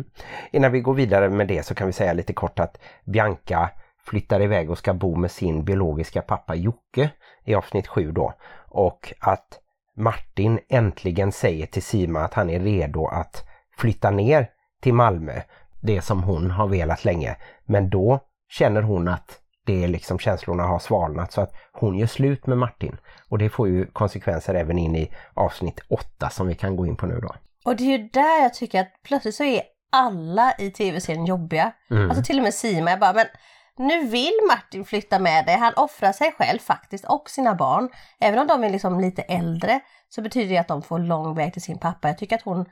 Innan 0.52 0.72
vi 0.72 0.80
går 0.80 0.94
vidare 0.94 1.28
med 1.28 1.48
det 1.48 1.62
så 1.62 1.74
kan 1.74 1.86
vi 1.86 1.92
säga 1.92 2.12
lite 2.12 2.32
kort 2.32 2.58
att 2.58 2.78
Bianca 3.04 3.70
flyttar 4.04 4.42
iväg 4.42 4.70
och 4.70 4.78
ska 4.78 4.94
bo 4.94 5.16
med 5.16 5.30
sin 5.30 5.64
biologiska 5.64 6.22
pappa 6.22 6.54
Jocke 6.54 7.10
i 7.44 7.54
avsnitt 7.54 7.88
7 7.88 8.12
då. 8.12 8.34
Och 8.68 9.12
att 9.20 9.58
Martin 9.96 10.60
äntligen 10.68 11.32
säger 11.32 11.66
till 11.66 11.82
Sima 11.82 12.20
att 12.20 12.34
han 12.34 12.50
är 12.50 12.60
redo 12.60 13.06
att 13.06 13.44
flytta 13.76 14.10
ner 14.10 14.50
till 14.80 14.94
Malmö. 14.94 15.40
Det 15.80 16.02
som 16.02 16.22
hon 16.22 16.50
har 16.50 16.66
velat 16.66 17.04
länge. 17.04 17.36
Men 17.64 17.90
då 17.90 18.20
känner 18.48 18.82
hon 18.82 19.08
att 19.08 19.41
det 19.64 19.84
är 19.84 19.88
liksom 19.88 20.18
känslorna 20.18 20.62
har 20.62 20.78
svalnat 20.78 21.32
så 21.32 21.40
att 21.40 21.52
hon 21.72 21.98
gör 21.98 22.06
slut 22.06 22.46
med 22.46 22.58
Martin. 22.58 22.96
Och 23.28 23.38
det 23.38 23.50
får 23.50 23.68
ju 23.68 23.86
konsekvenser 23.86 24.54
även 24.54 24.78
in 24.78 24.96
i 24.96 25.12
avsnitt 25.34 25.80
8 25.88 26.30
som 26.30 26.46
vi 26.46 26.54
kan 26.54 26.76
gå 26.76 26.86
in 26.86 26.96
på 26.96 27.06
nu 27.06 27.20
då. 27.20 27.34
Och 27.64 27.76
det 27.76 27.84
är 27.84 27.98
ju 27.98 28.08
där 28.08 28.42
jag 28.42 28.54
tycker 28.54 28.80
att 28.80 28.92
plötsligt 29.02 29.34
så 29.34 29.44
är 29.44 29.62
alla 29.92 30.54
i 30.58 30.70
tv-serien 30.70 31.26
jobbiga. 31.26 31.72
Mm. 31.90 32.10
Alltså 32.10 32.24
till 32.24 32.38
och 32.38 32.42
med 32.42 32.54
Sima, 32.54 32.90
jag 32.90 33.00
bara 33.00 33.12
men 33.12 33.26
nu 33.76 34.06
vill 34.06 34.32
Martin 34.48 34.84
flytta 34.84 35.18
med 35.18 35.46
dig. 35.46 35.56
Han 35.56 35.74
offrar 35.76 36.12
sig 36.12 36.34
själv 36.38 36.58
faktiskt 36.58 37.04
och 37.04 37.30
sina 37.30 37.54
barn. 37.54 37.88
Även 38.20 38.38
om 38.38 38.46
de 38.46 38.64
är 38.64 38.70
liksom 38.70 39.00
lite 39.00 39.22
äldre 39.22 39.80
så 40.08 40.22
betyder 40.22 40.48
det 40.48 40.58
att 40.58 40.68
de 40.68 40.82
får 40.82 40.98
lång 40.98 41.34
väg 41.34 41.52
till 41.52 41.62
sin 41.62 41.78
pappa. 41.78 42.08
Jag 42.08 42.18
tycker 42.18 42.36
att 42.36 42.42
hon 42.42 42.66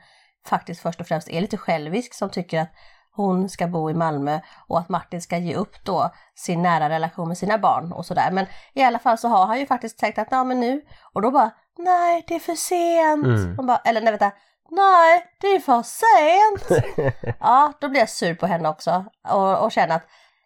faktiskt 0.47 0.81
först 0.81 1.01
och 1.01 1.07
främst 1.07 1.29
är 1.29 1.41
lite 1.41 1.57
självisk 1.57 2.13
som 2.13 2.29
tycker 2.29 2.59
att 2.61 2.71
hon 3.11 3.49
ska 3.49 3.67
bo 3.67 3.89
i 3.89 3.93
Malmö 3.93 4.39
och 4.67 4.79
att 4.79 4.89
Martin 4.89 5.21
ska 5.21 5.37
ge 5.37 5.55
upp 5.55 5.83
då 5.83 6.11
sin 6.35 6.61
nära 6.61 6.89
relation 6.89 7.27
med 7.27 7.37
sina 7.37 7.57
barn 7.57 7.91
och 7.91 8.05
sådär. 8.05 8.31
Men 8.31 8.45
i 8.73 8.83
alla 8.83 8.99
fall 8.99 9.17
så 9.17 9.27
har 9.27 9.45
han 9.45 9.59
ju 9.59 9.65
faktiskt 9.65 9.99
tänkt 9.99 10.17
att 10.17 10.27
ja 10.31 10.43
men 10.43 10.59
nu 10.59 10.81
och 11.13 11.21
då 11.21 11.31
bara 11.31 11.51
nej 11.77 12.23
det 12.27 12.35
är 12.35 12.39
för 12.39 12.55
sent. 12.55 13.25
Mm. 13.25 13.57
Hon 13.57 13.67
bara, 13.67 13.77
eller 13.77 14.01
nej 14.01 14.11
vänta, 14.11 14.31
nej 14.69 15.25
det 15.41 15.47
är 15.47 15.59
för 15.59 15.81
sent. 15.83 16.85
ja 17.39 17.73
då 17.81 17.89
blir 17.89 17.99
jag 17.99 18.09
sur 18.09 18.35
på 18.35 18.47
henne 18.47 18.69
också 18.69 19.05
och, 19.29 19.63
och 19.63 19.71
känner 19.71 19.95
att 19.95 20.05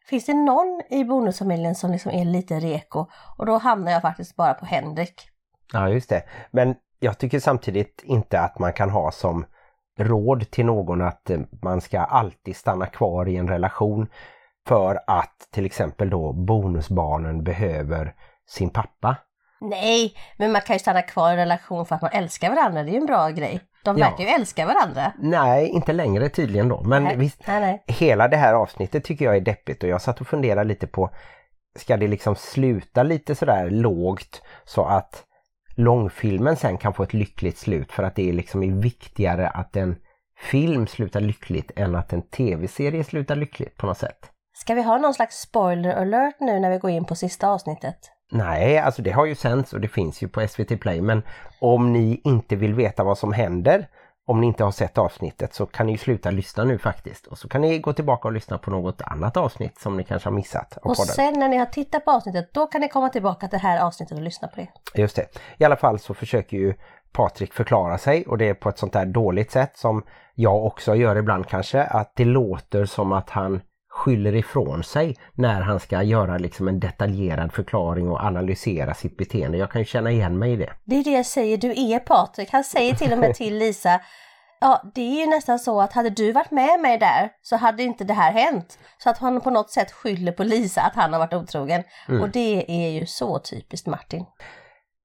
finns 0.10 0.26
det 0.26 0.34
någon 0.34 0.82
i 0.90 1.04
bonusfamiljen 1.04 1.76
som 1.76 1.92
liksom 1.92 2.12
är 2.12 2.26
lite 2.26 2.60
reko 2.60 3.06
och 3.38 3.46
då 3.46 3.58
hamnar 3.58 3.92
jag 3.92 4.02
faktiskt 4.02 4.36
bara 4.36 4.54
på 4.54 4.66
Henrik. 4.66 5.30
Ja, 5.74 5.90
just 5.90 6.10
det. 6.10 6.24
Men 6.52 6.76
jag 7.00 7.18
tycker 7.18 7.40
samtidigt 7.40 8.02
inte 8.04 8.40
att 8.40 8.60
man 8.60 8.74
kan 8.74 8.90
ha 8.90 9.12
som 9.12 9.46
råd 10.00 10.52
till 10.52 10.66
någon 10.66 11.02
att 11.02 11.30
eh, 11.30 11.40
man 11.62 11.82
ska 11.82 12.00
alltid 12.00 12.56
stanna 12.56 12.86
kvar 12.86 13.28
i 13.28 13.36
en 13.38 13.48
relation 13.48 14.08
för 14.68 15.00
att 15.08 15.48
till 15.52 15.66
exempel 15.66 16.10
då 16.10 16.34
bonusbarnen 16.34 17.44
behöver 17.44 18.14
sin 18.48 18.70
pappa. 18.70 19.16
Nej, 19.62 20.14
men 20.38 20.52
man 20.52 20.62
kan 20.62 20.76
ju 20.76 20.80
stanna 20.80 21.02
kvar 21.02 21.30
i 21.30 21.32
en 21.32 21.38
relation 21.38 21.86
för 21.86 21.96
att 21.96 22.02
man 22.02 22.12
älskar 22.14 22.50
varandra, 22.56 22.84
det 22.84 22.90
är 22.90 22.94
ju 22.94 22.98
en 23.00 23.06
bra 23.06 23.30
grej. 23.30 23.62
De 23.84 23.98
Ja. 23.98 24.10
verkar 24.10 24.24
ju 24.24 24.30
älska 24.30 24.66
varandra. 24.66 25.12
Nej, 25.20 25.68
inte 25.68 25.94
längre 25.94 26.30
tydligen 26.30 26.70
då. 26.70 26.82
Men 26.84 27.04
nej, 27.04 27.18
visst, 27.18 27.48
nej, 27.48 27.60
nej. 27.62 27.84
hela 27.88 28.28
det 28.28 28.38
här 28.38 28.54
avsnittet 28.54 29.04
tycker 29.04 29.26
jag 29.26 29.36
är 29.36 29.42
deppigt 29.42 29.84
och 29.84 29.90
jag 29.90 30.02
satt 30.02 30.22
och 30.22 30.28
funderade 30.28 30.64
lite 30.68 30.88
på 30.88 31.10
ska 31.80 31.98
det 31.98 32.08
liksom 32.08 32.36
sluta 32.36 33.04
lite 33.04 33.36
sådär 33.36 33.70
lågt 33.70 34.42
så 34.64 34.86
att 34.86 35.24
långfilmen 35.76 36.56
sen 36.56 36.78
kan 36.78 36.94
få 36.94 37.04
ett 37.04 37.14
lyckligt 37.14 37.58
slut 37.58 37.92
för 37.92 38.04
att 38.04 38.16
det 38.16 38.30
är 38.30 38.34
liksom 38.34 38.64
är 38.64 38.72
viktigare 38.72 39.48
att 39.48 39.76
en 39.76 39.96
film 40.40 40.88
slutar 40.88 41.20
lyckligt 41.20 41.72
än 41.76 41.96
att 41.96 42.14
en 42.14 42.22
tv-serie 42.22 43.04
slutar 43.04 43.36
lyckligt 43.36 43.78
på 43.78 43.88
något 43.88 43.98
sätt. 43.98 44.32
Ska 44.54 44.74
vi 44.74 44.82
ha 44.82 44.98
någon 44.98 45.14
slags 45.14 45.40
spoiler 45.40 45.94
alert 45.94 46.36
nu 46.40 46.60
när 46.60 46.72
vi 46.72 46.78
går 46.78 46.92
in 46.92 47.06
på 47.06 47.16
sista 47.16 47.50
avsnittet? 47.50 47.98
Nej, 48.32 48.78
alltså 48.78 49.02
det 49.02 49.12
har 49.12 49.26
ju 49.26 49.36
sänds 49.36 49.74
och 49.74 49.82
det 49.82 49.88
finns 49.88 50.24
ju 50.24 50.28
på 50.28 50.48
SVT 50.48 50.80
Play 50.80 51.02
men 51.02 51.22
om 51.60 51.94
ni 51.94 52.22
inte 52.24 52.56
vill 52.56 52.74
veta 52.74 53.04
vad 53.04 53.18
som 53.18 53.34
händer 53.34 53.88
om 54.26 54.42
ni 54.42 54.48
inte 54.48 54.64
har 54.64 54.72
sett 54.72 54.98
avsnittet 54.98 55.54
så 55.54 55.66
kan 55.66 55.86
ni 55.86 55.98
sluta 55.98 56.32
lyssna 56.32 56.64
nu 56.64 56.78
faktiskt. 56.78 57.28
Och 57.28 57.38
så 57.38 57.48
kan 57.48 57.62
ni 57.62 57.80
gå 57.80 57.94
tillbaka 57.94 58.28
och 58.28 58.34
lyssna 58.34 58.58
på 58.58 58.72
något 58.72 59.02
annat 59.02 59.38
avsnitt 59.38 59.80
som 59.80 59.98
ni 59.98 60.04
kanske 60.04 60.30
har 60.30 60.36
missat. 60.36 60.78
Och 60.82 60.98
sen 60.98 61.40
när 61.40 61.50
ni 61.50 61.58
har 61.58 61.66
tittat 61.66 62.06
på 62.06 62.12
avsnittet, 62.12 62.54
då 62.54 62.68
kan 62.68 62.82
ni 62.82 62.90
komma 62.90 63.10
tillbaka 63.10 63.48
till 63.48 63.60
det 63.60 63.68
här 63.68 63.80
avsnittet 63.80 64.18
och 64.18 64.24
lyssna 64.24 64.48
på 64.48 64.56
det. 64.56 65.02
Just 65.02 65.16
det. 65.16 65.28
I 65.58 65.64
alla 65.64 65.76
fall 65.76 66.00
så 66.00 66.14
försöker 66.14 66.58
ju 66.58 66.74
Patrik 67.12 67.54
förklara 67.54 67.98
sig 67.98 68.26
och 68.26 68.38
det 68.38 68.50
är 68.50 68.54
på 68.54 68.70
ett 68.70 68.78
sånt 68.78 68.94
där 68.94 69.06
dåligt 69.06 69.52
sätt 69.52 69.78
som 69.78 70.04
jag 70.36 70.66
också 70.66 70.96
gör 70.96 71.16
ibland 71.16 71.48
kanske. 71.48 71.84
Att 71.84 72.12
det 72.16 72.26
låter 72.26 72.86
som 72.86 73.12
att 73.12 73.30
han 73.30 73.62
skyller 74.06 74.36
ifrån 74.36 74.84
sig 74.84 75.16
när 75.34 75.62
han 75.62 75.80
ska 75.80 76.04
göra 76.04 76.38
liksom 76.38 76.68
en 76.68 76.80
detaljerad 76.80 77.54
förklaring 77.54 78.10
och 78.10 78.20
analysera 78.20 78.94
sitt 78.94 79.18
beteende. 79.18 79.58
Jag 79.58 79.72
kan 79.72 79.86
känna 79.86 80.12
igen 80.12 80.40
mig 80.40 80.54
i 80.54 80.56
det. 80.56 80.74
Det 80.86 80.96
är 80.96 81.04
det 81.04 81.12
jag 81.12 81.26
säger, 81.26 81.58
du 81.58 81.72
är 81.72 82.00
Patrik. 82.00 82.50
Han 82.52 82.64
säger 82.64 82.96
till 82.96 83.14
och 83.14 83.20
med 83.20 83.36
till 83.36 83.58
Lisa 83.58 84.02
Ja, 84.60 84.82
det 84.96 85.02
är 85.02 85.22
ju 85.22 85.30
nästan 85.30 85.60
så 85.60 85.82
att 85.82 85.94
hade 85.94 86.10
du 86.10 86.32
varit 86.32 86.52
med 86.52 86.80
mig 86.80 86.98
där 86.98 87.30
så 87.42 87.56
hade 87.56 87.84
inte 87.84 88.04
det 88.04 88.14
här 88.14 88.32
hänt. 88.32 88.80
Så 88.98 89.10
att 89.10 89.18
han 89.18 89.42
på 89.42 89.50
något 89.50 89.72
sätt 89.72 89.92
skyller 89.92 90.32
på 90.32 90.44
Lisa 90.44 90.82
att 90.82 90.96
han 90.96 91.14
har 91.14 91.20
varit 91.20 91.34
otrogen. 91.34 91.84
Mm. 92.10 92.22
Och 92.22 92.30
det 92.30 92.66
är 92.68 92.90
ju 92.90 93.06
så 93.06 93.40
typiskt 93.40 93.88
Martin. 93.88 94.26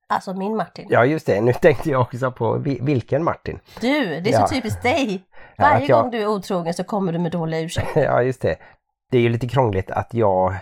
Alltså 0.08 0.34
min 0.34 0.56
Martin. 0.56 0.86
Ja 0.90 1.04
just 1.04 1.26
det, 1.26 1.40
nu 1.40 1.52
tänkte 1.52 1.90
jag 1.90 2.00
också 2.00 2.32
på 2.32 2.58
vilken 2.80 3.24
Martin. 3.24 3.60
Du, 3.80 4.20
det 4.20 4.30
är 4.30 4.36
så 4.36 4.42
ja. 4.42 4.48
typiskt 4.48 4.82
dig. 4.82 5.22
Varje 5.58 5.80
ja, 5.80 5.86
jag... 5.88 6.02
gång 6.02 6.10
du 6.10 6.22
är 6.22 6.26
otrogen 6.26 6.74
så 6.74 6.84
kommer 6.84 7.12
du 7.12 7.18
med 7.18 7.32
dåliga 7.32 7.60
ursäkter. 7.60 8.02
ja 8.04 8.22
just 8.22 8.42
det 8.42 8.56
det 9.10 9.18
är 9.18 9.22
ju 9.22 9.28
lite 9.28 9.48
krångligt 9.48 9.90
att 9.90 10.14
jag 10.14 10.54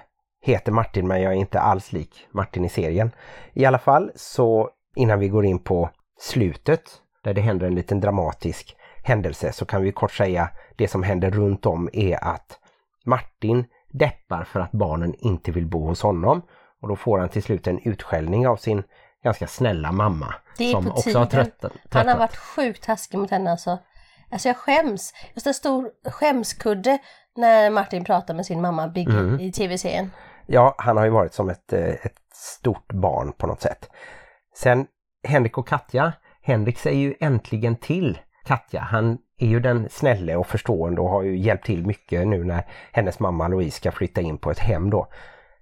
heter 0.42 0.72
Martin 0.72 1.08
men 1.08 1.22
jag 1.22 1.32
är 1.32 1.36
inte 1.36 1.60
alls 1.60 1.92
lik 1.92 2.26
Martin 2.30 2.64
i 2.64 2.68
serien. 2.68 3.10
I 3.52 3.64
alla 3.64 3.78
fall 3.78 4.10
så 4.14 4.70
innan 4.96 5.18
vi 5.18 5.28
går 5.28 5.44
in 5.44 5.58
på 5.58 5.90
slutet 6.20 6.82
där 7.24 7.34
det 7.34 7.40
händer 7.40 7.66
en 7.66 7.74
liten 7.74 8.00
dramatisk 8.00 8.76
händelse 9.04 9.52
så 9.52 9.64
kan 9.64 9.82
vi 9.82 9.92
kort 9.92 10.12
säga 10.12 10.50
det 10.76 10.88
som 10.88 11.02
händer 11.02 11.30
runt 11.30 11.66
om 11.66 11.88
är 11.92 12.24
att 12.24 12.58
Martin 13.04 13.64
deppar 13.92 14.44
för 14.44 14.60
att 14.60 14.72
barnen 14.72 15.14
inte 15.18 15.52
vill 15.52 15.66
bo 15.66 15.86
hos 15.86 16.02
honom 16.02 16.42
och 16.82 16.88
då 16.88 16.96
får 16.96 17.18
han 17.18 17.28
till 17.28 17.42
slut 17.42 17.66
en 17.66 17.78
utskällning 17.78 18.48
av 18.48 18.56
sin 18.56 18.82
ganska 19.24 19.46
snälla 19.46 19.92
mamma. 19.92 20.34
Som 20.72 20.90
också 20.90 21.18
har 21.18 21.26
tröttat. 21.26 21.72
Han 21.90 22.08
har 22.08 22.18
varit 22.18 22.36
sjukt 22.36 22.82
taskig 22.82 23.18
mot 23.18 23.30
henne 23.30 23.50
alltså. 23.50 23.78
Alltså 24.30 24.48
jag 24.48 24.56
skäms. 24.56 25.12
Just 25.34 25.46
en 25.46 25.54
stor 25.54 25.90
skämskudde 26.10 26.98
när 27.38 27.70
Martin 27.70 28.04
pratar 28.04 28.34
med 28.34 28.46
sin 28.46 28.60
mamma 28.60 28.88
Big 28.88 29.08
mm. 29.08 29.40
i 29.40 29.52
tv-serien. 29.52 30.10
Ja, 30.46 30.74
han 30.78 30.96
har 30.96 31.04
ju 31.04 31.10
varit 31.10 31.34
som 31.34 31.48
ett, 31.48 31.72
eh, 31.72 31.88
ett 31.88 32.18
stort 32.34 32.92
barn 32.92 33.32
på 33.32 33.46
något 33.46 33.60
sätt. 33.60 33.90
Sen 34.56 34.86
Henrik 35.28 35.58
och 35.58 35.68
Katja. 35.68 36.12
Henrik 36.42 36.78
säger 36.78 36.98
ju 36.98 37.14
äntligen 37.20 37.76
till 37.76 38.18
Katja. 38.44 38.80
Han 38.80 39.18
är 39.38 39.46
ju 39.46 39.60
den 39.60 39.88
snälle 39.90 40.36
och 40.36 40.46
förstående 40.46 41.00
och 41.00 41.08
har 41.08 41.22
ju 41.22 41.38
hjälpt 41.38 41.66
till 41.66 41.86
mycket 41.86 42.26
nu 42.26 42.44
när 42.44 42.66
hennes 42.92 43.20
mamma 43.20 43.48
Louise 43.48 43.76
ska 43.76 43.92
flytta 43.92 44.20
in 44.20 44.38
på 44.38 44.50
ett 44.50 44.58
hem 44.58 44.90
då. 44.90 45.08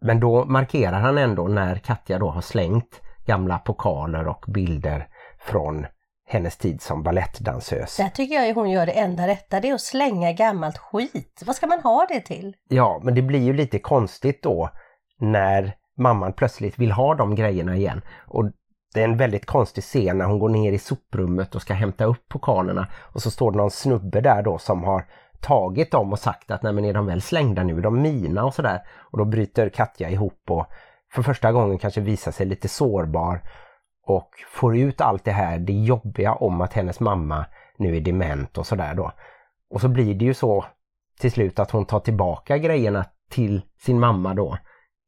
Men 0.00 0.20
då 0.20 0.44
markerar 0.44 1.00
han 1.00 1.18
ändå 1.18 1.48
när 1.48 1.76
Katja 1.76 2.18
då 2.18 2.30
har 2.30 2.40
slängt 2.40 3.00
gamla 3.26 3.58
pokaler 3.58 4.28
och 4.28 4.44
bilder 4.48 5.08
från 5.38 5.86
hennes 6.26 6.56
tid 6.56 6.82
som 6.82 7.02
ballettdansös. 7.02 7.96
Där 7.96 8.08
tycker 8.08 8.34
jag 8.34 8.54
hon 8.54 8.70
gör 8.70 8.86
det 8.86 8.92
enda 8.92 9.26
rätta, 9.26 9.60
det 9.60 9.68
är 9.68 9.74
att 9.74 9.80
slänga 9.80 10.32
gammalt 10.32 10.78
skit. 10.78 11.42
Vad 11.46 11.56
ska 11.56 11.66
man 11.66 11.80
ha 11.80 12.06
det 12.08 12.20
till? 12.20 12.56
Ja, 12.68 13.00
men 13.02 13.14
det 13.14 13.22
blir 13.22 13.42
ju 13.42 13.52
lite 13.52 13.78
konstigt 13.78 14.42
då 14.42 14.70
när 15.18 15.76
mamman 15.96 16.32
plötsligt 16.32 16.78
vill 16.78 16.92
ha 16.92 17.14
de 17.14 17.34
grejerna 17.34 17.76
igen. 17.76 18.02
Och 18.26 18.44
det 18.94 19.00
är 19.00 19.04
en 19.04 19.16
väldigt 19.16 19.46
konstig 19.46 19.84
scen 19.84 20.18
när 20.18 20.24
hon 20.24 20.38
går 20.38 20.48
ner 20.48 20.72
i 20.72 20.78
soprummet 20.78 21.54
och 21.54 21.62
ska 21.62 21.74
hämta 21.74 22.04
upp 22.04 22.28
pokalerna 22.28 22.86
och 22.94 23.22
så 23.22 23.30
står 23.30 23.50
det 23.50 23.56
någon 23.56 23.70
snubbe 23.70 24.20
där 24.20 24.42
då 24.42 24.58
som 24.58 24.84
har 24.84 25.04
tagit 25.40 25.90
dem 25.90 26.12
och 26.12 26.18
sagt 26.18 26.50
att 26.50 26.62
nej 26.62 26.72
men 26.72 26.84
är 26.84 26.94
de 26.94 27.06
väl 27.06 27.22
slängda 27.22 27.62
nu, 27.62 27.78
är 27.78 27.82
de 27.82 28.02
mina 28.02 28.44
och 28.44 28.54
sådär. 28.54 28.80
Och 29.10 29.18
då 29.18 29.24
bryter 29.24 29.68
Katja 29.68 30.10
ihop 30.10 30.50
och 30.50 30.66
för 31.12 31.22
första 31.22 31.52
gången 31.52 31.78
kanske 31.78 32.00
visar 32.00 32.32
sig 32.32 32.46
lite 32.46 32.68
sårbar 32.68 33.40
och 34.06 34.30
får 34.48 34.78
ut 34.78 35.00
allt 35.00 35.24
det 35.24 35.32
här, 35.32 35.58
det 35.58 35.72
jobbiga 35.72 36.34
om 36.34 36.60
att 36.60 36.72
hennes 36.72 37.00
mamma 37.00 37.46
nu 37.76 37.96
är 37.96 38.00
dement 38.00 38.58
och 38.58 38.66
sådär 38.66 38.94
då. 38.94 39.12
Och 39.70 39.80
så 39.80 39.88
blir 39.88 40.14
det 40.14 40.24
ju 40.24 40.34
så 40.34 40.64
till 41.20 41.32
slut 41.32 41.58
att 41.58 41.70
hon 41.70 41.84
tar 41.84 42.00
tillbaka 42.00 42.58
grejerna 42.58 43.04
till 43.30 43.62
sin 43.78 44.00
mamma 44.00 44.34
då 44.34 44.58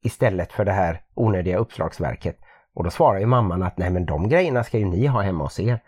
istället 0.04 0.52
för 0.52 0.64
det 0.64 0.72
här 0.72 1.02
onödiga 1.14 1.56
uppslagsverket. 1.56 2.38
Och 2.74 2.84
då 2.84 2.90
svarar 2.90 3.18
ju 3.18 3.26
mamman 3.26 3.62
att 3.62 3.78
nej 3.78 3.90
men 3.90 4.06
de 4.06 4.28
grejerna 4.28 4.64
ska 4.64 4.78
ju 4.78 4.84
ni 4.84 5.06
ha 5.06 5.20
hemma 5.20 5.44
hos 5.44 5.60
er. 5.60 5.80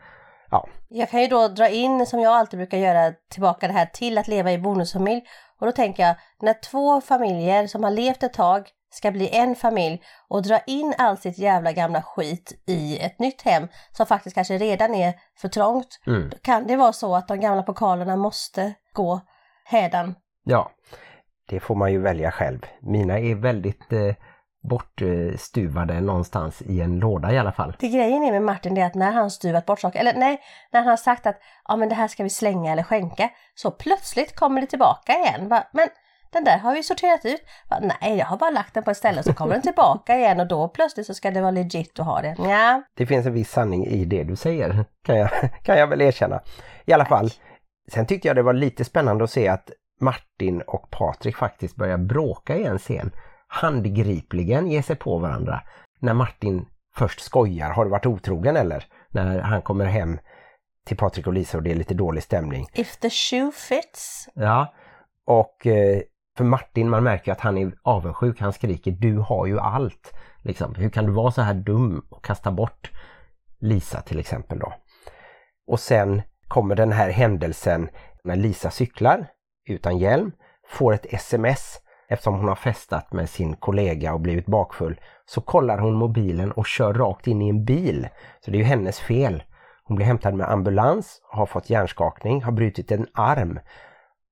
Ja. 0.50 0.68
Jag 0.88 1.10
kan 1.10 1.20
ju 1.20 1.26
då 1.26 1.48
dra 1.48 1.68
in, 1.68 2.06
som 2.06 2.20
jag 2.20 2.32
alltid 2.32 2.58
brukar 2.58 2.78
göra, 2.78 3.12
tillbaka 3.30 3.66
det 3.66 3.72
här 3.72 3.86
till 3.86 4.18
att 4.18 4.28
leva 4.28 4.52
i 4.52 4.58
bonusfamilj. 4.58 5.22
Och 5.58 5.66
då 5.66 5.72
tänker 5.72 6.02
jag, 6.02 6.16
när 6.40 6.54
två 6.70 7.00
familjer 7.00 7.66
som 7.66 7.84
har 7.84 7.90
levt 7.90 8.22
ett 8.22 8.32
tag 8.32 8.68
ska 8.90 9.10
bli 9.10 9.36
en 9.36 9.56
familj 9.56 10.02
och 10.28 10.42
dra 10.42 10.58
in 10.66 10.94
all 10.98 11.18
sitt 11.18 11.38
jävla 11.38 11.72
gamla 11.72 12.02
skit 12.02 12.62
i 12.66 12.98
ett 12.98 13.18
nytt 13.18 13.42
hem 13.42 13.68
som 13.92 14.06
faktiskt 14.06 14.34
kanske 14.34 14.58
redan 14.58 14.94
är 14.94 15.14
för 15.36 15.48
trångt. 15.48 16.00
Mm. 16.06 16.30
Då 16.30 16.36
kan 16.42 16.66
det 16.66 16.76
vara 16.76 16.92
så 16.92 17.16
att 17.16 17.28
de 17.28 17.40
gamla 17.40 17.62
pokalerna 17.62 18.16
måste 18.16 18.74
gå 18.92 19.20
hädan. 19.64 20.14
Ja, 20.44 20.70
det 21.48 21.60
får 21.60 21.74
man 21.74 21.92
ju 21.92 22.00
välja 22.00 22.30
själv. 22.30 22.66
Mina 22.80 23.18
är 23.18 23.34
väldigt 23.34 23.92
eh, 23.92 24.14
bortstuvade 24.62 26.00
någonstans 26.00 26.62
i 26.62 26.80
en 26.80 26.98
låda 26.98 27.32
i 27.32 27.38
alla 27.38 27.52
fall. 27.52 27.76
Det 27.78 27.88
grejen 27.88 28.22
är 28.22 28.32
med 28.32 28.42
Martin 28.42 28.74
det 28.74 28.80
är 28.80 28.86
att 28.86 28.94
när 28.94 29.12
han 29.12 29.30
stuvat 29.30 29.66
bort 29.66 29.80
saker, 29.80 30.00
eller 30.00 30.14
nej, 30.14 30.40
när 30.72 30.82
han 30.82 30.98
sagt 30.98 31.26
att 31.26 31.40
ja 31.68 31.76
men 31.76 31.88
det 31.88 31.94
här 31.94 32.08
ska 32.08 32.22
vi 32.22 32.30
slänga 32.30 32.72
eller 32.72 32.82
skänka, 32.82 33.30
så 33.54 33.70
plötsligt 33.70 34.36
kommer 34.36 34.60
det 34.60 34.66
tillbaka 34.66 35.12
igen. 35.12 35.48
men 35.48 35.88
den 36.32 36.44
där 36.44 36.58
har 36.58 36.74
vi 36.74 36.82
sorterat 36.82 37.24
ut. 37.24 37.42
Nej, 37.80 38.16
jag 38.18 38.26
har 38.26 38.36
bara 38.36 38.50
lagt 38.50 38.74
den 38.74 38.82
på 38.82 38.90
ett 38.90 38.96
ställe 38.96 39.22
så 39.22 39.32
kommer 39.32 39.52
den 39.52 39.62
tillbaka 39.62 40.16
igen 40.16 40.40
och 40.40 40.48
då 40.48 40.68
plötsligt 40.68 41.06
så 41.06 41.14
ska 41.14 41.30
det 41.30 41.40
vara 41.40 41.50
legit 41.50 42.00
att 42.00 42.06
ha 42.06 42.22
det. 42.22 42.36
Ja. 42.38 42.82
Det 42.96 43.06
finns 43.06 43.26
en 43.26 43.32
viss 43.32 43.50
sanning 43.50 43.86
i 43.86 44.04
det 44.04 44.24
du 44.24 44.36
säger, 44.36 44.84
kan 45.04 45.16
jag, 45.16 45.30
kan 45.62 45.78
jag 45.78 45.86
väl 45.86 46.00
erkänna. 46.00 46.40
I 46.84 46.92
alla 46.92 47.04
fall, 47.04 47.30
sen 47.92 48.06
tyckte 48.06 48.28
jag 48.28 48.36
det 48.36 48.42
var 48.42 48.54
lite 48.54 48.84
spännande 48.84 49.24
att 49.24 49.30
se 49.30 49.48
att 49.48 49.70
Martin 50.00 50.62
och 50.66 50.90
Patrik 50.90 51.36
faktiskt 51.36 51.76
börjar 51.76 51.98
bråka 51.98 52.56
i 52.56 52.64
en 52.64 52.78
scen. 52.78 53.10
Handgripligen 53.48 54.66
ger 54.66 54.82
sig 54.82 54.96
på 54.96 55.18
varandra. 55.18 55.60
När 56.00 56.14
Martin 56.14 56.66
först 56.96 57.20
skojar, 57.20 57.70
har 57.70 57.84
du 57.84 57.90
varit 57.90 58.06
otrogen 58.06 58.56
eller? 58.56 58.86
När 59.08 59.40
han 59.40 59.62
kommer 59.62 59.84
hem 59.84 60.18
till 60.86 60.96
Patrik 60.96 61.26
och 61.26 61.32
Lisa 61.32 61.56
och 61.56 61.62
det 61.62 61.70
är 61.70 61.74
lite 61.74 61.94
dålig 61.94 62.22
stämning. 62.22 62.66
If 62.72 62.96
the 62.96 63.10
shoe 63.10 63.52
fits. 63.52 64.28
Ja, 64.34 64.74
och 65.26 65.66
eh, 65.66 66.00
för 66.36 66.44
Martin, 66.44 66.90
man 66.90 67.04
märker 67.04 67.32
att 67.32 67.40
han 67.40 67.58
är 67.58 67.72
avundsjuk. 67.82 68.40
Han 68.40 68.52
skriker, 68.52 68.90
du 68.90 69.18
har 69.18 69.46
ju 69.46 69.58
allt. 69.58 70.14
Liksom. 70.42 70.74
Hur 70.74 70.90
kan 70.90 71.06
du 71.06 71.12
vara 71.12 71.30
så 71.30 71.42
här 71.42 71.54
dum 71.54 72.06
och 72.10 72.24
kasta 72.24 72.50
bort 72.50 72.90
Lisa 73.60 74.00
till 74.00 74.18
exempel 74.18 74.58
då? 74.58 74.72
Och 75.66 75.80
sen 75.80 76.22
kommer 76.48 76.74
den 76.74 76.92
här 76.92 77.10
händelsen 77.10 77.88
när 78.24 78.36
Lisa 78.36 78.70
cyklar 78.70 79.26
utan 79.68 79.98
hjälm, 79.98 80.32
får 80.68 80.92
ett 80.92 81.06
sms 81.14 81.80
eftersom 82.08 82.34
hon 82.34 82.48
har 82.48 82.54
festat 82.54 83.12
med 83.12 83.30
sin 83.30 83.56
kollega 83.56 84.14
och 84.14 84.20
blivit 84.20 84.46
bakfull. 84.46 85.00
Så 85.26 85.40
kollar 85.40 85.78
hon 85.78 85.94
mobilen 85.94 86.52
och 86.52 86.66
kör 86.66 86.94
rakt 86.94 87.26
in 87.26 87.42
i 87.42 87.48
en 87.48 87.64
bil. 87.64 88.08
Så 88.44 88.50
det 88.50 88.56
är 88.56 88.58
ju 88.58 88.64
hennes 88.64 89.00
fel. 89.00 89.42
Hon 89.84 89.96
blir 89.96 90.06
hämtad 90.06 90.34
med 90.34 90.50
ambulans, 90.50 91.20
har 91.30 91.46
fått 91.46 91.70
hjärnskakning, 91.70 92.42
har 92.42 92.52
brutit 92.52 92.92
en 92.92 93.06
arm. 93.14 93.60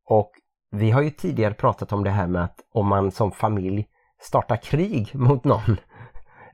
Och 0.07 0.30
vi 0.71 0.91
har 0.91 1.03
ju 1.03 1.11
tidigare 1.11 1.55
pratat 1.55 1.93
om 1.93 2.05
det 2.05 2.11
här 2.11 2.27
med 2.27 2.45
att 2.45 2.61
om 2.73 2.87
man 2.87 3.11
som 3.11 3.33
familj 3.33 3.87
startar 4.21 4.57
krig 4.57 5.11
mot 5.14 5.45
någon, 5.45 5.77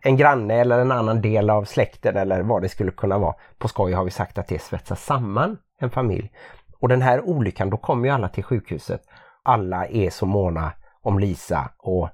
en 0.01 0.17
granne 0.17 0.55
eller 0.55 0.79
en 0.79 0.93
annan 0.93 1.23
del 1.23 1.51
av 1.51 1.65
släkten 1.65 2.17
eller 2.17 2.43
vad 2.43 2.63
det 2.63 2.69
skulle 2.69 2.91
kunna 2.91 3.19
vara. 3.19 3.35
På 3.59 3.69
skoj 3.69 3.93
har 3.93 4.05
vi 4.05 4.11
sagt 4.11 4.39
att 4.39 4.49
det 4.49 4.63
svetsar 4.63 4.97
samman 4.97 5.59
en 5.81 5.91
familj. 5.91 6.33
Och 6.81 6.89
den 6.89 7.03
här 7.03 7.21
olyckan, 7.21 7.71
då 7.71 7.77
kommer 7.77 8.09
ju 8.09 8.15
alla 8.15 8.29
till 8.29 8.45
sjukhuset. 8.45 9.03
Alla 9.43 9.87
är 9.87 10.11
så 10.11 10.27
måna 10.27 10.73
om 11.03 11.19
Lisa 11.19 11.71
och 11.79 12.09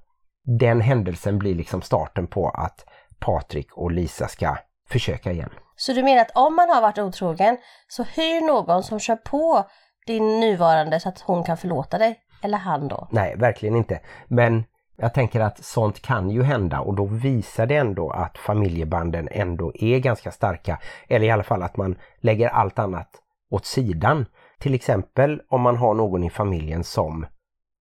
den 0.58 0.80
händelsen 0.80 1.38
blir 1.38 1.54
liksom 1.54 1.82
starten 1.82 2.26
på 2.26 2.48
att 2.48 2.84
Patrik 3.18 3.72
och 3.72 3.90
Lisa 3.90 4.28
ska 4.28 4.56
försöka 4.88 5.32
igen. 5.32 5.50
Så 5.76 5.92
du 5.92 6.02
menar 6.02 6.22
att 6.22 6.36
om 6.36 6.56
man 6.56 6.70
har 6.70 6.82
varit 6.82 6.98
otrogen 6.98 7.58
så 7.88 8.02
hyr 8.02 8.46
någon 8.46 8.82
som 8.82 9.00
kör 9.00 9.16
på 9.16 9.64
din 10.06 10.40
nuvarande 10.40 11.00
så 11.00 11.08
att 11.08 11.20
hon 11.20 11.44
kan 11.44 11.56
förlåta 11.56 11.98
dig? 11.98 12.20
Eller 12.42 12.58
han 12.58 12.88
då? 12.88 13.08
Nej, 13.10 13.36
verkligen 13.36 13.76
inte. 13.76 14.00
Men 14.28 14.64
jag 14.96 15.14
tänker 15.14 15.40
att 15.40 15.64
sånt 15.64 16.02
kan 16.02 16.30
ju 16.30 16.42
hända 16.42 16.80
och 16.80 16.94
då 16.94 17.04
visar 17.04 17.66
det 17.66 17.76
ändå 17.76 18.10
att 18.10 18.38
familjebanden 18.38 19.28
ändå 19.32 19.72
är 19.74 19.98
ganska 19.98 20.30
starka. 20.30 20.78
Eller 21.08 21.26
i 21.26 21.30
alla 21.30 21.42
fall 21.42 21.62
att 21.62 21.76
man 21.76 21.96
lägger 22.20 22.48
allt 22.48 22.78
annat 22.78 23.08
åt 23.50 23.66
sidan. 23.66 24.26
Till 24.58 24.74
exempel 24.74 25.42
om 25.48 25.60
man 25.60 25.76
har 25.76 25.94
någon 25.94 26.24
i 26.24 26.30
familjen 26.30 26.84
som 26.84 27.26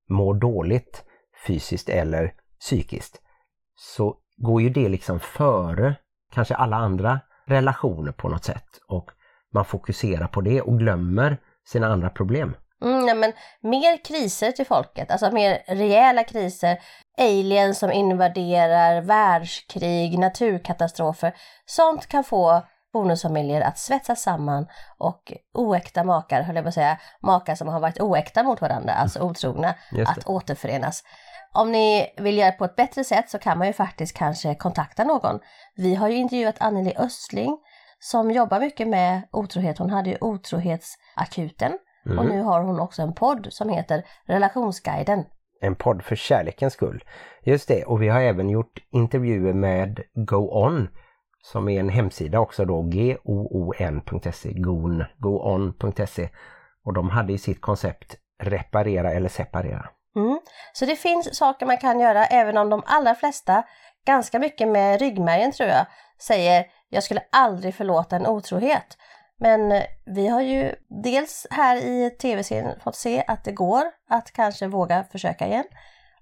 mår 0.09 0.33
dåligt 0.33 1.03
fysiskt 1.47 1.89
eller 1.89 2.33
psykiskt. 2.59 3.21
Så 3.75 4.17
går 4.37 4.61
ju 4.61 4.69
det 4.69 4.89
liksom 4.89 5.19
före 5.19 5.95
kanske 6.33 6.55
alla 6.55 6.75
andra 6.75 7.19
relationer 7.45 8.11
på 8.11 8.29
något 8.29 8.43
sätt 8.43 8.67
och 8.87 9.11
man 9.53 9.65
fokuserar 9.65 10.27
på 10.27 10.41
det 10.41 10.61
och 10.61 10.79
glömmer 10.79 11.37
sina 11.71 11.87
andra 11.87 12.09
problem. 12.09 12.55
Mm, 12.81 13.07
ja, 13.07 13.13
men 13.15 13.33
mer 13.61 14.05
kriser 14.05 14.51
till 14.51 14.65
folket, 14.65 15.11
alltså 15.11 15.31
mer 15.31 15.63
rejäla 15.67 16.23
kriser. 16.23 16.79
Aliens 17.17 17.79
som 17.79 17.91
invaderar, 17.91 19.01
världskrig, 19.01 20.19
naturkatastrofer. 20.19 21.33
Sånt 21.65 22.07
kan 22.07 22.23
få 22.23 22.61
bonusfamiljer 22.93 23.61
att 23.61 23.77
svetsa 23.77 24.15
samman 24.15 24.67
och 24.97 25.33
oäkta 25.53 26.03
makar, 26.03 26.41
höll 26.41 26.55
jag 26.55 26.65
på 26.65 26.69
att 26.69 26.73
säga, 26.73 26.97
makar 27.21 27.55
som 27.55 27.67
har 27.67 27.79
varit 27.79 28.01
oäkta 28.01 28.43
mot 28.43 28.61
varandra, 28.61 28.93
alltså 28.93 29.19
otrogna, 29.21 29.75
Just 29.91 30.15
det. 30.15 30.21
att 30.21 30.27
återförenas. 30.27 31.03
Om 31.53 31.71
ni 31.71 32.13
vill 32.17 32.37
göra 32.37 32.51
det 32.51 32.57
på 32.57 32.65
ett 32.65 32.75
bättre 32.75 33.03
sätt 33.03 33.29
så 33.29 33.39
kan 33.39 33.57
man 33.57 33.67
ju 33.67 33.73
faktiskt 33.73 34.17
kanske 34.17 34.55
kontakta 34.55 35.03
någon. 35.03 35.39
Vi 35.75 35.95
har 35.95 36.09
ju 36.09 36.15
intervjuat 36.15 36.55
Anneli 36.59 36.93
Östling 36.97 37.57
som 37.99 38.31
jobbar 38.31 38.59
mycket 38.59 38.87
med 38.87 39.27
otrohet. 39.31 39.77
Hon 39.77 39.89
hade 39.89 40.09
ju 40.09 40.17
otrohetsakuten 40.21 41.77
och 42.17 42.25
nu 42.25 42.41
har 42.41 42.61
hon 42.61 42.79
också 42.79 43.01
en 43.01 43.13
podd 43.13 43.47
som 43.49 43.69
heter 43.69 44.05
Relationsguiden. 44.25 45.25
En 45.61 45.75
podd 45.75 46.03
för 46.03 46.15
kärlekens 46.15 46.73
skull. 46.73 47.03
Just 47.43 47.67
det, 47.67 47.83
och 47.83 48.01
vi 48.01 48.07
har 48.07 48.21
även 48.21 48.49
gjort 48.49 48.79
intervjuer 48.91 49.53
med 49.53 49.99
Go 50.13 50.49
On 50.51 50.87
som 51.41 51.69
är 51.69 51.79
en 51.79 51.89
hemsida 51.89 52.39
också 52.39 52.65
då, 52.65 52.81
goon.se, 52.81 54.53
goon, 54.53 55.03
goon.se. 55.17 56.29
Och 56.85 56.93
de 56.93 57.09
hade 57.09 57.33
i 57.33 57.37
sitt 57.37 57.61
koncept 57.61 58.15
reparera 58.43 59.11
eller 59.11 59.29
separera. 59.29 59.89
Mm. 60.15 60.39
Så 60.73 60.85
det 60.85 60.95
finns 60.95 61.37
saker 61.37 61.65
man 61.65 61.77
kan 61.77 61.99
göra 61.99 62.25
även 62.25 62.57
om 62.57 62.69
de 62.69 62.83
allra 62.85 63.15
flesta, 63.15 63.63
ganska 64.05 64.39
mycket 64.39 64.67
med 64.67 64.99
ryggmärgen 64.99 65.51
tror 65.51 65.69
jag, 65.69 65.85
säger 66.21 66.65
jag 66.89 67.03
skulle 67.03 67.21
aldrig 67.31 67.75
förlåta 67.75 68.15
en 68.15 68.27
otrohet. 68.27 68.97
Men 69.39 69.71
eh, 69.71 69.83
vi 70.05 70.27
har 70.27 70.41
ju 70.41 70.75
dels 71.03 71.47
här 71.49 71.75
i 71.75 72.09
tv-serien 72.09 72.79
fått 72.79 72.95
se 72.95 73.23
att 73.27 73.43
det 73.43 73.51
går 73.51 73.83
att 74.09 74.31
kanske 74.31 74.67
våga 74.67 75.03
försöka 75.03 75.47
igen. 75.47 75.65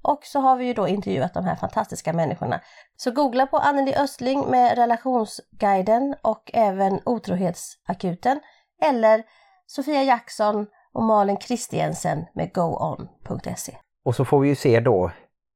Och 0.01 0.19
så 0.23 0.39
har 0.39 0.55
vi 0.55 0.65
ju 0.65 0.73
då 0.73 0.87
intervjuat 0.87 1.33
de 1.33 1.45
här 1.45 1.55
fantastiska 1.55 2.13
människorna. 2.13 2.61
Så 2.97 3.11
googla 3.11 3.47
på 3.47 3.57
Anneli 3.57 3.95
Östling 3.95 4.45
med 4.49 4.77
relationsguiden 4.77 6.15
och 6.21 6.51
även 6.53 6.99
otrohetsakuten. 7.05 8.39
Eller 8.83 9.23
Sofia 9.65 10.03
Jackson 10.03 10.67
och 10.93 11.03
Malin 11.03 11.37
Kristiansen 11.37 12.25
med 12.33 12.53
goon.se. 12.53 13.77
Och 14.05 14.15
så 14.15 14.25
får 14.25 14.39
vi 14.39 14.47
ju 14.47 14.55
se 14.55 14.79
då 14.79 15.11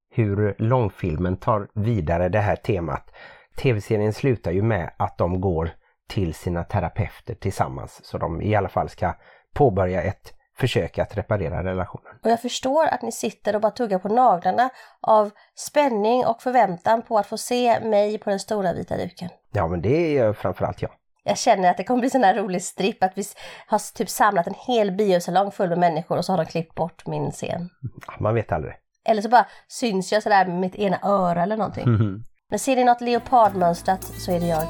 hur 0.10 0.56
långfilmen 0.58 1.38
tar 1.38 1.68
vidare 1.74 2.30
det 2.30 2.40
här 2.40 2.56
temat. 2.56 3.12
Tv-serien 3.56 4.14
slutar 4.14 4.52
ju 4.52 4.62
med 4.62 4.94
att 4.98 5.18
de 5.18 5.42
går 5.42 5.72
till 6.10 6.34
sina 6.34 6.64
terapeuter 6.64 7.36
tillsammans 7.36 8.00
så 8.04 8.18
de 8.18 8.42
i 8.42 8.56
alla 8.56 8.70
fall 8.70 8.90
ska 8.90 9.14
påbörja 9.54 10.02
ett 10.02 10.34
försök 10.58 10.98
att 10.98 11.18
reparera 11.18 11.64
relationen. 11.64 12.14
Och 12.24 12.30
jag 12.30 12.42
förstår 12.42 12.86
att 12.86 13.02
ni 13.02 13.12
sitter 13.12 13.56
och 13.56 13.62
bara 13.62 13.72
tuggar 13.72 14.00
på 14.00 14.10
naglarna 14.10 14.70
av 15.02 15.32
spänning 15.56 16.26
och 16.26 16.42
förväntan 16.42 17.02
på 17.02 17.18
att 17.18 17.28
få 17.28 17.38
se 17.38 17.80
mig 17.80 18.18
på 18.18 18.30
den 18.30 18.40
stora 18.40 18.74
vita 18.74 18.98
duken. 18.98 19.30
Ja 19.52 19.68
men 19.68 19.82
det 19.82 20.18
är 20.18 20.34
framförallt 20.34 20.82
jag. 20.82 20.92
Jag 21.24 21.38
känner 21.38 21.70
att 21.70 21.78
det 21.78 21.84
kommer 21.84 22.00
bli 22.00 22.10
sån 22.10 22.24
här 22.24 22.36
rolig 22.36 22.64
stripp 22.64 23.04
att 23.04 23.12
vi 23.16 23.24
har 23.68 23.96
typ 23.96 24.10
samlat 24.10 24.48
en 24.48 24.54
hel 24.68 24.92
biosalong 24.92 25.52
full 25.52 25.70
med 25.70 25.78
människor 25.78 26.18
och 26.18 26.26
så 26.26 26.34
har 26.34 26.38
de 26.38 26.46
klippt 26.46 26.76
bort 26.76 27.08
min 27.08 27.32
scen. 27.32 27.70
Man 28.20 28.36
vet 28.36 28.52
aldrig. 28.52 28.74
Eller 29.06 29.22
så 29.22 29.30
bara 29.30 29.48
syns 29.68 30.12
jag 30.12 30.24
sådär 30.24 30.46
med 30.46 30.60
mitt 30.60 30.76
ena 30.76 31.00
öra 31.04 31.44
eller 31.44 31.58
någonting. 31.58 31.86
Men 32.52 32.60
ser 32.60 32.76
ni 32.76 32.84
något 32.84 33.02
leopardmönstrat 33.02 34.04
så 34.04 34.32
är 34.32 34.40
det 34.40 34.48
jag. 34.48 34.68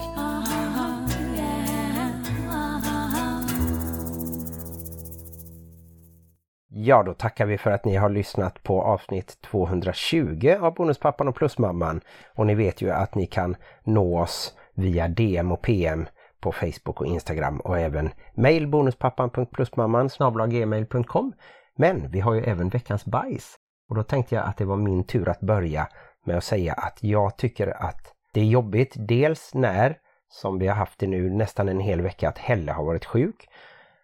Ja, 6.70 7.04
då 7.04 7.14
tackar 7.14 7.46
vi 7.46 7.58
för 7.58 7.72
att 7.72 7.86
ni 7.86 7.96
har 7.96 8.10
lyssnat 8.10 8.64
på 8.64 8.82
avsnitt 8.82 9.38
220 9.42 10.56
av 10.62 10.74
Bonuspappan 10.74 11.28
och 11.28 11.36
Plusmamman. 11.36 12.02
Och 12.36 12.48
ni 12.48 12.56
vet 12.56 12.82
ju 12.82 12.92
att 12.92 13.16
ni 13.16 13.28
kan 13.28 13.56
nå 13.84 14.22
oss 14.22 14.54
via 14.74 15.08
DM 15.08 15.52
och 15.52 15.62
PM 15.62 16.08
på 16.40 16.52
Facebook 16.52 17.02
och 17.02 17.08
Instagram 17.08 17.60
och 17.60 17.80
även 17.80 18.10
mail 18.36 18.68
bonuspappan.plusmamman 18.68 20.10
gmail.com. 20.50 21.34
Men 21.76 22.12
vi 22.12 22.20
har 22.20 22.34
ju 22.34 22.42
även 22.42 22.70
veckans 22.70 23.06
bajs. 23.06 23.56
Och 23.90 23.96
då 23.96 24.04
tänkte 24.04 24.36
jag 24.36 24.46
att 24.46 24.58
det 24.58 24.66
var 24.66 24.78
min 24.78 25.04
tur 25.04 25.30
att 25.30 25.40
börja 25.40 25.88
med 26.26 26.38
att 26.38 26.44
säga 26.44 26.74
att 26.74 27.04
jag 27.04 27.38
tycker 27.38 27.84
att 27.84 28.14
det 28.34 28.42
är 28.42 28.46
jobbigt. 28.46 28.94
Dels 28.96 29.54
när, 29.54 29.98
som 30.30 30.60
vi 30.60 30.68
har 30.68 30.76
haft 30.76 31.00
det 31.00 31.08
nu 31.08 31.30
nästan 31.30 31.70
en 31.70 31.80
hel 31.80 32.02
vecka, 32.02 32.30
att 32.30 32.38
Helle 32.38 32.72
har 32.72 32.86
varit 32.86 33.06
sjuk. 33.06 33.48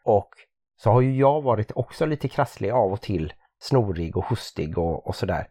Och 0.04 0.30
så 0.78 0.92
har 0.92 1.02
ju 1.02 1.18
jag 1.18 1.42
varit 1.42 1.72
också 1.76 2.06
lite 2.06 2.28
krasslig 2.28 2.72
av 2.72 2.94
och 2.94 3.02
till, 3.02 3.34
snorig 3.60 4.18
och 4.18 4.26
hostig 4.26 4.78
och, 4.78 5.08
och 5.08 5.16
sådär. 5.16 5.48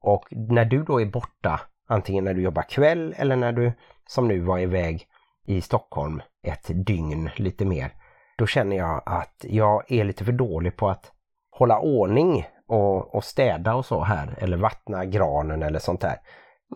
Och 0.00 0.24
när 0.30 0.64
du 0.64 0.82
då 0.82 1.00
är 1.00 1.06
borta, 1.06 1.60
antingen 1.86 2.24
när 2.24 2.34
du 2.34 2.42
jobbar 2.42 2.62
kväll 2.62 3.14
eller 3.16 3.36
när 3.36 3.52
du 3.52 3.72
som 4.06 4.28
nu 4.28 4.40
var 4.40 4.58
iväg 4.58 5.06
i 5.46 5.60
Stockholm 5.60 6.22
ett 6.42 6.86
dygn 6.86 7.30
lite 7.36 7.64
mer, 7.64 7.92
då 8.38 8.46
känner 8.46 8.76
jag 8.76 9.02
att 9.06 9.44
jag 9.48 9.92
är 9.92 10.04
lite 10.04 10.24
för 10.24 10.32
dålig 10.32 10.76
på 10.76 10.88
att 10.88 11.12
hålla 11.50 11.78
ordning 11.78 12.46
och, 12.68 13.14
och 13.14 13.24
städa 13.24 13.74
och 13.74 13.86
så 13.86 14.04
här, 14.04 14.38
eller 14.38 14.56
vattna 14.56 15.04
granen 15.04 15.62
eller 15.62 15.78
sånt 15.78 16.00
där. 16.00 16.16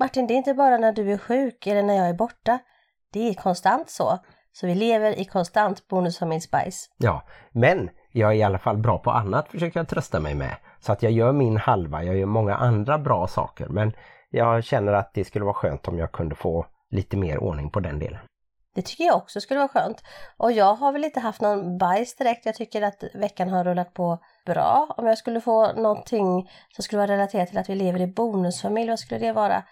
Martin, 0.01 0.27
det 0.27 0.35
är 0.35 0.37
inte 0.37 0.55
bara 0.55 0.79
när 0.79 0.93
du 0.93 1.13
är 1.13 1.19
sjuk 1.19 1.67
eller 1.67 1.83
när 1.83 1.95
jag 1.95 2.09
är 2.09 2.15
borta. 2.15 2.59
Det 3.13 3.29
är 3.29 3.35
konstant 3.35 3.91
så. 3.91 4.19
Så 4.53 4.67
vi 4.67 4.75
lever 4.75 5.21
i 5.21 5.25
konstant 5.25 5.89
bonusfamiljsbajs. 5.89 6.89
Ja, 6.97 7.23
men 7.53 7.91
jag 8.13 8.31
är 8.31 8.35
i 8.35 8.43
alla 8.43 8.59
fall 8.59 8.77
bra 8.77 8.99
på 8.99 9.11
annat 9.11 9.49
försöker 9.49 9.81
jag 9.81 9.89
trösta 9.89 10.21
mig 10.21 10.35
med. 10.35 10.57
Så 10.81 10.93
att 10.93 11.03
jag 11.03 11.13
gör 11.13 11.33
min 11.33 11.57
halva, 11.57 12.05
jag 12.05 12.17
gör 12.17 12.27
många 12.27 12.55
andra 12.55 12.99
bra 12.99 13.27
saker 13.27 13.69
men 13.69 13.93
jag 14.31 14.65
känner 14.65 14.93
att 14.93 15.15
det 15.15 15.25
skulle 15.25 15.45
vara 15.45 15.55
skönt 15.55 15.89
om 15.89 15.99
jag 15.99 16.13
kunde 16.13 16.35
få 16.35 16.67
lite 16.91 17.17
mer 17.17 17.39
ordning 17.39 17.71
på 17.71 17.81
den 17.81 17.99
delen. 17.99 18.21
Det 18.75 18.83
tycker 18.83 19.05
jag 19.05 19.17
också 19.17 19.41
skulle 19.41 19.59
vara 19.61 19.69
skönt. 19.69 20.03
Och 20.37 20.53
jag 20.53 20.75
har 20.75 20.93
väl 20.93 21.05
inte 21.05 21.21
haft 21.21 21.41
någon 21.41 21.79
bajs 21.79 22.17
direkt. 22.17 22.47
Jag 22.47 22.55
tycker 22.55 22.83
att 22.83 23.05
veckan 23.15 23.49
har 23.49 23.65
rullat 23.65 23.95
på 23.95 24.19
bra. 24.49 24.95
Om 24.97 25.07
jag 25.07 25.19
skulle 25.19 25.41
få 25.41 25.73
någonting 25.73 26.51
som 26.75 26.83
skulle 26.83 26.99
vara 26.99 27.13
relaterat 27.13 27.49
till 27.49 27.59
att 27.59 27.69
vi 27.69 27.75
lever 27.75 28.01
i 28.01 28.07
bonusfamilj, 28.07 28.91
vad 28.91 28.99
skulle 28.99 29.21
det 29.21 29.33
vara? 29.33 29.65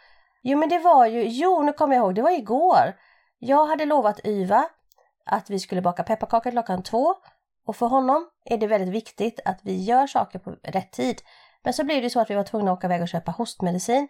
Jo 0.43 0.59
men 0.59 0.69
det 0.69 0.79
var 0.79 1.07
ju, 1.07 1.23
jo 1.29 1.63
nu 1.63 1.73
kommer 1.73 1.97
jag 1.97 2.03
ihåg, 2.03 2.15
det 2.15 2.23
var 2.23 2.31
igår. 2.39 2.97
Jag 3.39 3.67
hade 3.67 3.85
lovat 3.85 4.27
Yva 4.27 4.65
att 5.27 5.51
vi 5.51 5.59
skulle 5.59 5.83
baka 5.83 6.03
pepparkakor 6.03 6.51
klockan 6.51 6.83
två. 6.83 7.15
Och 7.67 7.77
för 7.77 7.87
honom 7.87 8.29
är 8.45 8.59
det 8.59 8.67
väldigt 8.67 8.95
viktigt 8.95 9.41
att 9.45 9.61
vi 9.63 9.85
gör 9.85 10.07
saker 10.07 10.39
på 10.39 10.51
rätt 10.51 10.93
tid. 10.93 11.21
Men 11.65 11.73
så 11.73 11.85
blev 11.85 12.03
det 12.03 12.11
så 12.11 12.21
att 12.21 12.31
vi 12.31 12.35
var 12.35 12.43
tvungna 12.43 12.73
att 12.73 12.79
åka 12.79 12.87
iväg 12.87 13.03
och 13.03 13.09
köpa 13.09 13.31
hostmedicin. 13.31 14.09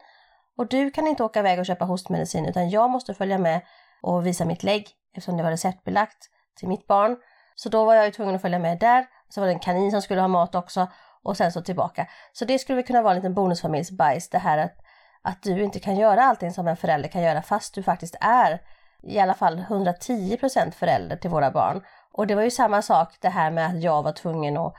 Och 0.59 0.69
du 0.69 0.91
kan 0.91 1.07
inte 1.07 1.25
åka 1.25 1.41
iväg 1.41 1.59
och 1.59 1.67
köpa 1.67 1.85
hostmedicin 1.85 2.47
utan 2.47 2.71
jag 2.71 2.91
måste 2.91 3.15
följa 3.15 3.39
med 3.39 3.61
och 4.03 4.27
visa 4.27 4.45
mitt 4.45 4.63
lägg 4.63 4.89
eftersom 5.13 5.37
det 5.37 5.43
var 5.43 5.51
receptbelagt 5.51 6.31
till 6.59 6.69
mitt 6.69 6.87
barn. 6.87 7.17
Så 7.55 7.69
då 7.69 7.85
var 7.85 7.95
jag 7.95 8.05
ju 8.05 8.11
tvungen 8.11 8.35
att 8.35 8.43
följa 8.43 8.59
med 8.59 8.79
där. 8.79 9.07
Så 9.29 9.41
var 9.41 9.47
det 9.47 9.53
en 9.53 9.59
kanin 9.59 9.91
som 9.91 10.03
skulle 10.03 10.21
ha 10.21 10.29
mat 10.29 10.55
också 10.55 10.89
och 11.23 11.37
sen 11.37 11.53
så 11.53 11.63
tillbaka. 11.63 12.07
Så 12.33 12.45
det 12.45 12.59
skulle 12.59 12.83
kunna 12.83 13.03
vara 13.03 13.13
en 13.13 13.19
liten 13.19 13.35
bonusfamiljsbajs 13.35 14.29
det 14.29 14.39
här 14.39 14.59
att, 14.59 14.75
att 15.23 15.43
du 15.43 15.65
inte 15.65 15.79
kan 15.79 15.97
göra 15.97 16.23
allting 16.23 16.53
som 16.53 16.69
en 16.69 16.77
förälder 16.77 17.09
kan 17.09 17.23
göra 17.23 17.43
fast 17.43 17.75
du 17.75 17.83
faktiskt 17.83 18.17
är 18.21 18.61
i 19.03 19.19
alla 19.19 19.35
fall 19.35 19.59
110% 19.59 20.71
förälder 20.71 21.17
till 21.17 21.31
våra 21.31 21.51
barn. 21.51 21.83
Och 22.13 22.27
det 22.27 22.35
var 22.35 22.43
ju 22.43 22.51
samma 22.51 22.83
sak 22.83 23.17
det 23.21 23.29
här 23.29 23.51
med 23.51 23.67
att 23.67 23.83
jag 23.83 24.03
var 24.03 24.13
tvungen 24.13 24.57
att, 24.57 24.75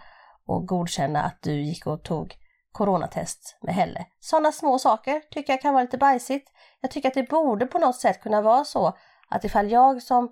att 0.48 0.66
godkänna 0.66 1.24
att 1.24 1.38
du 1.42 1.62
gick 1.62 1.88
och 1.88 2.04
tog 2.04 2.36
coronatest 2.72 3.58
med 3.62 3.76
Helle. 3.76 4.06
Sådana 4.20 4.52
små 4.52 4.80
saker 4.80 5.22
tycker 5.32 5.54
jag 5.54 5.62
kan 5.62 5.74
vara 5.74 5.84
lite 5.84 5.98
bajsigt. 5.98 6.52
Jag 6.82 6.92
tycker 6.92 7.08
att 7.08 7.16
det 7.16 7.30
borde 7.30 7.66
på 7.66 7.80
något 7.80 7.96
sätt 7.96 8.22
kunna 8.22 8.42
vara 8.42 8.64
så 8.64 8.98
att 9.30 9.44
ifall 9.44 9.72
jag 9.72 10.02
som 10.02 10.32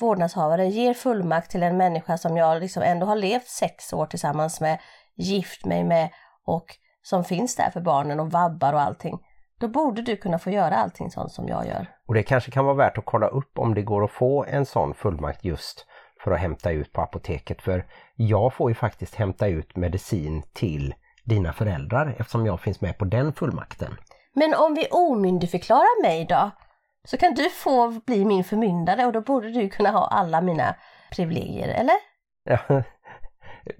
vårdnadshavare 0.00 0.66
ger 0.66 0.94
fullmakt 0.94 1.50
till 1.50 1.62
en 1.62 1.76
människa 1.76 2.18
som 2.18 2.36
jag 2.36 2.60
liksom 2.60 2.82
ändå 2.82 3.06
har 3.06 3.16
levt 3.16 3.48
sex 3.48 3.92
år 3.92 4.06
tillsammans 4.06 4.60
med, 4.60 4.78
gift 5.16 5.64
mig 5.64 5.84
med 5.84 6.08
och 6.46 6.66
som 7.02 7.24
finns 7.24 7.56
där 7.56 7.70
för 7.70 7.80
barnen 7.80 8.20
och 8.20 8.30
vabbar 8.30 8.72
och 8.72 8.80
allting. 8.80 9.18
Då 9.60 9.68
borde 9.68 10.02
du 10.02 10.16
kunna 10.16 10.38
få 10.38 10.50
göra 10.50 10.76
allting 10.76 11.10
sånt 11.10 11.32
som 11.32 11.48
jag 11.48 11.66
gör. 11.66 11.86
Och 12.06 12.14
det 12.14 12.22
kanske 12.22 12.50
kan 12.50 12.64
vara 12.64 12.74
värt 12.74 12.98
att 12.98 13.04
kolla 13.04 13.26
upp 13.26 13.58
om 13.58 13.74
det 13.74 13.82
går 13.82 14.04
att 14.04 14.10
få 14.10 14.44
en 14.44 14.66
sån 14.66 14.94
fullmakt 14.94 15.44
just 15.44 15.86
för 16.24 16.30
att 16.30 16.40
hämta 16.40 16.70
ut 16.70 16.92
på 16.92 17.00
apoteket. 17.00 17.62
För 17.62 17.86
jag 18.14 18.54
får 18.54 18.70
ju 18.70 18.74
faktiskt 18.74 19.14
hämta 19.14 19.46
ut 19.46 19.76
medicin 19.76 20.42
till 20.52 20.94
dina 21.24 21.52
föräldrar 21.52 22.16
eftersom 22.18 22.46
jag 22.46 22.60
finns 22.60 22.80
med 22.80 22.98
på 22.98 23.04
den 23.04 23.32
fullmakten. 23.32 23.96
Men 24.32 24.54
om 24.54 24.74
vi 24.74 24.86
omyndigförklarar 24.90 26.02
mig 26.02 26.26
då? 26.28 26.50
Så 27.06 27.16
kan 27.16 27.34
du 27.34 27.50
få 27.50 27.90
bli 28.06 28.24
min 28.24 28.44
förmyndare 28.44 29.06
och 29.06 29.12
då 29.12 29.20
borde 29.20 29.50
du 29.50 29.68
kunna 29.68 29.90
ha 29.90 30.06
alla 30.06 30.40
mina 30.40 30.74
privilegier, 31.10 31.68
eller? 31.68 31.94
Ja, 32.44 32.58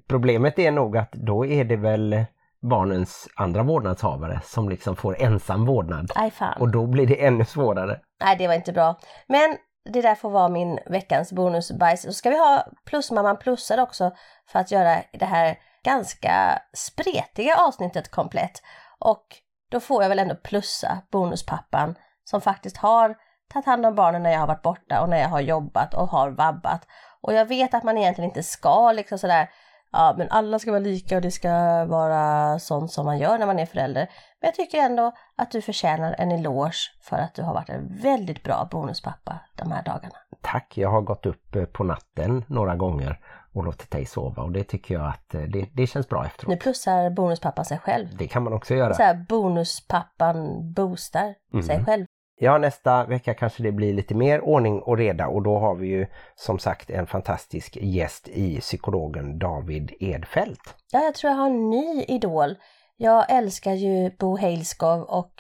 Problemet 0.09 0.59
är 0.59 0.71
nog 0.71 0.97
att 0.97 1.13
då 1.13 1.47
är 1.47 1.65
det 1.65 1.77
väl 1.77 2.25
barnens 2.61 3.29
andra 3.37 3.63
vårdnadshavare 3.63 4.41
som 4.45 4.69
liksom 4.69 4.97
får 4.97 5.23
ensam 5.23 5.67
vårdnad. 5.67 6.13
Aj 6.15 6.31
fan. 6.31 6.61
Och 6.61 6.71
då 6.71 6.87
blir 6.87 7.07
det 7.07 7.27
ännu 7.27 7.45
svårare. 7.45 8.01
Nej, 8.21 8.37
det 8.37 8.49
var 8.49 8.55
inte 8.55 8.73
bra. 8.73 8.99
Men 9.27 9.57
det 9.93 10.03
där 10.03 10.15
får 10.15 10.31
vara 10.31 10.49
min 10.49 10.79
veckans 10.87 11.33
bonusbajs. 11.33 12.03
Så 12.03 12.13
ska 12.13 12.31
vi 12.31 12.39
ha 12.39 12.67
plusmamman 12.85 13.37
plussar 13.37 13.81
också 13.81 14.11
för 14.49 14.59
att 14.59 14.71
göra 14.71 14.97
det 15.13 15.25
här 15.25 15.59
ganska 15.85 16.59
spretiga 16.73 17.57
avsnittet 17.57 18.11
komplett. 18.11 18.63
Och 18.99 19.27
då 19.71 19.81
får 19.81 20.03
jag 20.03 20.09
väl 20.09 20.19
ändå 20.19 20.35
plussa 20.35 21.03
bonuspappan 21.11 21.95
som 22.31 22.41
faktiskt 22.41 22.77
har 22.77 23.15
tagit 23.53 23.67
hand 23.67 23.87
om 23.87 23.95
barnen 23.95 24.23
när 24.23 24.33
jag 24.33 24.41
har 24.41 24.47
varit 24.47 24.63
borta 24.63 25.01
och 25.03 25.09
när 25.09 25.19
jag 25.19 25.29
har 25.29 25.41
jobbat 25.41 25.95
och 25.95 26.09
har 26.09 26.31
vabbat. 26.31 26.87
Och 27.21 27.35
jag 27.35 27.47
vet 27.47 27.75
att 27.75 27.85
man 27.85 27.99
egentligen 27.99 28.31
inte 28.31 28.43
ska 28.43 28.93
liksom 28.93 29.19
sådär, 29.19 29.51
ja 29.93 30.15
men 30.19 30.29
alla 30.31 30.59
ska 30.59 30.71
vara 30.71 30.81
lika 30.81 31.17
och 31.17 31.23
det 31.23 31.31
ska 31.31 31.51
vara 31.85 32.59
sånt 32.59 32.93
som 32.93 33.07
man 33.07 33.19
gör 33.19 33.39
när 33.39 33.47
man 33.47 33.59
är 33.59 33.67
förälder. 33.67 34.11
Men 34.41 34.49
jag 34.49 34.55
tycker 34.55 34.79
ändå 34.79 35.13
att 35.37 35.51
du 35.51 35.63
förtjänar 35.63 36.15
en 36.19 36.33
eloge 36.33 36.91
för 37.03 37.17
att 37.17 37.35
du 37.35 37.43
har 37.43 37.55
varit 37.55 37.69
en 37.69 37.97
väldigt 38.03 38.43
bra 38.43 38.69
bonuspappa 38.71 39.41
de 39.57 39.73
här 39.73 39.83
dagarna. 39.83 40.15
Tack, 40.43 40.79
jag 40.79 40.91
har 40.91 41.01
gått 41.01 41.27
upp 41.27 41.57
eh, 41.57 41.65
på 41.65 41.85
natten 41.85 42.45
några 42.49 42.77
gånger 42.77 43.21
och 43.53 43.65
låtit 43.65 43.91
dig 43.91 44.07
sova 44.07 44.43
och 44.43 44.53
det 44.53 44.65
tycker 44.65 44.95
jag 44.95 45.09
att 45.09 45.35
eh, 45.35 45.41
det, 45.41 45.69
det 45.73 45.87
känns 45.87 46.09
bra 46.09 46.27
efteråt. 46.27 46.49
Nu 46.49 46.57
plussar 46.57 47.11
bonuspappan 47.11 47.65
sig 47.65 47.79
själv. 47.79 48.17
Det 48.17 48.29
kan 48.29 48.43
man 48.43 48.53
också 48.53 48.75
göra. 48.75 48.95
Så 48.95 49.03
här, 49.03 49.27
bonuspappan 49.29 50.73
boostar 50.73 51.35
sig 51.63 51.85
själv. 51.85 52.07
Ja, 52.39 52.59
nästa 52.59 53.07
vecka 53.07 53.35
kanske 53.35 53.63
det 53.63 53.73
blir 53.73 53.95
lite 53.95 54.15
mer 54.15 54.41
ordning 54.41 54.83
och 54.83 54.99
reda 54.99 55.27
och 55.27 55.43
då 55.43 55.59
har 55.59 55.75
vi 55.75 55.89
ju 55.89 56.07
som 56.35 56.59
sagt 56.59 56.91
en 56.91 57.07
fantastisk 57.07 57.77
gäst 57.81 58.29
i 58.29 58.61
psykologen 58.61 59.39
David 59.39 59.93
Edfält. 60.01 60.75
Ja, 60.93 61.01
jag 61.05 61.15
tror 61.15 61.31
jag 61.31 61.39
har 61.39 61.47
en 61.47 61.71
ny 61.71 62.05
idol. 62.09 62.55
Jag 62.97 63.31
älskar 63.31 63.73
ju 63.73 64.11
Bo 64.19 64.37
Heilskov 64.37 65.03
och 65.03 65.33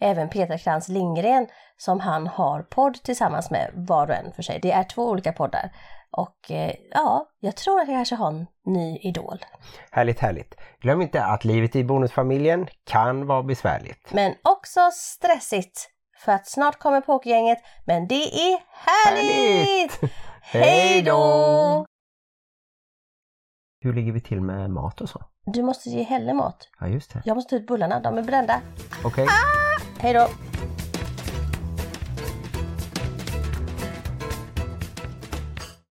även 0.00 0.28
Peter 0.28 0.58
Krantz 0.58 0.88
Lindgren 0.88 1.46
som 1.76 2.00
han 2.00 2.26
har 2.26 2.62
podd 2.62 2.94
tillsammans 2.94 3.50
med 3.50 3.70
var 3.74 4.08
och 4.08 4.14
en 4.14 4.32
för 4.32 4.42
sig. 4.42 4.58
Det 4.62 4.72
är 4.72 4.84
två 4.84 5.10
olika 5.10 5.32
poddar. 5.32 5.70
Och 6.10 6.50
eh, 6.50 6.74
ja, 6.90 7.26
jag 7.40 7.56
tror 7.56 7.80
att 7.80 7.88
jag 7.88 7.96
kanske 7.96 8.14
har 8.14 8.28
en 8.28 8.46
ny 8.64 8.98
idol. 8.98 9.38
Härligt, 9.90 10.18
härligt. 10.18 10.54
Glöm 10.80 11.02
inte 11.02 11.24
att 11.24 11.44
livet 11.44 11.76
i 11.76 11.84
bonusfamiljen 11.84 12.66
kan 12.84 13.26
vara 13.26 13.42
besvärligt. 13.42 14.12
Men 14.12 14.34
också 14.42 14.80
stressigt. 14.92 15.95
För 16.18 16.32
att 16.32 16.46
snart 16.46 16.78
kommer 16.78 17.00
pokergänget, 17.00 17.58
men 17.84 18.08
det 18.08 18.24
är 18.24 18.58
härligt! 18.70 20.12
Hej 20.40 21.02
då! 21.02 21.86
Hur 23.80 23.92
ligger 23.92 24.12
vi 24.12 24.20
till 24.20 24.40
med 24.40 24.70
mat 24.70 25.00
och 25.00 25.08
så? 25.08 25.24
Du 25.44 25.62
måste 25.62 25.90
ge 25.90 26.02
Helle 26.02 26.34
mat. 26.34 26.68
Ja, 26.80 26.88
just 26.88 27.12
det. 27.12 27.22
Jag 27.24 27.34
måste 27.34 27.50
ta 27.50 27.56
ut 27.56 27.66
bullarna, 27.66 28.00
de 28.00 28.18
är 28.18 28.22
brända. 28.22 28.60
Okej. 29.04 29.26
Hej 29.98 30.14
då! 30.14 30.28